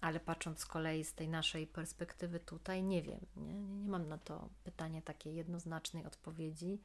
Ale 0.00 0.20
patrząc 0.20 0.58
z 0.58 0.66
kolei 0.66 1.04
z 1.04 1.14
tej 1.14 1.28
naszej 1.28 1.66
perspektywy 1.66 2.40
tutaj, 2.40 2.82
nie 2.82 3.02
wiem, 3.02 3.26
nie, 3.36 3.54
nie, 3.54 3.88
mam 3.88 4.08
na 4.08 4.18
to 4.18 4.48
pytanie 4.64 5.02
takiej 5.02 5.34
jednoznacznej 5.34 6.06
odpowiedzi, 6.06 6.82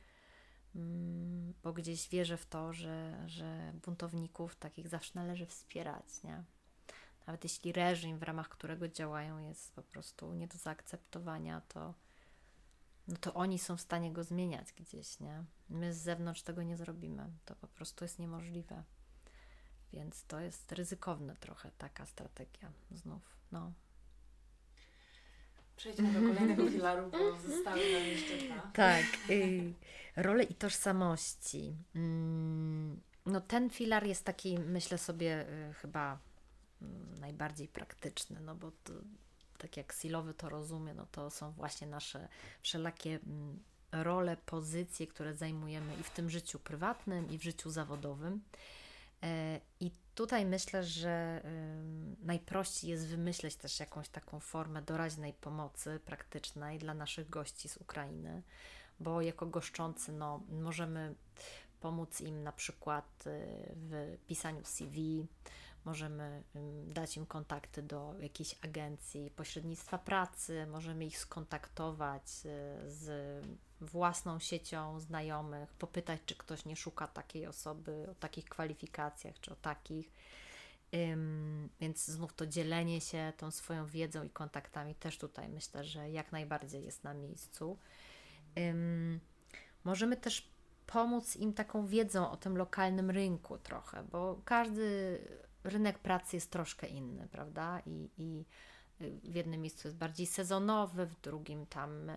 mm, 0.76 1.54
bo 1.64 1.74
gdzieś 1.74 2.10
wierzę 2.10 2.38
w 2.38 2.46
to, 2.46 2.74
że, 2.74 3.24
że 3.28 3.74
buntowników 3.86 4.56
takich 4.56 4.88
zawsze 4.88 5.12
należy 5.16 5.46
wspierać, 5.46 6.24
nie? 6.24 6.44
Nawet 7.28 7.44
jeśli 7.44 7.72
reżim, 7.72 8.20
w 8.20 8.24
ramach 8.24 8.50
którego 8.50 8.88
działają, 8.88 9.38
jest 9.38 9.76
po 9.76 9.84
prostu 9.84 10.34
nie 10.34 10.48
do 10.48 10.58
zaakceptowania, 10.58 11.62
to, 11.62 11.94
no 13.08 13.16
to 13.18 13.34
oni 13.34 13.60
są 13.60 13.78
w 13.78 13.82
stanie 13.82 14.14
go 14.14 14.24
zmieniać 14.24 14.74
gdzieś, 14.74 15.20
nie? 15.20 15.44
My 15.70 15.94
z 15.94 15.98
zewnątrz 15.98 16.42
tego 16.42 16.64
nie 16.64 16.78
zrobimy. 16.78 17.32
To 17.46 17.56
po 17.56 17.68
prostu 17.68 18.06
jest 18.06 18.20
niemożliwe. 18.20 18.84
Więc 19.94 20.24
to 20.24 20.40
jest 20.40 20.72
ryzykowne 20.72 21.36
trochę 21.36 21.72
taka 21.78 22.06
strategia 22.06 22.72
znów. 22.92 23.22
No. 23.52 23.72
Przejdźmy 25.76 26.14
do 26.14 26.20
kolejnego 26.20 26.70
filaru, 26.70 27.12
bo 27.12 27.38
zostały 27.50 27.80
nam 27.94 28.04
jeszcze 28.08 28.38
dwa. 28.38 28.72
Tak. 28.74 29.06
Y, 29.30 29.74
role 30.16 30.44
i 30.44 30.56
tożsamości. 30.56 31.76
Mm, 31.96 33.02
no 33.26 33.42
ten 33.42 33.70
filar 33.70 34.06
jest 34.06 34.24
taki, 34.24 34.60
myślę 34.60 34.98
sobie, 34.98 35.46
y, 35.70 35.74
chyba 35.74 36.20
mm, 36.82 37.20
najbardziej 37.20 37.68
praktyczny, 37.68 38.40
no 38.42 38.56
bo 38.56 38.72
to, 38.84 38.94
tak 39.58 39.78
jak 39.78 39.94
Silowy 39.94 40.34
to 40.34 40.50
rozumie, 40.50 40.94
no 40.94 41.08
to 41.12 41.30
są 41.30 41.52
właśnie 41.52 41.88
nasze 41.88 42.28
wszelakie 42.62 43.20
mm, 43.26 43.60
role, 43.92 44.38
pozycje, 44.46 45.08
które 45.08 45.36
zajmujemy 45.36 45.96
i 45.96 46.04
w 46.04 46.10
tym 46.10 46.30
życiu 46.30 46.60
prywatnym, 46.60 47.32
i 47.32 47.38
w 47.38 47.44
życiu 47.44 47.70
zawodowym. 47.70 48.42
E, 49.26 49.60
I 49.80 49.92
tutaj 50.16 50.46
myślę, 50.46 50.84
że 50.84 51.42
najprościej 52.22 52.90
jest 52.90 53.08
wymyśleć 53.08 53.56
też 53.56 53.80
jakąś 53.80 54.10
taką 54.10 54.40
formę 54.40 54.82
doraźnej 54.82 55.34
pomocy 55.34 56.00
praktycznej 56.06 56.80
dla 56.80 56.94
naszych 56.94 57.30
gości 57.30 57.70
z 57.70 57.78
Ukrainy, 57.78 58.44
bo 59.00 59.22
jako 59.22 59.46
goszczący 59.46 60.12
no, 60.12 60.42
możemy 60.50 61.16
pomóc 61.80 62.22
im 62.22 62.44
na 62.44 62.52
przykład 62.52 63.28
y, 63.28 63.32
w 63.76 64.18
pisaniu 64.28 64.66
CV, 64.66 65.28
możemy 65.86 66.44
dać 66.88 67.18
im 67.18 67.26
kontakty 67.26 67.82
do 67.82 68.16
jakiejś 68.20 68.56
agencji 68.62 69.32
pośrednictwa 69.32 69.98
pracy, 69.98 70.68
możemy 70.68 71.06
ich 71.06 71.18
skontaktować 71.18 72.24
y, 72.24 72.92
z 72.92 73.46
własną 73.82 74.40
siecią 74.40 75.00
znajomych, 75.00 75.74
popytać, 75.74 76.22
czy 76.26 76.36
ktoś 76.36 76.66
nie 76.66 76.76
szuka 76.76 77.08
takiej 77.08 77.48
osoby 77.48 78.08
o 78.12 78.16
takich 78.16 78.46
kwalifikacjach, 78.46 79.40
czy 79.40 79.52
o 79.52 79.56
takich. 79.56 80.12
Więc 81.80 82.06
znów 82.06 82.34
to 82.34 82.48
dzielenie 82.48 83.02
się 83.02 83.34
tą 83.38 83.52
swoją 83.52 83.86
wiedzą 83.86 84.24
i 84.24 84.30
kontaktami 84.30 84.96
też 84.96 85.18
tutaj 85.18 85.50
myślę, 85.50 85.84
że 85.84 86.10
jak 86.10 86.32
najbardziej 86.32 86.84
jest 86.84 87.04
na 87.04 87.14
miejscu. 87.14 87.78
Możemy 89.84 90.18
też 90.18 90.50
pomóc 90.88 91.36
im 91.36 91.54
taką 91.54 91.88
wiedzą 91.88 92.32
o 92.32 92.38
tym 92.38 92.58
lokalnym 92.58 93.12
rynku 93.12 93.58
trochę, 93.58 94.04
bo 94.12 94.42
każdy 94.46 95.20
rynek 95.66 96.00
pracy 96.00 96.36
jest 96.36 96.52
troszkę 96.52 96.88
inny, 96.88 97.28
prawda? 97.32 97.82
I, 97.86 98.10
i 98.18 98.46
w 99.24 99.36
jednym 99.36 99.62
miejscu 99.62 99.88
jest 99.88 99.98
bardziej 99.98 100.28
sezonowy, 100.28 101.06
w 101.06 101.22
drugim 101.22 101.66
tam 101.66 102.12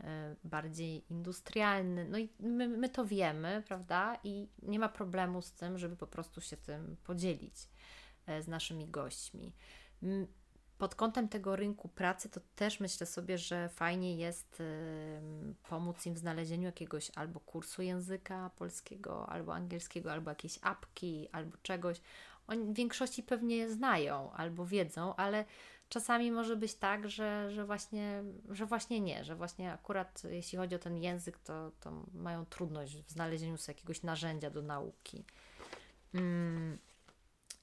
bardziej 0.44 1.05
industrialny. 1.11 2.09
No 2.09 2.18
i 2.18 2.28
my, 2.40 2.68
my 2.68 2.88
to 2.88 3.05
wiemy, 3.05 3.62
prawda? 3.66 4.18
I 4.24 4.49
nie 4.62 4.78
ma 4.78 4.88
problemu 4.88 5.42
z 5.42 5.53
tym, 5.53 5.78
żeby 5.78 5.96
po 5.96 6.07
prostu 6.07 6.40
się 6.40 6.57
tym 6.57 6.96
podzielić 7.05 7.68
z 8.40 8.49
naszymi 8.49 8.88
gośćmi 8.88 9.53
pod 10.78 10.94
kątem 10.94 11.28
tego 11.28 11.57
rynku 11.57 11.88
pracy, 11.88 12.28
to 12.28 12.40
też 12.57 12.80
myślę 12.80 13.07
sobie, 13.07 13.38
że 13.38 13.68
fajnie 13.68 14.16
jest 14.16 14.62
pomóc 15.68 16.07
im 16.07 16.14
w 16.14 16.18
znalezieniu 16.18 16.66
jakiegoś 16.66 17.11
albo 17.14 17.40
kursu 17.40 17.82
języka 17.82 18.51
polskiego, 18.57 19.28
albo 19.28 19.55
angielskiego, 19.55 20.12
albo 20.12 20.30
jakiejś 20.30 20.59
apki, 20.62 21.28
albo 21.32 21.57
czegoś. 21.62 22.01
Oni 22.49 22.64
w 22.64 22.74
większości 22.74 23.22
pewnie 23.22 23.70
znają 23.70 24.32
albo 24.32 24.66
wiedzą, 24.66 25.16
ale 25.16 25.44
czasami 25.88 26.32
może 26.32 26.57
być 26.57 26.74
tak, 26.74 27.09
że, 27.09 27.51
że, 27.51 27.66
właśnie, 27.66 28.22
że 28.51 28.66
właśnie 28.66 29.01
nie, 29.01 29.24
że 29.24 29.36
właśnie 29.36 29.72
akurat 29.72 30.22
jeśli 30.30 30.59
chodzi 30.59 30.74
o 30.74 30.78
ten 30.78 30.96
język, 30.96 31.38
to, 31.38 31.72
to 31.80 32.05
mają 32.14 32.46
trudność 32.46 33.03
w 33.03 33.11
znalezieniu 33.11 33.57
sobie 33.57 33.76
jakiegoś 33.76 34.03
narzędzia 34.03 34.51
do 34.51 34.62
nauki. 34.62 35.24
Mm. 36.14 36.78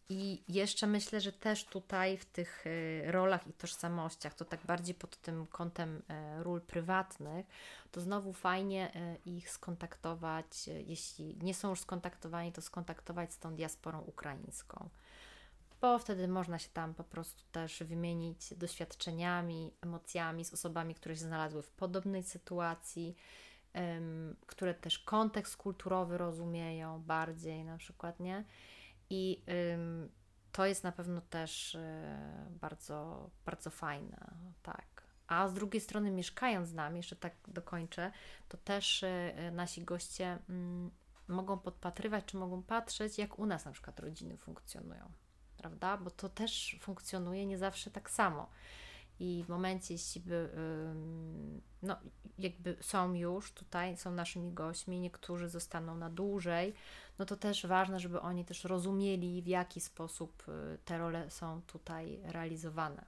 I 0.10 0.44
jeszcze 0.48 0.88
myślę, 0.88 1.22
że 1.22 1.32
też 1.32 1.66
tutaj 1.66 2.18
w 2.18 2.26
tych 2.26 2.64
e, 2.68 3.12
rolach 3.12 3.48
i 3.48 3.54
tożsamościach, 3.54 4.34
to 4.34 4.46
tak 4.46 4.66
bardziej 4.66 4.96
pod 4.96 5.18
tym 5.18 5.48
kątem 5.48 6.02
e, 6.08 6.44
ról 6.44 6.62
prywatnych, 6.62 7.46
to 7.92 8.02
znowu 8.02 8.34
fajnie 8.34 8.96
e, 8.96 9.16
ich 9.26 9.50
skontaktować, 9.50 10.68
jeśli 10.68 11.38
nie 11.42 11.54
są 11.54 11.70
już 11.70 11.80
skontaktowani, 11.80 12.52
to 12.52 12.62
skontaktować 12.62 13.34
z 13.34 13.40
tą 13.40 13.56
diasporą 13.56 14.02
ukraińską. 14.02 14.90
Bo 15.82 16.00
wtedy 16.00 16.28
można 16.28 16.60
się 16.60 16.70
tam 16.70 16.94
po 16.94 17.04
prostu 17.04 17.44
też 17.52 17.84
wymienić 17.84 18.54
doświadczeniami, 18.54 19.74
emocjami 19.82 20.46
z 20.46 20.54
osobami, 20.54 20.96
które 20.96 21.16
się 21.16 21.22
znalazły 21.22 21.62
w 21.62 21.70
podobnej 21.70 22.24
sytuacji, 22.24 23.16
które 24.46 24.74
też 24.74 25.00
kontekst 25.00 25.58
kulturowy 25.58 26.18
rozumieją 26.18 27.02
bardziej, 27.02 27.64
na 27.64 27.78
przykład, 27.78 28.20
nie? 28.20 28.44
I 29.10 29.44
to 30.56 30.66
jest 30.66 30.84
na 30.84 30.92
pewno 30.92 31.22
też 31.22 31.76
y, 31.76 31.80
bardzo, 32.50 33.30
bardzo 33.46 33.70
fajne, 33.70 34.36
tak. 34.64 35.04
A 35.28 35.48
z 35.48 35.54
drugiej 35.54 35.82
strony, 35.82 36.12
mieszkając 36.12 36.68
z 36.68 36.74
nami, 36.74 36.98
jeszcze 36.98 37.16
tak 37.16 37.34
dokończę, 37.48 38.12
to 38.50 38.58
też 38.58 39.04
y, 39.04 39.34
nasi 39.52 39.84
goście 39.86 40.38
y, 41.30 41.34
mogą 41.34 41.60
podpatrywać, 41.60 42.26
czy 42.26 42.38
mogą 42.38 42.64
patrzeć, 42.64 43.18
jak 43.18 43.40
u 43.40 43.46
nas 43.46 43.66
na 43.66 43.72
przykład 43.72 44.00
rodziny 44.00 44.38
funkcjonują, 44.38 45.12
prawda? 45.58 45.98
Bo 45.98 46.12
to 46.12 46.30
też 46.30 46.78
funkcjonuje 46.82 47.46
nie 47.46 47.58
zawsze 47.58 47.92
tak 47.92 48.10
samo. 48.10 48.50
I 49.20 49.44
w 49.48 49.50
momencie, 49.50 49.94
jeśli 49.94 50.22
by, 50.22 50.50
no, 51.82 51.96
jakby 52.40 52.78
są 52.82 53.14
już 53.14 53.52
tutaj, 53.52 53.98
są 53.98 54.12
naszymi 54.12 54.54
gośćmi, 54.54 55.00
niektórzy 55.00 55.50
zostaną 55.50 55.96
na 55.96 56.10
dłużej, 56.10 56.74
no 57.20 57.26
to 57.26 57.36
też 57.36 57.66
ważne, 57.66 58.00
żeby 58.00 58.22
oni 58.22 58.46
też 58.46 58.64
rozumieli, 58.64 59.42
w 59.42 59.48
jaki 59.48 59.82
sposób 59.82 60.44
y, 60.48 60.78
te 60.86 60.98
role 60.98 61.32
są 61.32 61.62
tutaj 61.62 62.20
realizowane. 62.24 63.06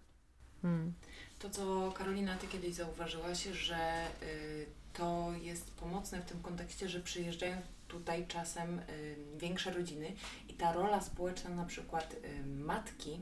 Hmm. 0.61 0.93
To, 1.39 1.49
co 1.49 1.91
Karolina, 1.91 2.37
Ty 2.37 2.47
kiedyś 2.47 2.73
zauważyłaś, 2.73 3.43
że 3.43 4.07
y, 4.23 4.65
to 4.93 5.31
jest 5.41 5.71
pomocne 5.71 6.21
w 6.21 6.25
tym 6.25 6.41
kontekście, 6.41 6.89
że 6.89 6.99
przyjeżdżają 6.99 7.61
tutaj 7.87 8.27
czasem 8.27 8.79
y, 8.79 9.15
większe 9.37 9.71
rodziny 9.71 10.13
i 10.47 10.53
ta 10.53 10.73
rola 10.73 11.01
społeczna 11.01 11.49
na 11.49 11.65
przykład 11.65 12.13
y, 12.13 12.45
matki 12.45 13.21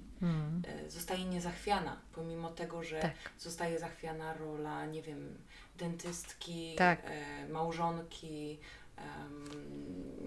y, 0.85 0.91
zostaje 0.91 1.25
niezachwiana, 1.25 1.97
pomimo 2.13 2.49
tego, 2.49 2.83
że 2.83 2.99
tak. 2.99 3.13
zostaje 3.39 3.79
zachwiana 3.79 4.33
rola, 4.33 4.85
nie 4.85 5.01
wiem, 5.01 5.37
dentystki, 5.77 6.75
tak. 6.77 7.11
Y, 7.45 7.49
małżonki, 7.49 8.59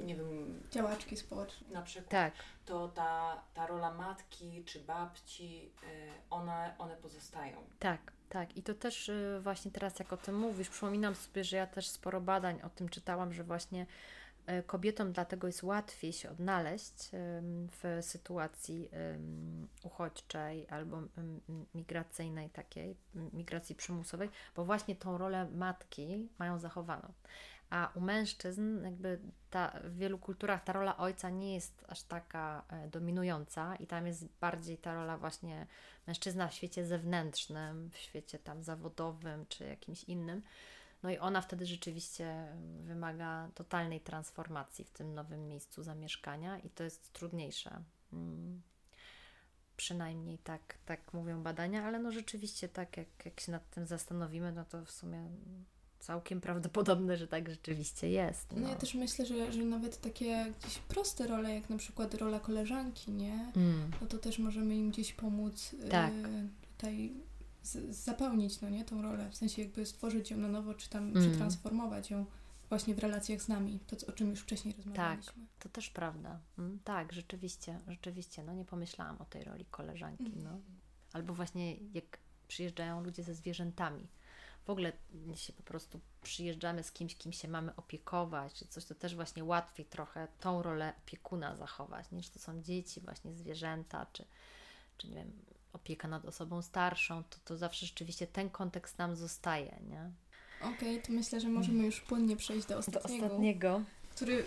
nie 0.05 0.17
wiem... 0.17 0.61
Działaczki 0.71 1.17
społeczne. 1.17 1.67
Na 1.71 1.83
przykład. 1.83 2.11
Tak. 2.11 2.33
To 2.67 2.89
ta, 2.89 3.43
ta 3.55 3.67
rola 3.67 3.95
matki 3.95 4.65
czy 4.65 4.81
babci, 4.81 5.71
y, 5.83 5.87
one, 6.31 6.75
one 6.79 6.97
pozostają. 6.97 7.57
Tak. 7.79 8.13
Tak, 8.29 8.57
i 8.57 8.63
to 8.63 8.75
też 8.75 9.11
właśnie 9.41 9.71
teraz, 9.71 9.99
jak 9.99 10.13
o 10.13 10.17
tym 10.17 10.39
mówisz, 10.39 10.69
przypominam 10.69 11.15
sobie, 11.15 11.45
że 11.45 11.57
ja 11.57 11.67
też 11.67 11.89
sporo 11.89 12.21
badań 12.21 12.61
o 12.63 12.69
tym 12.69 12.89
czytałam, 12.89 13.33
że 13.33 13.45
właśnie 13.45 13.87
kobietom 14.67 15.13
dlatego 15.13 15.47
jest 15.47 15.63
łatwiej 15.63 16.13
się 16.13 16.31
odnaleźć 16.31 17.11
w 17.71 17.99
sytuacji 18.01 18.91
uchodźczej 19.83 20.67
albo 20.69 21.03
migracyjnej 21.75 22.51
takiej, 22.51 22.97
migracji 23.15 23.75
przymusowej, 23.75 24.31
bo 24.57 24.65
właśnie 24.65 24.97
tą 24.97 25.19
rolę 25.19 25.49
matki 25.55 26.29
mają 26.39 26.59
zachowaną. 26.59 27.13
A 27.71 27.93
u 27.95 28.01
mężczyzn, 28.01 28.85
jakby 28.85 29.19
ta, 29.51 29.81
w 29.85 29.97
wielu 29.97 30.19
kulturach 30.19 30.65
ta 30.65 30.73
rola 30.73 30.97
ojca 30.97 31.31
nie 31.31 31.55
jest 31.55 31.85
aż 31.89 32.03
taka 32.03 32.65
e, 32.69 32.89
dominująca, 32.89 33.77
i 33.77 33.87
tam 33.87 34.07
jest 34.07 34.27
bardziej 34.41 34.79
ta 34.79 34.95
rola 34.95 35.19
właśnie 35.19 35.67
mężczyzna 36.07 36.49
w 36.49 36.55
świecie 36.55 36.87
zewnętrznym, 36.87 37.91
w 37.91 37.97
świecie 37.97 38.39
tam 38.39 38.63
zawodowym 38.63 39.47
czy 39.49 39.65
jakimś 39.65 40.05
innym. 40.05 40.43
No 41.03 41.11
i 41.11 41.19
ona 41.19 41.41
wtedy 41.41 41.67
rzeczywiście 41.67 42.47
wymaga 42.85 43.51
totalnej 43.55 44.01
transformacji 44.01 44.85
w 44.85 44.91
tym 44.91 45.15
nowym 45.15 45.49
miejscu 45.49 45.83
zamieszkania, 45.83 46.59
i 46.59 46.71
to 46.71 46.85
jest 46.85 47.13
trudniejsze. 47.13 47.83
Hmm. 48.11 48.63
Przynajmniej 49.77 50.39
tak, 50.39 50.79
tak 50.85 51.13
mówią 51.15 51.43
badania, 51.43 51.85
ale 51.85 51.99
no 51.99 52.13
rzeczywiście 52.13 52.69
tak, 52.69 52.97
jak, 52.97 53.09
jak 53.25 53.41
się 53.41 53.53
nad 53.53 53.71
tym 53.71 53.87
zastanowimy, 53.87 54.53
no 54.53 54.65
to 54.65 54.85
w 54.85 54.91
sumie 54.91 55.29
całkiem 55.99 56.41
prawdopodobne, 56.41 57.17
że 57.17 57.29
tak 57.29 57.51
rzeczywiście 57.51 58.11
jest. 58.11 58.53
No, 58.53 58.61
no 58.61 58.69
ja 58.69 58.75
też 58.75 58.95
myślę, 58.95 59.27
że, 59.27 59.53
że 59.53 59.65
nawet 59.65 60.01
takie 60.01 60.53
gdzieś 60.61 60.79
proste 60.79 61.27
role, 61.27 61.55
jak 61.55 61.71
na 61.71 61.77
przykład 61.77 62.15
rola 62.15 62.41
koleżanki, 62.41 63.11
nie? 63.13 63.53
Mm. 63.57 63.91
No 64.01 64.07
to 64.07 64.19
też 64.19 64.39
możemy 64.39 64.77
im 64.77 64.91
gdzieś 64.91 65.13
pomóc 65.13 65.73
y, 65.73 65.89
tak. 65.89 66.13
y, 66.13 66.49
tutaj 66.77 67.15
z, 67.69 67.97
zapełnić, 67.97 68.61
no 68.61 68.69
nie, 68.69 68.85
tą 68.85 69.03
rolę, 69.03 69.31
w 69.31 69.37
sensie 69.37 69.63
jakby 69.63 69.87
stworzyć 69.87 70.31
ją 70.31 70.37
na 70.37 70.49
nowo, 70.49 70.75
czy 70.75 70.89
tam 70.89 71.09
mm. 71.09 71.23
przetransformować 71.23 72.11
ją 72.11 72.27
właśnie 72.69 72.95
w 72.95 72.99
relacjach 72.99 73.43
z 73.43 73.49
nami, 73.49 73.81
to 73.87 74.07
o 74.07 74.13
czym 74.13 74.31
już 74.31 74.41
wcześniej 74.41 74.75
rozmawialiśmy. 74.77 75.33
Tak, 75.33 75.45
to 75.59 75.69
też 75.69 75.91
prawda. 75.91 76.41
Mm, 76.59 76.79
tak, 76.85 77.13
rzeczywiście, 77.13 77.81
rzeczywiście, 77.89 78.45
no 78.45 78.55
nie 78.55 78.65
pomyślałam 78.65 79.19
o 79.19 79.25
tej 79.25 79.45
roli 79.45 79.65
koleżanki, 79.65 80.27
mm. 80.27 80.43
no. 80.45 80.61
Albo 81.13 81.35
właśnie 81.35 81.77
jak 81.77 82.19
przyjeżdżają 82.49 83.03
ludzie 83.03 83.23
ze 83.23 83.35
zwierzętami, 83.35 84.09
w 84.69 84.71
ogóle 84.71 84.93
jeśli 85.27 85.55
po 85.55 85.63
prostu 85.63 86.01
przyjeżdżamy 86.23 86.83
z 86.83 86.93
kimś, 86.93 87.17
kim 87.17 87.33
się 87.33 87.49
mamy 87.49 87.77
opiekować, 87.77 88.55
czy 88.55 88.69
coś, 88.69 88.85
to 88.85 88.95
też 88.95 89.15
właśnie 89.15 89.45
łatwiej 89.45 89.87
trochę 89.87 90.29
tą 90.41 90.63
rolę 90.63 90.93
opiekuna 90.99 91.57
zachować, 91.57 92.11
niż 92.13 92.29
to 92.29 92.39
są 92.39 92.63
dzieci, 92.63 93.01
właśnie 93.01 93.35
zwierzęta, 93.35 94.07
czy, 94.13 94.25
czy 94.99 95.09
nie 95.09 95.15
wiem, 95.15 95.33
opieka 95.79 96.09
nad 96.09 96.25
osobą 96.25 96.63
starszą, 96.63 97.25
to, 97.25 97.39
to 97.45 97.57
zawsze 97.57 97.87
rzeczywiście 97.87 98.27
ten 98.27 98.51
kontekst 98.51 98.99
nam 98.99 99.17
zostaje, 99.17 99.79
nie? 99.91 100.11
Okej, 100.61 100.75
okay, 100.75 101.03
to 101.03 101.13
myślę, 101.13 101.41
że 101.41 101.49
możemy 101.49 101.85
już 101.85 102.01
płynnie 102.01 102.37
przejść 102.37 102.67
do 102.67 102.79
ostatniego. 102.79 103.21
Do 103.21 103.27
ostatniego. 103.27 103.83
Który 104.11 104.45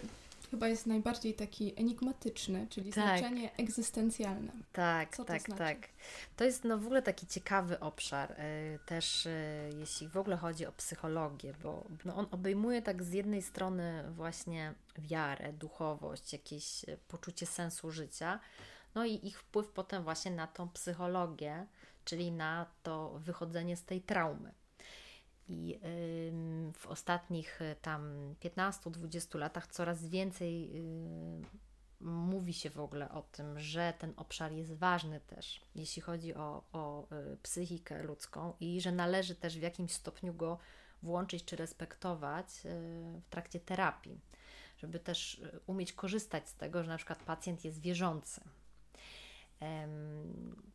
chyba 0.51 0.67
jest 0.67 0.87
najbardziej 0.87 1.33
taki 1.33 1.79
enigmatyczny, 1.79 2.67
czyli 2.69 2.93
tak. 2.93 3.19
znaczenie 3.19 3.55
egzystencjalne. 3.57 4.51
Tak, 4.73 5.15
Co 5.15 5.25
tak, 5.25 5.41
to 5.41 5.45
znaczy? 5.45 5.59
tak. 5.59 5.89
To 6.37 6.43
jest 6.43 6.63
no 6.63 6.77
w 6.77 6.85
ogóle 6.85 7.01
taki 7.01 7.27
ciekawy 7.27 7.79
obszar, 7.79 8.31
y, 8.31 8.79
też 8.85 9.25
y, 9.25 9.69
jeśli 9.79 10.07
w 10.07 10.17
ogóle 10.17 10.37
chodzi 10.37 10.65
o 10.65 10.71
psychologię, 10.71 11.53
bo 11.63 11.83
no, 12.05 12.15
on 12.15 12.27
obejmuje 12.31 12.81
tak 12.81 13.03
z 13.03 13.13
jednej 13.13 13.41
strony 13.41 14.03
właśnie 14.09 14.73
wiarę, 14.97 15.53
duchowość, 15.53 16.33
jakieś 16.33 16.83
y, 16.83 16.97
poczucie 17.07 17.45
sensu 17.45 17.91
życia, 17.91 18.39
no 18.95 19.05
i 19.05 19.27
ich 19.27 19.39
wpływ 19.39 19.67
potem 19.69 20.03
właśnie 20.03 20.31
na 20.31 20.47
tą 20.47 20.69
psychologię, 20.69 21.67
czyli 22.05 22.31
na 22.31 22.65
to 22.83 23.19
wychodzenie 23.19 23.77
z 23.77 23.83
tej 23.83 24.01
traumy. 24.01 24.53
I 25.51 25.79
w 26.73 26.87
ostatnich 26.87 27.61
y, 27.61 27.75
tam 27.81 28.35
15-20 28.43 29.39
latach 29.39 29.67
coraz 29.67 30.07
więcej 30.07 30.71
y, 30.75 31.41
mówi 32.01 32.53
się 32.53 32.69
w 32.69 32.79
ogóle 32.79 33.11
o 33.11 33.21
tym, 33.21 33.59
że 33.59 33.93
ten 33.99 34.13
obszar 34.17 34.51
jest 34.51 34.73
ważny 34.73 35.19
też, 35.19 35.61
jeśli 35.75 36.01
chodzi 36.01 36.35
o, 36.35 36.63
o 36.73 37.07
y, 37.33 37.37
psychikę 37.37 38.03
ludzką 38.03 38.53
i 38.59 38.81
że 38.81 38.91
należy 38.91 39.35
też 39.35 39.59
w 39.59 39.61
jakimś 39.61 39.93
stopniu 39.93 40.33
go 40.33 40.57
włączyć 41.03 41.45
czy 41.45 41.55
respektować 41.55 42.45
w 43.21 43.29
trakcie 43.29 43.59
terapii, 43.59 44.19
żeby 44.77 44.99
też 44.99 45.41
umieć 45.67 45.93
korzystać 45.93 46.49
z 46.49 46.55
tego, 46.55 46.83
że 46.83 46.89
na 46.89 46.97
przykład 46.97 47.23
pacjent 47.23 47.65
jest 47.65 47.81
wierzący, 47.81 48.41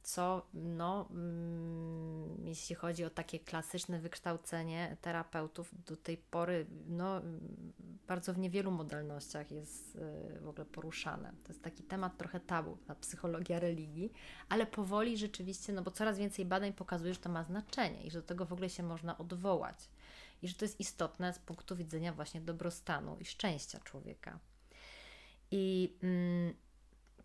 co 0.02 0.46
no, 0.54 1.08
mm, 1.10 2.46
jeśli 2.46 2.74
chodzi 2.74 3.04
o 3.04 3.10
takie 3.10 3.38
klasyczne 3.38 4.00
wykształcenie 4.00 4.96
terapeutów, 5.00 5.74
do 5.86 5.96
tej 5.96 6.16
pory 6.16 6.66
no, 6.88 7.22
bardzo 8.06 8.34
w 8.34 8.38
niewielu 8.38 8.70
modalnościach 8.70 9.50
jest 9.50 9.96
y, 9.96 10.40
w 10.40 10.48
ogóle 10.48 10.64
poruszane. 10.64 11.32
To 11.44 11.48
jest 11.48 11.62
taki 11.62 11.82
temat 11.82 12.16
trochę 12.16 12.40
tabu, 12.40 12.78
ta 12.86 12.94
psychologia 12.94 13.60
religii, 13.60 14.12
ale 14.48 14.66
powoli 14.66 15.18
rzeczywiście, 15.18 15.72
no 15.72 15.82
bo 15.82 15.90
coraz 15.90 16.18
więcej 16.18 16.44
badań 16.44 16.72
pokazuje, 16.72 17.14
że 17.14 17.20
to 17.20 17.28
ma 17.28 17.44
znaczenie 17.44 18.04
i 18.04 18.10
że 18.10 18.20
do 18.20 18.26
tego 18.26 18.46
w 18.46 18.52
ogóle 18.52 18.70
się 18.70 18.82
można 18.82 19.18
odwołać 19.18 19.88
i 20.42 20.48
że 20.48 20.54
to 20.54 20.64
jest 20.64 20.80
istotne 20.80 21.32
z 21.32 21.38
punktu 21.38 21.76
widzenia 21.76 22.12
właśnie 22.12 22.40
dobrostanu 22.40 23.16
i 23.20 23.24
szczęścia 23.24 23.80
człowieka. 23.80 24.38
I 25.50 25.96
mm, 26.02 26.54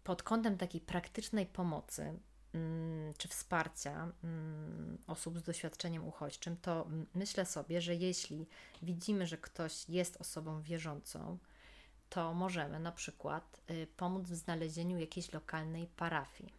pod 0.03 0.23
kątem 0.23 0.57
takiej 0.57 0.81
praktycznej 0.81 1.45
pomocy 1.45 2.19
mm, 2.53 3.13
czy 3.17 3.27
wsparcia 3.27 4.11
mm, 4.23 4.97
osób 5.07 5.39
z 5.39 5.43
doświadczeniem 5.43 6.07
uchodźczym, 6.07 6.57
to 6.57 6.87
myślę 7.13 7.45
sobie, 7.45 7.81
że 7.81 7.95
jeśli 7.95 8.47
widzimy, 8.81 9.27
że 9.27 9.37
ktoś 9.37 9.89
jest 9.89 10.21
osobą 10.21 10.61
wierzącą, 10.61 11.37
to 12.09 12.33
możemy 12.33 12.79
na 12.79 12.91
przykład 12.91 13.61
y, 13.71 13.87
pomóc 13.97 14.27
w 14.27 14.35
znalezieniu 14.35 14.99
jakiejś 14.99 15.33
lokalnej 15.33 15.87
parafii 15.87 16.53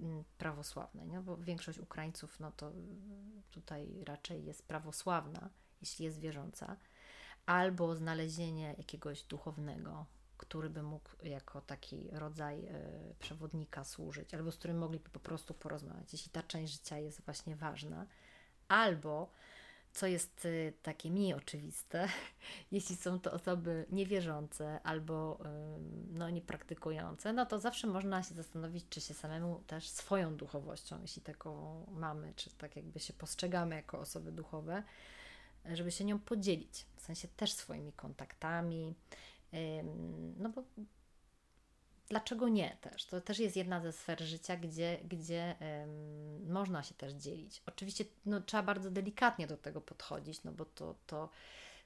mm, 0.00 0.24
prawosławnej, 0.38 1.08
no 1.08 1.22
bo 1.22 1.36
większość 1.36 1.78
Ukraińców, 1.78 2.40
no 2.40 2.52
to 2.52 2.72
tutaj 3.50 4.04
raczej 4.04 4.44
jest 4.44 4.68
prawosławna, 4.68 5.50
jeśli 5.80 6.04
jest 6.04 6.20
wierząca, 6.20 6.76
albo 7.46 7.96
znalezienie 7.96 8.74
jakiegoś 8.78 9.22
duchownego, 9.22 10.06
który 10.36 10.70
by 10.70 10.82
mógł 10.82 11.10
jako 11.22 11.60
taki 11.60 12.08
rodzaj 12.12 12.64
e, 12.64 12.70
przewodnika 13.18 13.84
służyć, 13.84 14.34
albo 14.34 14.52
z 14.52 14.56
którym 14.56 14.78
mogliby 14.78 15.10
po 15.10 15.20
prostu 15.20 15.54
porozmawiać, 15.54 16.12
jeśli 16.12 16.30
ta 16.30 16.42
część 16.42 16.72
życia 16.72 16.98
jest 16.98 17.20
właśnie 17.24 17.56
ważna, 17.56 18.06
albo 18.68 19.30
co 19.92 20.06
jest 20.06 20.46
e, 20.46 20.72
takie 20.72 21.10
mniej 21.10 21.34
oczywiste, 21.34 22.08
jeśli 22.72 22.96
są 22.96 23.20
to 23.20 23.32
osoby 23.32 23.86
niewierzące 23.90 24.80
albo 24.82 25.38
no, 26.12 26.30
niepraktykujące, 26.30 27.32
no 27.32 27.46
to 27.46 27.58
zawsze 27.58 27.86
można 27.86 28.22
się 28.22 28.34
zastanowić, 28.34 28.84
czy 28.90 29.00
się 29.00 29.14
samemu 29.14 29.62
też 29.66 29.88
swoją 29.88 30.36
duchowością, 30.36 30.98
jeśli 31.02 31.22
taką 31.22 31.84
mamy, 31.90 32.32
czy 32.36 32.50
tak 32.50 32.76
jakby 32.76 33.00
się 33.00 33.12
postrzegamy 33.12 33.74
jako 33.74 33.98
osoby 33.98 34.32
duchowe, 34.32 34.82
żeby 35.72 35.92
się 35.92 36.04
nią 36.04 36.18
podzielić, 36.18 36.86
w 36.96 37.00
sensie 37.00 37.28
też 37.28 37.52
swoimi 37.52 37.92
kontaktami, 37.92 38.94
no 40.36 40.48
bo 40.48 40.64
dlaczego 42.08 42.48
nie 42.48 42.76
też? 42.80 43.06
To 43.06 43.20
też 43.20 43.38
jest 43.38 43.56
jedna 43.56 43.80
ze 43.80 43.92
sfer 43.92 44.22
życia, 44.22 44.56
gdzie, 44.56 44.98
gdzie 45.04 45.56
można 46.46 46.82
się 46.82 46.94
też 46.94 47.12
dzielić. 47.12 47.62
Oczywiście 47.66 48.04
no, 48.26 48.40
trzeba 48.40 48.62
bardzo 48.62 48.90
delikatnie 48.90 49.46
do 49.46 49.56
tego 49.56 49.80
podchodzić, 49.80 50.44
no 50.44 50.52
bo 50.52 50.64
to, 50.64 50.94
to, 51.06 51.30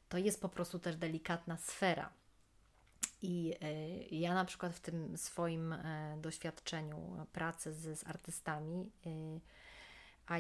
to 0.09 0.19
jest 0.19 0.41
po 0.41 0.49
prostu 0.49 0.79
też 0.79 0.97
delikatna 0.97 1.57
sfera. 1.57 2.13
I 3.23 3.55
y, 4.11 4.15
ja 4.15 4.35
na 4.35 4.45
przykład 4.45 4.73
w 4.73 4.81
tym 4.81 5.17
swoim 5.17 5.73
y, 5.73 5.79
doświadczeniu 6.21 7.27
pracy 7.33 7.73
z, 7.73 7.99
z 7.99 8.07
artystami 8.07 8.91
y, 9.07 9.41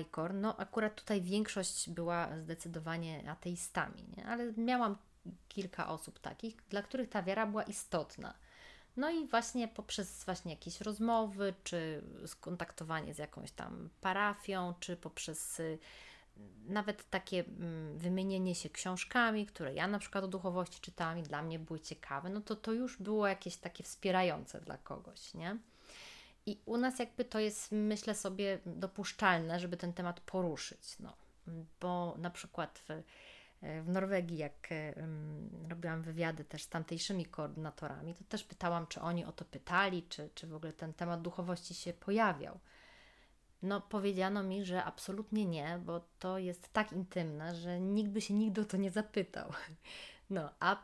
ICOR, 0.00 0.34
no 0.34 0.56
akurat 0.56 0.94
tutaj 0.94 1.22
większość 1.22 1.90
była 1.90 2.38
zdecydowanie 2.38 3.30
ateistami, 3.30 4.04
nie? 4.16 4.26
ale 4.26 4.52
miałam 4.52 4.96
kilka 5.48 5.88
osób 5.88 6.18
takich, 6.18 6.56
dla 6.68 6.82
których 6.82 7.08
ta 7.08 7.22
wiara 7.22 7.46
była 7.46 7.62
istotna. 7.62 8.34
No 8.96 9.10
i 9.10 9.26
właśnie 9.26 9.68
poprzez 9.68 10.24
właśnie 10.24 10.52
jakieś 10.52 10.80
rozmowy, 10.80 11.54
czy 11.64 12.02
skontaktowanie 12.26 13.14
z 13.14 13.18
jakąś 13.18 13.52
tam 13.52 13.88
parafią, 14.00 14.74
czy 14.80 14.96
poprzez 14.96 15.60
y, 15.60 15.78
nawet 16.66 17.10
takie 17.10 17.44
mm, 17.44 17.98
wymienienie 17.98 18.54
się 18.54 18.70
książkami, 18.70 19.46
które 19.46 19.74
ja 19.74 19.86
na 19.86 19.98
przykład 19.98 20.24
o 20.24 20.28
duchowości 20.28 20.80
czytałam 20.80 21.18
i 21.18 21.22
dla 21.22 21.42
mnie 21.42 21.58
były 21.58 21.80
ciekawe, 21.80 22.28
no 22.30 22.40
to 22.40 22.56
to 22.56 22.72
już 22.72 22.96
było 22.96 23.26
jakieś 23.26 23.56
takie 23.56 23.84
wspierające 23.84 24.60
dla 24.60 24.78
kogoś, 24.78 25.34
nie? 25.34 25.58
I 26.46 26.58
u 26.66 26.76
nas 26.76 26.98
jakby 26.98 27.24
to 27.24 27.38
jest, 27.38 27.72
myślę 27.72 28.14
sobie, 28.14 28.58
dopuszczalne, 28.66 29.60
żeby 29.60 29.76
ten 29.76 29.92
temat 29.92 30.20
poruszyć, 30.20 30.98
no. 31.00 31.12
Bo 31.80 32.14
na 32.18 32.30
przykład 32.30 32.78
w 32.88 33.02
w 33.62 33.88
Norwegii, 33.88 34.38
jak 34.38 34.72
e, 34.72 34.94
robiłam 35.68 36.02
wywiady 36.02 36.44
też 36.44 36.62
z 36.62 36.68
tamtejszymi 36.68 37.26
koordynatorami, 37.26 38.14
to 38.14 38.24
też 38.24 38.44
pytałam, 38.44 38.86
czy 38.86 39.00
oni 39.00 39.24
o 39.24 39.32
to 39.32 39.44
pytali, 39.44 40.02
czy, 40.08 40.30
czy 40.34 40.46
w 40.46 40.54
ogóle 40.54 40.72
ten 40.72 40.94
temat 40.94 41.22
duchowości 41.22 41.74
się 41.74 41.92
pojawiał. 41.92 42.58
No, 43.62 43.80
powiedziano 43.80 44.42
mi, 44.42 44.64
że 44.64 44.84
absolutnie 44.84 45.46
nie, 45.46 45.80
bo 45.84 46.00
to 46.18 46.38
jest 46.38 46.72
tak 46.72 46.92
intymne, 46.92 47.54
że 47.54 47.80
nikt 47.80 48.10
by 48.10 48.20
się 48.20 48.34
nigdy 48.34 48.60
o 48.60 48.64
to 48.64 48.76
nie 48.76 48.90
zapytał. 48.90 49.52
No, 50.30 50.50
a 50.60 50.82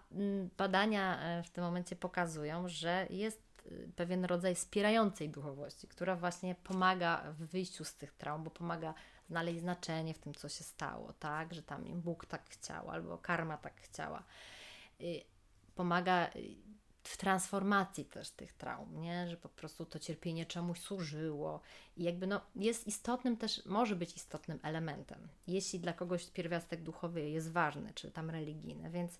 badania 0.56 1.20
e, 1.20 1.42
w 1.42 1.50
tym 1.50 1.64
momencie 1.64 1.96
pokazują, 1.96 2.68
że 2.68 3.06
jest 3.10 3.42
pewien 3.96 4.24
rodzaj 4.24 4.54
wspierającej 4.54 5.30
duchowości, 5.30 5.88
która 5.88 6.16
właśnie 6.16 6.54
pomaga 6.54 7.32
w 7.32 7.46
wyjściu 7.46 7.84
z 7.84 7.94
tych 7.94 8.12
traum, 8.12 8.44
bo 8.44 8.50
pomaga 8.50 8.94
znaleźć 9.28 9.60
znaczenie 9.60 10.14
w 10.14 10.18
tym, 10.18 10.34
co 10.34 10.48
się 10.48 10.64
stało, 10.64 11.12
tak, 11.12 11.54
że 11.54 11.62
tam 11.62 11.84
Bóg 11.84 12.26
tak 12.26 12.50
chciał, 12.50 12.90
albo 12.90 13.18
karma 13.18 13.56
tak 13.56 13.80
chciała. 13.80 14.22
Pomaga 15.74 16.30
y, 16.36 16.54
w 17.04 17.16
transformacji 17.16 18.04
też 18.04 18.30
tych 18.30 18.52
traum, 18.52 19.00
nie? 19.00 19.28
że 19.28 19.36
po 19.36 19.48
prostu 19.48 19.86
to 19.86 19.98
cierpienie 19.98 20.46
czemuś 20.46 20.80
służyło 20.80 21.60
i 21.96 22.02
jakby 22.04 22.26
no, 22.26 22.40
jest 22.56 22.86
istotnym 22.86 23.36
też, 23.36 23.66
może 23.66 23.96
być 23.96 24.16
istotnym 24.16 24.58
elementem, 24.62 25.28
jeśli 25.46 25.80
dla 25.80 25.92
kogoś 25.92 26.30
pierwiastek 26.30 26.82
duchowy 26.82 27.30
jest 27.30 27.52
ważny, 27.52 27.92
czy 27.94 28.10
tam 28.10 28.30
religijny, 28.30 28.90
więc 28.90 29.18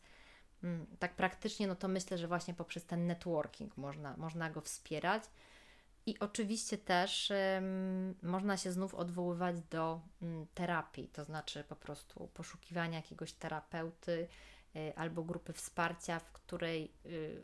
mm, 0.63 0.87
tak 0.99 1.17
praktycznie, 1.17 1.67
no 1.67 1.75
to 1.75 1.89
myślę, 1.89 2.19
że 2.19 2.29
właśnie 2.29 2.55
poprzez 2.55 2.85
ten 2.85 3.07
networking 3.07 3.77
można, 3.77 4.17
można 4.17 4.51
go 4.51 4.61
wspierać 4.61 5.25
i 6.07 6.19
oczywiście 6.19 6.79
też 6.79 7.33
można 8.23 8.57
się 8.57 8.73
znów 8.73 8.95
odwoływać 8.95 9.61
do 9.61 10.01
um, 10.23 10.47
terapii, 10.55 11.09
to 11.09 11.25
znaczy 11.25 11.65
po 11.69 11.77
prostu 11.77 12.29
poszukiwania 12.35 12.97
jakiegoś 12.97 13.33
terapeuty 13.33 14.29
y, 14.77 14.93
albo 14.97 15.25
grupy 15.25 15.53
wsparcia, 15.53 16.19
w 16.19 16.33
której 16.33 16.93
y, 17.07 17.43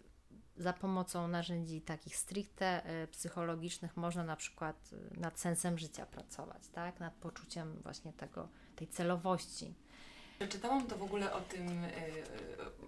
za 0.56 0.72
pomocą 0.72 1.28
narzędzi 1.28 1.80
takich 1.80 2.16
stricte 2.16 3.02
y, 3.02 3.06
psychologicznych 3.06 3.96
można 3.96 4.24
na 4.24 4.36
przykład 4.36 4.90
nad 5.16 5.40
sensem 5.40 5.78
życia 5.78 6.06
pracować, 6.06 6.68
tak? 6.68 7.00
nad 7.00 7.14
poczuciem 7.14 7.80
właśnie 7.82 8.12
tego, 8.12 8.48
tej 8.76 8.88
celowości. 8.88 9.74
Czytałam 10.48 10.86
to 10.86 10.96
w 10.96 11.02
ogóle 11.02 11.32
o 11.32 11.40
tym 11.40 11.68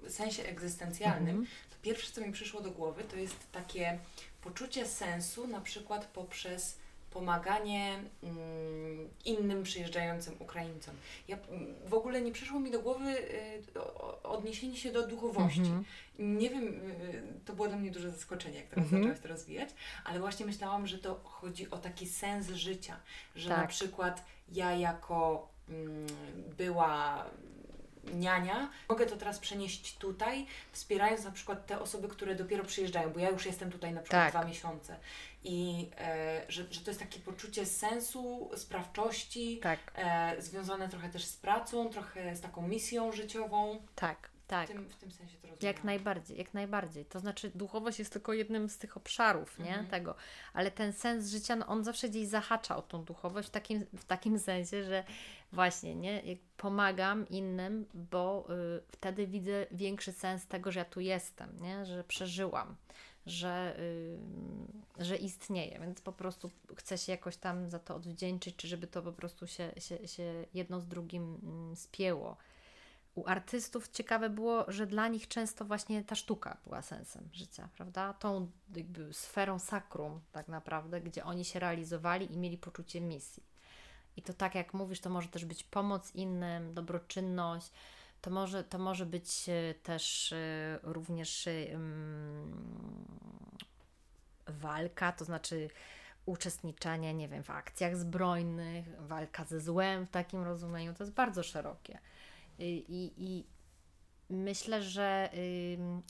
sensie 0.09 0.43
egzystencjalnym. 0.43 1.37
Mm 1.37 1.45
-hmm. 1.45 1.71
To 1.71 1.77
pierwsze, 1.83 2.13
co 2.13 2.21
mi 2.21 2.33
przyszło 2.33 2.61
do 2.61 2.71
głowy, 2.71 3.05
to 3.05 3.17
jest 3.17 3.53
takie 3.53 3.99
poczucie 4.43 4.87
sensu 4.87 5.47
na 5.47 5.61
przykład 5.61 6.07
poprzez 6.07 6.83
pomaganie 7.13 8.03
mm, 8.23 9.09
innym 9.25 9.63
przyjeżdżającym 9.63 10.35
Ukraińcom. 10.39 10.95
Ja, 11.29 11.37
mm, 11.37 11.75
w 11.87 11.95
ogóle 11.95 12.23
nie 12.23 12.33
przyszło 12.33 12.61
mi 12.61 12.71
do 12.71 12.81
głowy 12.81 13.11
y, 13.11 14.23
odniesienie 14.23 14.77
się 14.77 14.93
do 14.93 15.07
duchowości. 15.07 15.61
Mm 15.61 15.83
-hmm. 15.83 15.85
Nie 16.19 16.51
wiem, 16.51 16.65
y, 16.65 17.23
to 17.45 17.53
było 17.53 17.69
dla 17.69 17.77
mnie 17.77 17.91
duże 17.91 18.11
zaskoczenie, 18.11 18.57
jak 18.57 18.67
teraz 18.67 18.87
mm 18.87 18.89
-hmm. 18.89 19.03
zaczęłaś 19.03 19.23
to 19.23 19.29
rozwijać, 19.29 19.69
ale 20.05 20.21
właśnie 20.21 20.47
myślałam, 20.47 20.87
że 20.87 20.99
to 20.99 21.21
chodzi 21.25 21.71
o 21.71 21.79
taki 21.79 22.09
sens 22.09 22.49
życia, 22.49 22.97
że 23.37 23.49
tak. 23.49 23.59
na 23.59 23.67
przykład 23.67 24.25
ja 24.53 24.73
jako 24.73 25.49
mm, 25.69 26.07
była 26.57 27.25
niania, 28.15 28.71
mogę 28.89 29.07
to 29.07 29.17
teraz 29.17 29.39
przenieść 29.39 29.99
tutaj, 29.99 30.47
wspierając 30.73 31.25
na 31.25 31.31
przykład 31.31 31.67
te 31.67 31.81
osoby, 31.81 32.09
które 32.09 32.35
dopiero 32.35 32.65
przyjeżdżają, 32.65 33.11
bo 33.11 33.21
ja 33.21 33.31
już 33.31 33.47
jestem 33.47 33.73
tutaj 33.73 33.93
na 33.93 34.01
przykład 34.01 34.23
tak. 34.23 34.33
dwa 34.33 34.45
miesiące. 34.45 34.97
I 35.45 35.91
e, 35.99 36.43
że, 36.49 36.65
że 36.71 36.81
to 36.81 36.91
jest 36.91 37.01
takie 37.01 37.21
poczucie 37.21 37.67
sensu, 37.67 38.51
sprawczości, 38.57 39.61
tak. 39.63 39.79
e, 39.95 40.35
związane 40.39 40.89
trochę 40.89 41.09
też 41.09 41.25
z 41.25 41.37
pracą, 41.37 41.89
trochę 41.89 42.37
z 42.37 42.41
taką 42.41 42.69
misją 42.69 43.13
życiową. 43.13 43.83
Tak. 43.95 44.33
Tak. 44.47 44.69
W 44.69 44.73
tym, 44.73 44.89
w 44.89 44.97
tym 44.97 45.13
sensie 45.13 45.37
to 45.37 45.49
rozumiem. 45.49 45.75
Jak 45.75 45.85
najbardziej, 45.85 46.39
jak 46.39 46.55
najbardziej. 46.55 47.05
To 47.05 47.21
znaczy 47.21 47.51
duchowość 47.55 47.99
jest 47.99 48.13
tylko 48.13 48.33
jednym 48.33 48.69
z 48.69 48.79
tych 48.79 48.97
obszarów, 48.97 49.59
nie? 49.59 49.69
Mhm. 49.69 49.87
Tego. 49.87 50.15
Ale 50.55 50.71
ten 50.71 50.93
sens 50.93 51.31
życia, 51.31 51.57
no 51.57 51.67
on 51.67 51.85
zawsze 51.85 52.09
gdzieś 52.09 52.27
zahacza 52.29 52.77
o 52.77 52.83
tą 52.83 53.05
duchowość 53.05 53.49
w 53.49 53.51
takim, 53.51 53.87
w 53.97 54.05
takim 54.05 54.39
sensie, 54.39 54.85
że 54.85 55.05
właśnie, 55.53 55.95
nie? 55.95 56.23
Pomagam 56.57 57.29
innym, 57.29 57.87
bo 57.95 58.47
y, 58.79 58.83
wtedy 58.93 59.27
widzę 59.27 59.67
większy 59.71 60.13
sens 60.13 60.47
tego, 60.47 60.73
że 60.73 60.81
ja 60.81 60.85
tu 60.85 61.01
jestem, 61.01 61.57
nie? 61.61 61.87
Że 61.87 62.05
przeżyłam, 62.05 62.77
że, 63.27 63.77
y, 64.99 65.05
że 65.05 65.17
istnieje, 65.17 65.81
więc 65.81 66.01
po 66.01 66.13
prostu 66.13 66.51
chcę 66.77 66.99
się 66.99 67.13
jakoś 67.13 67.37
tam 67.37 67.71
za 67.71 67.79
to 67.79 67.97
odwdzięczyć, 67.97 68.57
czy 68.57 68.69
żeby 68.69 68.87
to 68.87 69.03
po 69.03 69.13
prostu 69.13 69.47
się, 69.47 69.73
się, 69.79 70.09
się 70.09 70.47
jedno 70.55 70.81
z 70.81 70.87
drugim 70.87 71.39
mm, 71.43 71.77
spięło 71.77 72.37
u 73.15 73.27
artystów 73.27 73.89
ciekawe 73.89 74.31
było, 74.31 74.65
że 74.69 74.87
dla 74.87 75.09
nich 75.09 75.29
często 75.29 75.65
właśnie 75.65 76.05
ta 76.05 76.15
sztuka 76.15 76.57
była 76.65 76.83
sensem 76.83 77.29
życia, 77.33 77.69
prawda? 77.77 78.13
Tą 78.13 78.51
jakby 78.77 79.13
sferą 79.13 79.59
sakrum 79.59 80.21
tak 80.33 80.49
naprawdę, 80.49 81.01
gdzie 81.01 81.25
oni 81.25 81.45
się 81.45 81.59
realizowali 81.59 82.33
i 82.33 82.39
mieli 82.39 82.59
poczucie 82.59 83.01
misji. 83.01 83.52
I 84.17 84.23
to 84.23 84.35
tak 84.35 84.55
jak 84.55 84.75
mówisz, 84.75 85.01
to 85.01 85.11
może 85.11 85.29
też 85.29 85.45
być 85.45 85.65
pomoc 85.65 86.15
innym, 86.15 86.75
dobroczynność, 86.75 87.71
To 88.21 88.31
może, 88.31 88.65
to 88.65 88.79
może 88.79 89.07
być 89.07 89.49
e, 89.49 89.75
też 89.75 90.33
e, 90.33 90.79
również 90.83 91.49
um, 91.73 93.05
walka, 94.47 95.13
to 95.13 95.25
znaczy 95.25 95.71
uczestniczenie, 96.27 97.15
nie 97.15 97.29
wiem, 97.29 97.43
w 97.43 97.51
akcjach 97.51 97.97
zbrojnych, 97.97 98.87
walka 98.99 99.45
ze 99.45 99.61
złem 99.61 100.07
w 100.07 100.11
takim 100.11 100.43
rozumieniu, 100.43 100.95
to 100.95 101.05
jest 101.05 101.15
bardzo 101.15 101.43
szerokie. 101.43 101.99
I, 102.59 103.13
i, 103.17 103.45
myślę, 104.31 104.83
że 104.83 105.31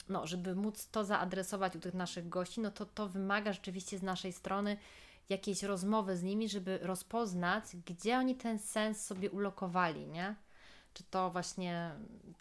no, 0.09 0.27
żeby 0.27 0.55
móc 0.55 0.87
to 0.87 1.05
zaadresować 1.05 1.75
u 1.75 1.79
tych 1.79 1.93
naszych 1.93 2.29
gości, 2.29 2.61
no 2.61 2.71
to 2.71 2.85
to 2.85 3.09
wymaga 3.09 3.53
rzeczywiście 3.53 3.97
z 3.97 4.03
naszej 4.03 4.33
strony 4.33 4.77
jakiejś 5.29 5.63
rozmowy 5.63 6.17
z 6.17 6.23
nimi, 6.23 6.49
żeby 6.49 6.79
rozpoznać, 6.81 7.63
gdzie 7.85 8.17
oni 8.17 8.35
ten 8.35 8.59
sens 8.59 9.05
sobie 9.05 9.31
ulokowali, 9.31 10.07
nie? 10.07 10.35
Czy 10.93 11.03
to 11.03 11.29
właśnie 11.31 11.91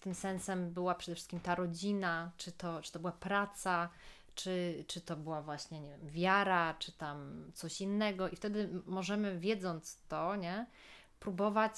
tym 0.01 0.14
sensem 0.14 0.70
była 0.70 0.95
przede 0.95 1.14
wszystkim 1.14 1.41
ta 1.41 1.55
rodzina, 1.55 2.30
czy 2.37 2.53
to, 2.53 2.83
czy 2.83 2.93
to 2.93 2.99
była 2.99 3.12
praca, 3.12 3.89
czy, 4.35 4.85
czy 4.87 5.01
to 5.01 5.16
była 5.16 5.43
właśnie, 5.43 5.80
nie 5.80 5.91
wiem, 5.91 6.09
wiara, 6.09 6.74
czy 6.78 6.93
tam 6.93 7.51
coś 7.55 7.80
innego. 7.80 8.28
I 8.28 8.37
wtedy 8.37 8.68
możemy, 8.87 9.39
wiedząc 9.39 9.99
to, 10.09 10.37
nie, 10.37 10.66
próbować 11.20 11.74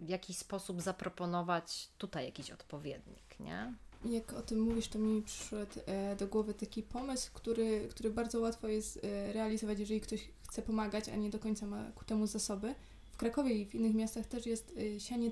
w 0.00 0.08
jakiś 0.08 0.36
sposób 0.36 0.80
zaproponować 0.80 1.88
tutaj 1.98 2.24
jakiś 2.24 2.50
odpowiednik, 2.50 3.40
nie? 3.40 3.74
Jak 4.04 4.32
o 4.32 4.42
tym 4.42 4.60
mówisz, 4.60 4.88
to 4.88 4.98
mi 4.98 5.22
przyszedł 5.22 5.80
e, 5.86 6.16
do 6.16 6.26
głowy 6.26 6.54
taki 6.54 6.82
pomysł, 6.82 7.30
który, 7.34 7.88
który 7.90 8.10
bardzo 8.10 8.40
łatwo 8.40 8.68
jest 8.68 9.00
e, 9.04 9.32
realizować, 9.32 9.78
jeżeli 9.78 10.00
ktoś 10.00 10.28
chce 10.48 10.62
pomagać, 10.62 11.08
a 11.08 11.16
nie 11.16 11.30
do 11.30 11.38
końca 11.38 11.66
ma 11.66 11.90
ku 11.94 12.04
temu 12.04 12.26
zasoby. 12.26 12.74
W 13.12 13.16
Krakowie 13.16 13.54
i 13.54 13.66
w 13.66 13.74
innych 13.74 13.94
miastach 13.94 14.26
też 14.26 14.46
jest 14.46 14.74
e, 14.96 15.00
sianie 15.00 15.30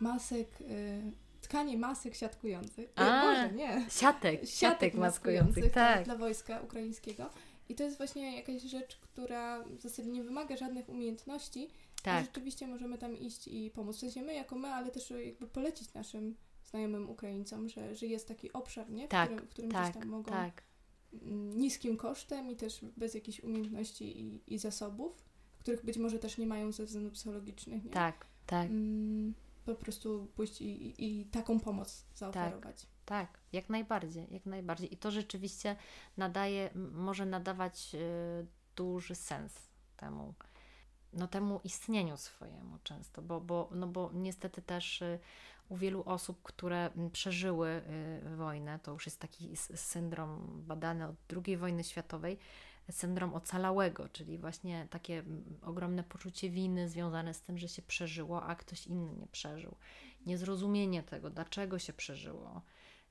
masek, 0.00 0.48
tkanie 1.40 1.78
masek 1.78 2.14
siatkujących. 2.14 2.92
A, 2.96 3.22
Boże, 3.22 3.52
nie. 3.52 3.86
Siatek, 3.90 4.46
siatek, 4.46 4.94
maskujących, 4.94 5.46
maskujących, 5.46 5.72
tak. 5.72 6.04
Dla 6.04 6.16
wojska 6.16 6.60
ukraińskiego. 6.60 7.30
I 7.68 7.74
to 7.74 7.84
jest 7.84 7.96
właśnie 7.96 8.36
jakaś 8.36 8.62
rzecz, 8.62 8.96
która 8.96 9.64
w 9.64 9.80
zasadzie 9.80 10.10
nie 10.10 10.22
wymaga 10.22 10.56
żadnych 10.56 10.88
umiejętności, 10.88 11.68
tak. 12.02 12.24
rzeczywiście 12.24 12.66
możemy 12.66 12.98
tam 12.98 13.16
iść 13.16 13.48
i 13.48 13.70
pomóc. 13.70 13.96
W 13.96 14.00
sensie 14.00 14.22
my 14.22 14.34
jako 14.34 14.56
my, 14.56 14.68
ale 14.68 14.90
też 14.90 15.10
jakby 15.10 15.46
polecić 15.46 15.94
naszym 15.94 16.36
znajomym 16.66 17.10
Ukraińcom, 17.10 17.68
że, 17.68 17.94
że 17.94 18.06
jest 18.06 18.28
taki 18.28 18.52
obszar, 18.52 18.90
nie? 18.90 19.06
W 19.06 19.10
tak, 19.10 19.28
którym, 19.28 19.46
w 19.46 19.50
którym 19.50 19.70
tak, 19.70 19.82
gdzieś 19.82 20.02
tam 20.02 20.08
mogą 20.08 20.32
tak. 20.32 20.62
niskim 21.54 21.96
kosztem 21.96 22.50
i 22.50 22.56
też 22.56 22.80
bez 22.96 23.14
jakichś 23.14 23.40
umiejętności 23.40 24.20
i, 24.20 24.54
i 24.54 24.58
zasobów, 24.58 25.24
których 25.58 25.84
być 25.84 25.98
może 25.98 26.18
też 26.18 26.38
nie 26.38 26.46
mają 26.46 26.72
ze 26.72 26.84
względów 26.84 27.12
psychologicznych, 27.12 27.84
nie? 27.84 27.90
Tak, 27.90 28.26
tak. 28.46 28.70
Mm, 28.70 29.34
po 29.64 29.74
prostu 29.74 30.28
pójść 30.34 30.60
i, 30.60 30.64
i, 30.64 31.20
i 31.20 31.24
taką 31.24 31.60
pomoc 31.60 32.04
zaoferować. 32.14 32.80
Tak. 32.82 32.96
Tak, 33.06 33.38
jak 33.52 33.68
najbardziej, 33.68 34.26
jak 34.30 34.46
najbardziej. 34.46 34.94
I 34.94 34.96
to 34.96 35.10
rzeczywiście 35.10 35.76
nadaje, 36.16 36.70
może 36.92 37.26
nadawać 37.26 37.94
y, 37.94 38.46
duży 38.76 39.14
sens 39.14 39.52
temu, 39.96 40.34
no 41.12 41.28
temu 41.28 41.60
istnieniu 41.64 42.16
swojemu 42.16 42.78
często, 42.82 43.22
bo, 43.22 43.40
bo, 43.40 43.68
no 43.72 43.86
bo 43.86 44.10
niestety 44.14 44.62
też 44.62 45.02
y, 45.02 45.18
u 45.68 45.76
wielu 45.76 46.02
osób, 46.02 46.42
które 46.42 46.90
przeżyły 47.12 47.82
y, 48.32 48.36
wojnę, 48.36 48.78
to 48.78 48.92
już 48.92 49.06
jest 49.06 49.20
taki 49.20 49.56
syndrom 49.74 50.62
badany 50.66 51.06
od 51.06 51.16
II 51.46 51.56
wojny 51.56 51.84
światowej, 51.84 52.38
syndrom 52.90 53.34
ocalałego, 53.34 54.08
czyli 54.08 54.38
właśnie 54.38 54.86
takie 54.90 55.22
ogromne 55.62 56.04
poczucie 56.04 56.50
winy 56.50 56.88
związane 56.88 57.34
z 57.34 57.40
tym, 57.40 57.58
że 57.58 57.68
się 57.68 57.82
przeżyło, 57.82 58.42
a 58.42 58.54
ktoś 58.54 58.86
inny 58.86 59.14
nie 59.14 59.26
przeżył. 59.26 59.76
Niezrozumienie 60.26 61.02
tego, 61.02 61.30
dlaczego 61.30 61.78
się 61.78 61.92
przeżyło. 61.92 62.62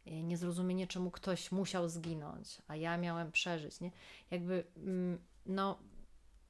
Y, 0.08 0.24
niezrozumienie, 0.24 0.88
czemu 0.88 1.12
ktoś 1.12 1.51
musiał 1.51 1.89
zginąć, 1.89 2.62
a 2.68 2.76
ja 2.76 2.97
miałem 2.97 3.32
przeżyć. 3.32 3.80
Nie? 3.82 3.91
Jakby, 4.32 4.64
no, 5.45 5.80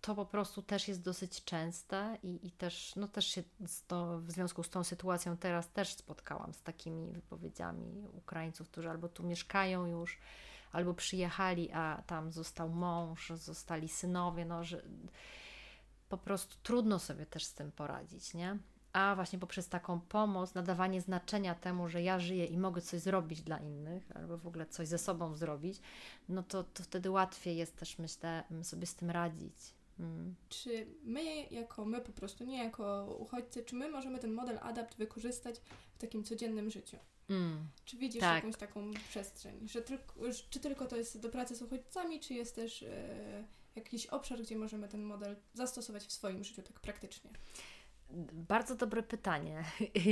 to 0.05 0.15
po 0.15 0.25
prostu 0.25 0.61
też 0.61 0.87
jest 0.87 1.01
dosyć 1.01 1.43
częste 1.43 2.17
i, 2.23 2.47
i 2.47 2.51
też, 2.51 2.95
no 2.95 3.07
też 3.07 3.27
się 3.27 3.43
to, 3.87 4.19
w 4.19 4.31
związku 4.31 4.63
z 4.63 4.69
tą 4.69 4.83
sytuacją 4.83 5.37
teraz 5.37 5.71
też 5.71 5.89
spotkałam 5.89 6.53
z 6.53 6.61
takimi 6.61 7.11
wypowiedziami 7.11 8.07
Ukraińców, 8.13 8.69
którzy 8.69 8.89
albo 8.89 9.09
tu 9.09 9.23
mieszkają 9.23 9.85
już, 9.85 10.19
albo 10.71 10.93
przyjechali, 10.93 11.71
a 11.71 12.03
tam 12.07 12.31
został 12.31 12.69
mąż, 12.69 13.29
zostali 13.29 13.89
synowie, 13.89 14.45
no, 14.45 14.63
że 14.63 14.81
po 16.09 16.17
prostu 16.17 16.57
trudno 16.63 16.99
sobie 16.99 17.25
też 17.25 17.45
z 17.45 17.53
tym 17.53 17.71
poradzić, 17.71 18.33
nie? 18.33 18.57
A 18.93 19.15
właśnie 19.15 19.39
poprzez 19.39 19.69
taką 19.69 19.99
pomoc, 19.99 20.53
nadawanie 20.53 21.01
znaczenia 21.01 21.55
temu, 21.55 21.89
że 21.89 22.01
ja 22.01 22.19
żyję 22.19 22.45
i 22.45 22.57
mogę 22.57 22.81
coś 22.81 23.01
zrobić 23.01 23.41
dla 23.41 23.57
innych, 23.57 24.11
albo 24.15 24.37
w 24.37 24.47
ogóle 24.47 24.65
coś 24.65 24.87
ze 24.87 24.97
sobą 24.97 25.35
zrobić, 25.35 25.81
no 26.29 26.43
to, 26.43 26.63
to 26.63 26.83
wtedy 26.83 27.11
łatwiej 27.11 27.57
jest 27.57 27.75
też, 27.75 27.97
myślę, 27.99 28.43
sobie 28.63 28.85
z 28.85 28.95
tym 28.95 29.09
radzić. 29.09 29.75
Mm. 29.99 30.35
Czy 30.49 30.87
my, 31.03 31.23
jako 31.51 31.85
my 31.85 32.01
po 32.01 32.11
prostu, 32.11 32.45
nie 32.45 32.63
jako 32.63 33.15
uchodźcy, 33.19 33.63
czy 33.63 33.75
my 33.75 33.89
możemy 33.89 34.19
ten 34.19 34.31
model 34.31 34.59
adapt 34.61 34.97
wykorzystać 34.97 35.55
w 35.93 35.97
takim 35.97 36.23
codziennym 36.23 36.69
życiu? 36.69 36.97
Mm. 37.29 37.67
Czy 37.85 37.97
widzisz 37.97 38.21
tak. 38.21 38.35
jakąś 38.35 38.55
taką 38.55 38.91
przestrzeń? 39.09 39.67
Że 39.67 39.81
tylko, 39.81 40.13
czy 40.49 40.59
tylko 40.59 40.85
to 40.85 40.95
jest 40.97 41.19
do 41.19 41.29
pracy 41.29 41.55
z 41.55 41.61
uchodźcami, 41.61 42.19
czy 42.19 42.33
jest 42.33 42.55
też 42.55 42.83
e, 42.83 43.43
jakiś 43.75 44.05
obszar, 44.05 44.41
gdzie 44.41 44.55
możemy 44.55 44.87
ten 44.87 45.03
model 45.03 45.35
zastosować 45.53 46.03
w 46.03 46.11
swoim 46.11 46.43
życiu 46.43 46.61
tak 46.61 46.79
praktycznie? 46.79 47.29
Bardzo 48.33 48.75
dobre 48.75 49.03
pytanie. 49.03 49.63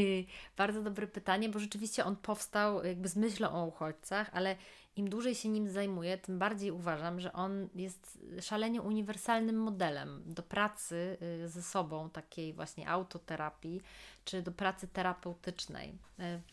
Bardzo 0.58 0.84
dobre 0.84 1.08
pytanie, 1.08 1.50
bo 1.50 1.60
rzeczywiście 1.60 2.06
on 2.06 2.16
powstał 2.16 2.86
jakby 2.86 3.08
z 3.08 3.16
myślą 3.16 3.52
o 3.52 3.66
uchodźcach, 3.66 4.30
ale 4.34 4.56
im 4.96 5.10
dłużej 5.10 5.36
się 5.36 5.50
nim 5.50 5.70
zajmuję, 5.70 6.18
tym 6.18 6.40
bardziej 6.40 6.72
uważam, 6.72 7.20
że 7.20 7.34
on 7.34 7.70
jest 7.76 8.20
szalenie 8.42 8.82
uniwersalnym 8.82 9.56
modelem 9.56 10.24
do 10.26 10.44
pracy 10.44 11.18
y, 11.44 11.50
ze 11.50 11.62
sobą, 11.62 12.10
takiej 12.10 12.54
właśnie 12.54 12.90
autoterapii, 12.90 13.82
czy 14.26 14.42
do 14.42 14.52
pracy 14.52 14.88
terapeutycznej 14.88 15.90
y, 15.90 15.94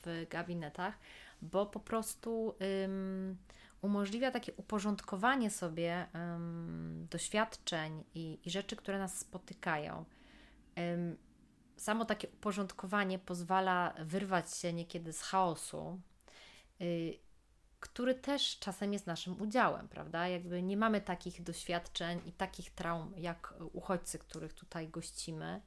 w 0.04 0.26
gabinetach, 0.30 0.98
bo 1.42 1.66
po 1.66 1.80
prostu 1.80 2.54
um, 2.82 3.36
umożliwia 3.82 4.30
takie 4.30 4.52
uporządkowanie 4.52 5.50
sobie 5.50 6.06
um, 6.14 7.06
doświadczeń 7.10 8.04
i, 8.14 8.38
i, 8.44 8.50
rzeczy, 8.50 8.76
które 8.76 8.98
nas 8.98 9.18
spotykają. 9.18 10.04
Um, 10.76 11.16
samo 11.76 12.04
takie 12.04 12.28
uporządkowanie 12.28 13.18
pozwala 13.18 13.94
wyrwać 14.04 14.56
się 14.56 14.72
niekiedy 14.72 15.12
z 15.12 15.22
chaosu. 15.22 16.00
Y, 16.80 17.29
który 17.80 18.14
też 18.14 18.58
czasem 18.58 18.92
jest 18.92 19.06
naszym 19.06 19.42
udziałem, 19.42 19.88
prawda? 19.88 20.28
Jakby 20.28 20.62
nie 20.62 20.76
mamy 20.76 21.00
takich 21.00 21.42
doświadczeń 21.42 22.20
i 22.26 22.32
takich 22.32 22.70
traum 22.70 23.12
jak 23.16 23.54
uchodźcy, 23.72 24.18
których 24.18 24.52
tutaj 24.52 24.88
gościmy, 24.88 25.60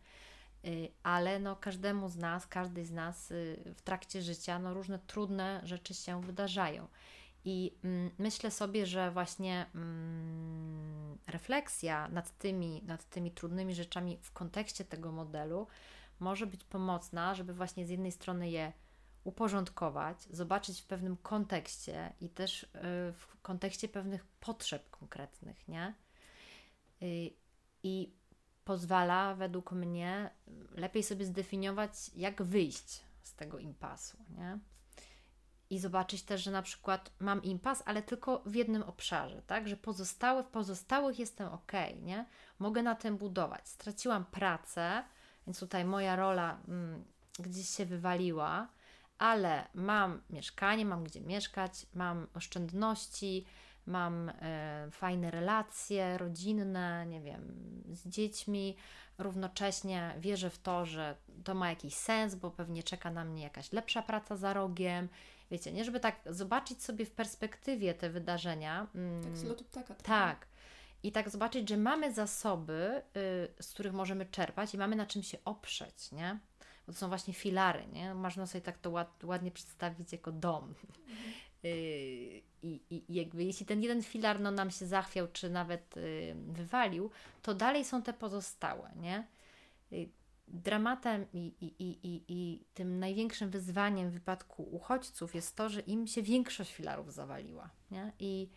y, 0.66 0.92
ale 1.04 1.40
no 1.40 1.56
każdemu 1.56 2.10
z 2.10 2.16
nas, 2.16 2.48
każdej 2.48 2.86
z 2.86 2.92
nas 2.92 3.32
y, 3.32 3.74
w 3.76 3.82
trakcie 3.82 4.22
życia 4.22 4.60
no 4.60 4.74
różne 4.74 5.00
trudne 5.00 5.62
rzeczy 5.64 5.94
się 5.94 6.22
wydarzają. 6.22 6.88
I 7.46 7.78
mm, 7.84 8.12
myślę 8.18 8.52
sobie, 8.52 8.86
że 8.86 9.12
właśnie 9.12 9.66
mm, 9.76 11.18
refleksja 11.28 12.08
nad 12.08 12.38
tymi, 12.38 12.84
nad 12.84 13.10
tymi 13.10 13.32
trudnymi 13.32 13.76
rzeczami 13.76 14.18
w 14.22 14.32
kontekście 14.32 14.86
tego 14.86 15.12
modelu 15.12 15.68
może 16.20 16.48
być 16.48 16.64
pomocna, 16.64 17.36
żeby 17.36 17.54
właśnie 17.54 17.88
z 17.88 17.90
jednej 17.90 18.12
strony 18.12 18.50
je 18.50 18.74
uporządkować, 19.24 20.24
zobaczyć 20.24 20.82
w 20.82 20.86
pewnym 20.86 21.18
kontekście 21.18 22.14
i 22.22 22.30
też 22.30 22.64
y, 22.64 22.68
w 23.14 23.42
kontekście 23.42 23.88
pewnych 23.88 24.26
potrzeb 24.26 24.90
konkretnych, 24.90 25.68
nie? 25.68 25.94
Y, 27.02 27.30
I 27.84 28.14
pozwala 28.66 29.36
według 29.36 29.72
mnie 29.72 30.30
lepiej 30.72 31.04
sobie 31.04 31.26
zdefiniować, 31.26 32.12
jak 32.16 32.42
wyjść 32.42 33.04
z 33.24 33.36
tego 33.36 33.60
impasu, 33.60 34.18
nie? 34.30 34.60
I 35.70 35.80
zobaczyć 35.80 36.24
też, 36.24 36.44
że 36.44 36.52
na 36.52 36.62
przykład 36.62 37.12
mam 37.20 37.44
impas, 37.44 37.84
ale 37.86 38.02
tylko 38.02 38.44
w 38.46 38.56
jednym 38.56 38.84
obszarze, 38.84 39.42
tak? 39.42 39.68
Że 39.68 39.78
pozostałe, 39.78 40.44
w 40.44 40.48
pozostałych 40.48 41.20
jestem 41.20 41.48
ok, 41.48 41.72
nie? 42.02 42.26
Mogę 42.60 42.84
na 42.84 42.96
tym 42.96 43.18
budować. 43.18 43.70
Straciłam 43.70 44.26
pracę, 44.26 45.04
więc 45.48 45.60
tutaj 45.60 45.86
moja 45.86 46.16
rola 46.16 46.60
mm, 46.68 47.04
gdzieś 47.40 47.70
się 47.70 47.86
wywaliła, 47.86 48.68
ale 49.18 49.68
mam 49.74 50.22
mieszkanie, 50.30 50.86
mam 50.86 51.04
gdzie 51.04 51.22
mieszkać, 51.22 51.86
mam 51.94 52.28
oszczędności, 52.34 53.46
mam 53.86 54.30
e, 54.30 54.88
fajne 54.92 55.32
relacje 55.32 56.18
rodzinne, 56.18 57.06
nie 57.06 57.22
wiem, 57.22 57.54
z 57.92 58.08
dziećmi. 58.08 58.76
Równocześnie 59.18 60.16
wierzę 60.20 60.50
w 60.50 60.60
to, 60.60 60.86
że 60.86 61.16
to 61.44 61.56
ma 61.56 61.70
jakiś 61.70 61.94
sens, 61.94 62.36
bo 62.36 62.52
pewnie 62.52 62.84
czeka 62.84 63.12
na 63.12 63.26
mnie 63.26 63.44
jakaś 63.44 63.72
lepsza 63.72 64.02
praca 64.02 64.36
za 64.36 64.54
rogiem. 64.54 65.10
Wiecie, 65.52 65.74
nie, 65.74 65.86
żeby 65.86 66.00
tak 66.00 66.20
zobaczyć 66.26 66.84
sobie 66.84 67.06
w 67.06 67.12
perspektywie 67.12 67.94
te 67.94 68.10
wydarzenia. 68.10 68.88
Mm, 68.96 69.24
tak, 69.24 69.38
z 69.38 69.44
lotu 69.44 69.64
ptaka. 69.64 69.96
Tak. 69.96 70.48
I 71.04 71.12
tak 71.12 71.30
zobaczyć, 71.30 71.70
że 71.70 71.78
mamy 71.78 72.14
zasoby, 72.14 73.02
y, 73.60 73.64
z 73.64 73.74
których 73.74 73.94
możemy 73.94 74.26
czerpać 74.26 74.74
i 74.74 74.78
mamy 74.78 74.96
na 74.96 75.06
czym 75.06 75.24
się 75.24 75.38
oprzeć, 75.46 76.12
nie? 76.12 76.40
To 76.86 76.94
są 76.94 77.08
właśnie 77.08 77.34
filary, 77.34 77.88
nie? 77.94 78.14
Można 78.14 78.48
sobie 78.48 78.62
tak 78.62 78.78
to 78.78 78.90
ład, 78.90 79.24
ładnie 79.24 79.52
przedstawić 79.52 80.12
jako 80.12 80.32
dom. 80.32 80.74
Yy, 81.64 81.72
I, 82.64 82.82
I 82.90 83.04
jakby 83.10 83.44
jeśli 83.44 83.66
ten 83.66 83.82
jeden 83.82 84.04
filar 84.04 84.40
no, 84.40 84.52
nam 84.52 84.72
się 84.72 84.86
zachwiał, 84.86 85.28
czy 85.34 85.50
nawet 85.50 85.96
yy, 85.96 86.36
wywalił, 86.36 87.12
to 87.42 87.54
dalej 87.54 87.86
są 87.86 88.02
te 88.02 88.14
pozostałe, 88.14 88.92
nie? 88.96 89.28
Yy, 89.92 90.10
dramatem 90.48 91.26
i, 91.34 91.54
i, 91.62 91.66
i, 91.80 92.08
i, 92.08 92.24
i 92.28 92.66
tym 92.74 93.00
największym 93.00 93.50
wyzwaniem 93.50 94.10
w 94.10 94.14
wypadku 94.14 94.64
uchodźców 94.64 95.36
jest 95.36 95.56
to, 95.56 95.70
że 95.70 95.80
im 95.80 96.08
się 96.08 96.22
większość 96.22 96.74
filarów 96.74 97.14
zawaliła, 97.14 97.70
nie? 97.92 98.12
I 98.20 98.50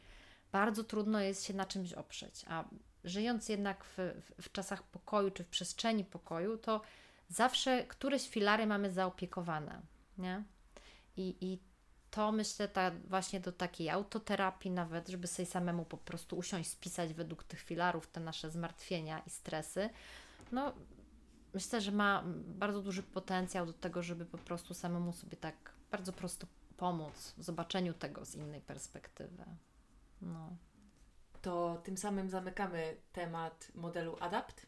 bardzo 0.52 0.84
trudno 0.84 1.20
jest 1.20 1.44
się 1.44 1.54
na 1.54 1.64
czymś 1.64 1.92
oprzeć, 1.92 2.44
a 2.48 2.64
żyjąc 3.04 3.48
jednak 3.48 3.84
w, 3.84 3.96
w, 3.96 4.42
w 4.42 4.52
czasach 4.52 4.82
pokoju, 4.82 5.30
czy 5.30 5.44
w 5.44 5.48
przestrzeni 5.48 6.04
pokoju, 6.04 6.58
to 6.58 6.80
zawsze 7.28 7.84
któreś 7.84 8.28
filary 8.28 8.66
mamy 8.66 8.90
zaopiekowane, 8.92 9.82
nie? 10.18 10.44
I, 11.16 11.36
i 11.40 11.58
to 12.10 12.32
myślę 12.32 12.68
ta, 12.68 12.90
właśnie 12.90 13.40
do 13.40 13.52
takiej 13.52 13.90
autoterapii 13.90 14.70
nawet, 14.70 15.08
żeby 15.08 15.26
sobie 15.26 15.46
samemu 15.46 15.84
po 15.84 15.96
prostu 15.96 16.36
usiąść, 16.36 16.70
spisać 16.70 17.14
według 17.14 17.44
tych 17.44 17.60
filarów 17.60 18.06
te 18.06 18.20
nasze 18.20 18.50
zmartwienia 18.50 19.18
i 19.26 19.30
stresy, 19.30 19.90
no 20.52 20.72
myślę, 21.54 21.80
że 21.80 21.92
ma 21.92 22.22
bardzo 22.46 22.82
duży 22.82 23.02
potencjał 23.02 23.66
do 23.66 23.72
tego, 23.72 24.02
żeby 24.02 24.26
po 24.26 24.38
prostu 24.38 24.74
samemu 24.74 25.12
sobie 25.12 25.36
tak 25.36 25.72
bardzo 25.90 26.12
prosto 26.12 26.46
pomóc 26.76 27.34
w 27.38 27.42
zobaczeniu 27.42 27.94
tego 27.94 28.24
z 28.24 28.34
innej 28.34 28.60
perspektywy. 28.60 29.44
No. 30.22 30.56
To 31.42 31.80
tym 31.84 31.96
samym 31.96 32.30
zamykamy 32.30 32.96
temat 33.12 33.72
modelu 33.74 34.16
ADAPT 34.20 34.66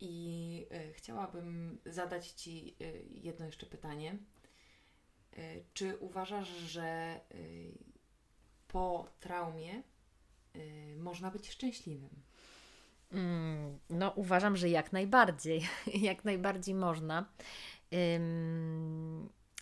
i 0.00 0.66
y, 0.72 0.92
chciałabym 0.92 1.78
zadać 1.86 2.30
Ci 2.30 2.76
y, 2.80 3.04
jedno 3.10 3.46
jeszcze 3.46 3.66
pytanie. 3.66 4.18
Y, 5.38 5.64
czy 5.74 5.98
uważasz, 5.98 6.48
że 6.48 7.20
po 8.68 9.08
traumie 9.20 9.82
można 10.96 11.30
być 11.30 11.50
szczęśliwym? 11.50 12.22
Mm, 13.12 13.78
no, 13.90 14.10
uważam, 14.10 14.56
że 14.56 14.68
jak 14.68 14.92
najbardziej. 14.92 15.68
jak 16.10 16.24
najbardziej 16.24 16.74
można. 16.74 17.32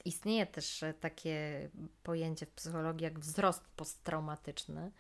Istnieje 0.05 0.47
też 0.47 0.85
takie 1.01 1.69
pojęcie 2.03 2.47
w 2.47 2.51
psychologii 2.51 3.05
jak 3.05 3.21
wzrost 3.21 3.69
posttraumatyczny 3.77 4.93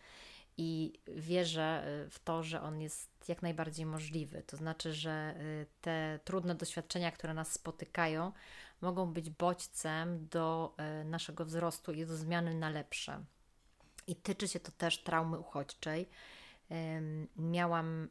i 0.56 0.92
wierzę 1.08 1.84
w 2.10 2.18
to, 2.18 2.42
że 2.42 2.62
on 2.62 2.80
jest 2.80 3.11
jak 3.28 3.42
najbardziej 3.42 3.86
możliwy. 3.86 4.42
To 4.42 4.56
znaczy, 4.56 4.94
że 4.94 5.34
te 5.80 6.20
trudne 6.24 6.54
doświadczenia, 6.54 7.10
które 7.10 7.34
nas 7.34 7.52
spotykają, 7.52 8.32
mogą 8.80 9.12
być 9.12 9.30
bodźcem 9.30 10.28
do 10.28 10.76
naszego 11.04 11.44
wzrostu 11.44 11.92
i 11.92 12.06
do 12.06 12.16
zmiany 12.16 12.54
na 12.54 12.70
lepsze. 12.70 13.24
I 14.06 14.16
tyczy 14.16 14.48
się 14.48 14.60
to 14.60 14.72
też 14.72 15.02
traumy 15.02 15.38
uchodźczej 15.38 16.08
miałam 17.36 18.08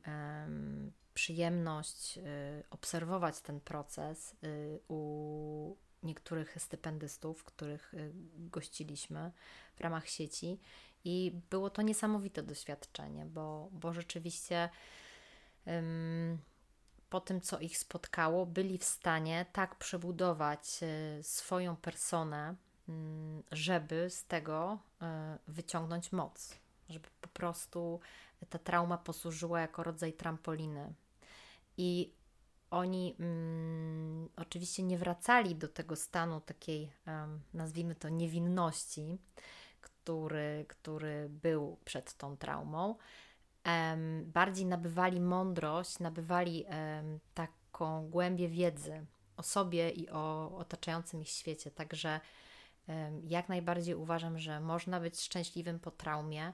przyjemność 1.13 2.17
y, 2.17 2.21
obserwować 2.69 3.41
ten 3.41 3.59
proces 3.59 4.35
y, 4.43 4.79
u 4.87 5.75
niektórych 6.03 6.55
stypendystów, 6.61 7.43
których 7.43 7.93
y, 7.93 8.11
gościliśmy 8.35 9.31
w 9.75 9.81
ramach 9.81 10.09
sieci 10.09 10.59
i 11.03 11.31
było 11.49 11.69
to 11.69 11.81
niesamowite 11.81 12.43
doświadczenie, 12.43 13.25
bo, 13.25 13.69
bo 13.71 13.93
rzeczywiście 13.93 14.69
po 17.09 17.21
tym, 17.21 17.41
co 17.41 17.59
ich 17.59 17.77
spotkało, 17.77 18.45
byli 18.45 18.77
w 18.77 18.83
stanie 18.83 19.45
tak 19.53 19.75
przebudować 19.75 20.79
swoją 21.21 21.75
personę, 21.75 22.55
mm, 22.89 23.43
żeby 23.51 24.09
z 24.09 24.25
tego 24.25 24.79
wyciągnąć 25.47 26.11
moc, 26.11 26.55
żeby 26.89 27.09
po 27.21 27.27
prostu 27.27 27.99
ta 28.49 28.59
trauma 28.59 28.97
posłużyła 28.97 29.61
jako 29.61 29.83
rodzaj 29.83 30.13
trampoliny. 30.13 30.93
I 31.77 32.13
oni 32.71 33.15
mm, 33.19 34.29
oczywiście 34.35 34.83
nie 34.83 34.97
wracali 34.97 35.55
do 35.55 35.67
tego 35.67 35.95
stanu 35.95 36.41
takiej, 36.41 36.91
nazwijmy 37.53 37.95
to, 37.95 38.09
niewinności, 38.09 39.17
który, 39.81 40.65
który 40.67 41.29
był 41.29 41.77
przed 41.85 42.13
tą 42.13 42.37
traumą. 42.37 42.95
Bardziej 44.25 44.65
nabywali 44.65 45.21
mądrość, 45.21 45.99
nabywali 45.99 46.65
taką 47.33 48.09
głębię 48.09 48.47
wiedzy 48.47 49.05
o 49.37 49.43
sobie 49.43 49.89
i 49.89 50.09
o 50.09 50.55
otaczającym 50.57 51.21
ich 51.21 51.29
świecie. 51.29 51.71
Także 51.71 52.19
jak 53.23 53.49
najbardziej 53.49 53.95
uważam, 53.95 54.39
że 54.39 54.59
można 54.59 54.99
być 54.99 55.21
szczęśliwym 55.21 55.79
po 55.79 55.91
traumie 55.91 56.53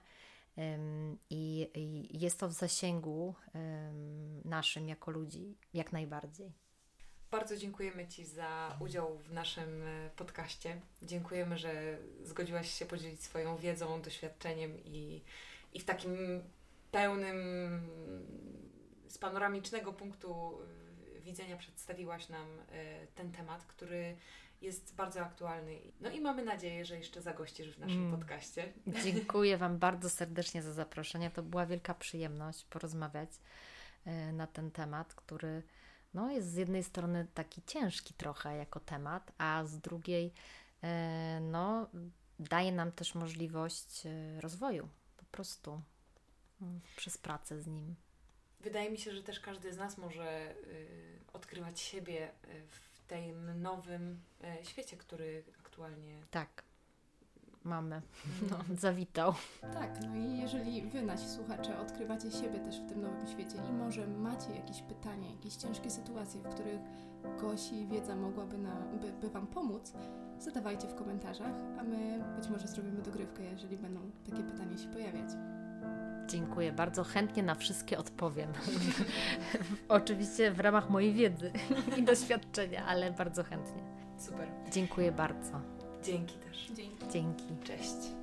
i, 1.30 1.70
i 1.76 2.20
jest 2.20 2.40
to 2.40 2.48
w 2.48 2.54
zasięgu 2.54 3.36
naszym 4.46 4.88
jako 4.88 5.12
ludzi, 5.12 5.58
jak 5.74 5.94
najbardziej. 5.94 6.52
Bardzo 7.32 7.58
dziękujemy 7.58 8.08
Ci 8.08 8.26
za 8.26 8.78
udział 8.80 9.18
w 9.18 9.32
naszym 9.32 9.84
e, 9.84 10.10
podcaście. 10.16 10.82
Dziękujemy, 11.02 11.58
że 11.58 11.98
zgodziłaś 12.24 12.74
się 12.74 12.86
podzielić 12.86 13.24
swoją 13.24 13.58
wiedzą, 13.58 14.02
doświadczeniem 14.02 14.78
i, 14.86 15.24
i 15.74 15.80
w 15.80 15.86
takim 15.86 16.44
pełnym, 16.92 17.38
z 19.08 19.18
panoramicznego 19.18 19.94
punktu 19.94 20.60
e, 21.18 21.22
widzenia 21.22 21.58
przedstawiłaś 21.58 22.30
nam 22.30 22.60
e, 22.60 23.08
ten 23.08 23.32
temat, 23.32 23.66
który 23.66 24.18
jest 24.62 24.96
bardzo 24.96 25.22
aktualny. 25.22 25.80
No 26.02 26.10
i 26.10 26.22
mamy 26.22 26.44
nadzieję, 26.46 26.86
że 26.86 26.98
jeszcze 26.98 27.22
zagościsz 27.22 27.76
w 27.76 27.80
naszym 27.80 28.08
mm. 28.08 28.20
podcaście. 28.20 28.74
Dziękuję 29.04 29.58
Wam 29.58 29.78
bardzo 29.78 30.10
serdecznie 30.10 30.64
za 30.64 30.74
zaproszenie. 30.74 31.32
To 31.32 31.44
była 31.44 31.66
wielka 31.66 31.94
przyjemność 31.94 32.66
porozmawiać 32.66 33.30
e, 34.06 34.34
na 34.34 34.48
ten 34.48 34.72
temat, 34.72 35.14
który 35.14 35.64
no, 36.14 36.32
jest 36.32 36.52
z 36.52 36.56
jednej 36.56 36.84
strony 36.84 37.28
taki 37.34 37.62
ciężki 37.62 38.14
trochę 38.14 38.58
jako 38.58 38.80
temat, 38.80 39.32
a 39.38 39.64
z 39.66 39.80
drugiej 39.80 40.34
no, 41.42 41.88
daje 42.40 42.72
nam 42.72 42.92
też 42.92 43.16
możliwość 43.16 44.04
rozwoju 44.40 44.90
po 45.18 45.26
prostu 45.26 45.82
przez 46.96 47.18
pracę 47.18 47.62
z 47.62 47.68
nim. 47.68 47.96
Wydaje 48.60 48.92
mi 48.92 48.98
się, 48.98 49.12
że 49.12 49.24
też 49.24 49.40
każdy 49.40 49.74
z 49.74 49.78
nas 49.78 49.98
może 49.98 50.56
y, 50.56 51.20
odkrywać 51.34 51.80
siebie 51.80 52.32
w 52.68 52.88
tym 53.08 53.62
nowym 53.62 54.22
e, 54.44 54.66
świecie, 54.66 54.98
który 54.98 55.44
aktualnie. 55.60 56.22
Tak. 56.32 56.64
Mamy. 57.64 58.02
No, 58.52 58.60
zawitał. 58.78 59.34
Tak, 59.62 60.02
no 60.02 60.16
i 60.16 60.38
jeżeli 60.38 60.82
wy, 60.82 61.02
nasi 61.02 61.30
słuchacze, 61.30 61.80
odkrywacie 61.80 62.32
siebie 62.32 62.60
też 62.60 62.80
w 62.80 62.90
tym 62.90 63.02
nowym 63.02 63.28
świecie 63.28 63.58
i 63.70 63.74
może 63.74 64.08
macie 64.08 64.56
jakieś 64.56 64.82
pytania, 64.82 65.32
jakieś 65.32 65.56
ciężkie 65.56 65.90
sytuacje, 65.90 66.42
w 66.42 66.50
których 66.50 66.82
Gosi 67.42 67.88
wiedza 67.88 68.16
mogłaby 68.16 68.58
na, 68.58 68.76
by, 68.76 69.12
by 69.12 69.30
Wam 69.30 69.48
pomóc, 69.48 69.94
zadawajcie 70.40 70.88
w 70.88 70.96
komentarzach, 70.96 71.56
a 71.80 71.84
my 71.84 72.24
być 72.40 72.50
może 72.50 72.68
zrobimy 72.68 73.02
dogrywkę, 73.02 73.44
jeżeli 73.44 73.78
będą 73.78 74.12
takie 74.30 74.44
pytania 74.44 74.78
się 74.78 74.88
pojawiać. 74.88 75.30
Dziękuję 76.28 76.72
bardzo. 76.72 77.04
Chętnie 77.04 77.44
na 77.44 77.56
wszystkie 77.56 77.98
odpowiem. 77.98 78.54
Oczywiście 79.90 80.52
w 80.52 80.60
ramach 80.60 80.90
mojej 80.90 81.14
wiedzy 81.14 81.52
i 81.98 82.04
doświadczenia, 82.04 82.86
ale 82.86 83.12
bardzo 83.12 83.44
chętnie. 83.44 83.84
Super. 84.18 84.48
Dziękuję 84.72 85.12
bardzo. 85.12 85.62
Dzięki 86.04 86.36
też. 86.38 86.72
Dzięki. 86.76 87.08
Dzięki. 87.12 87.46
Cześć. 87.64 88.17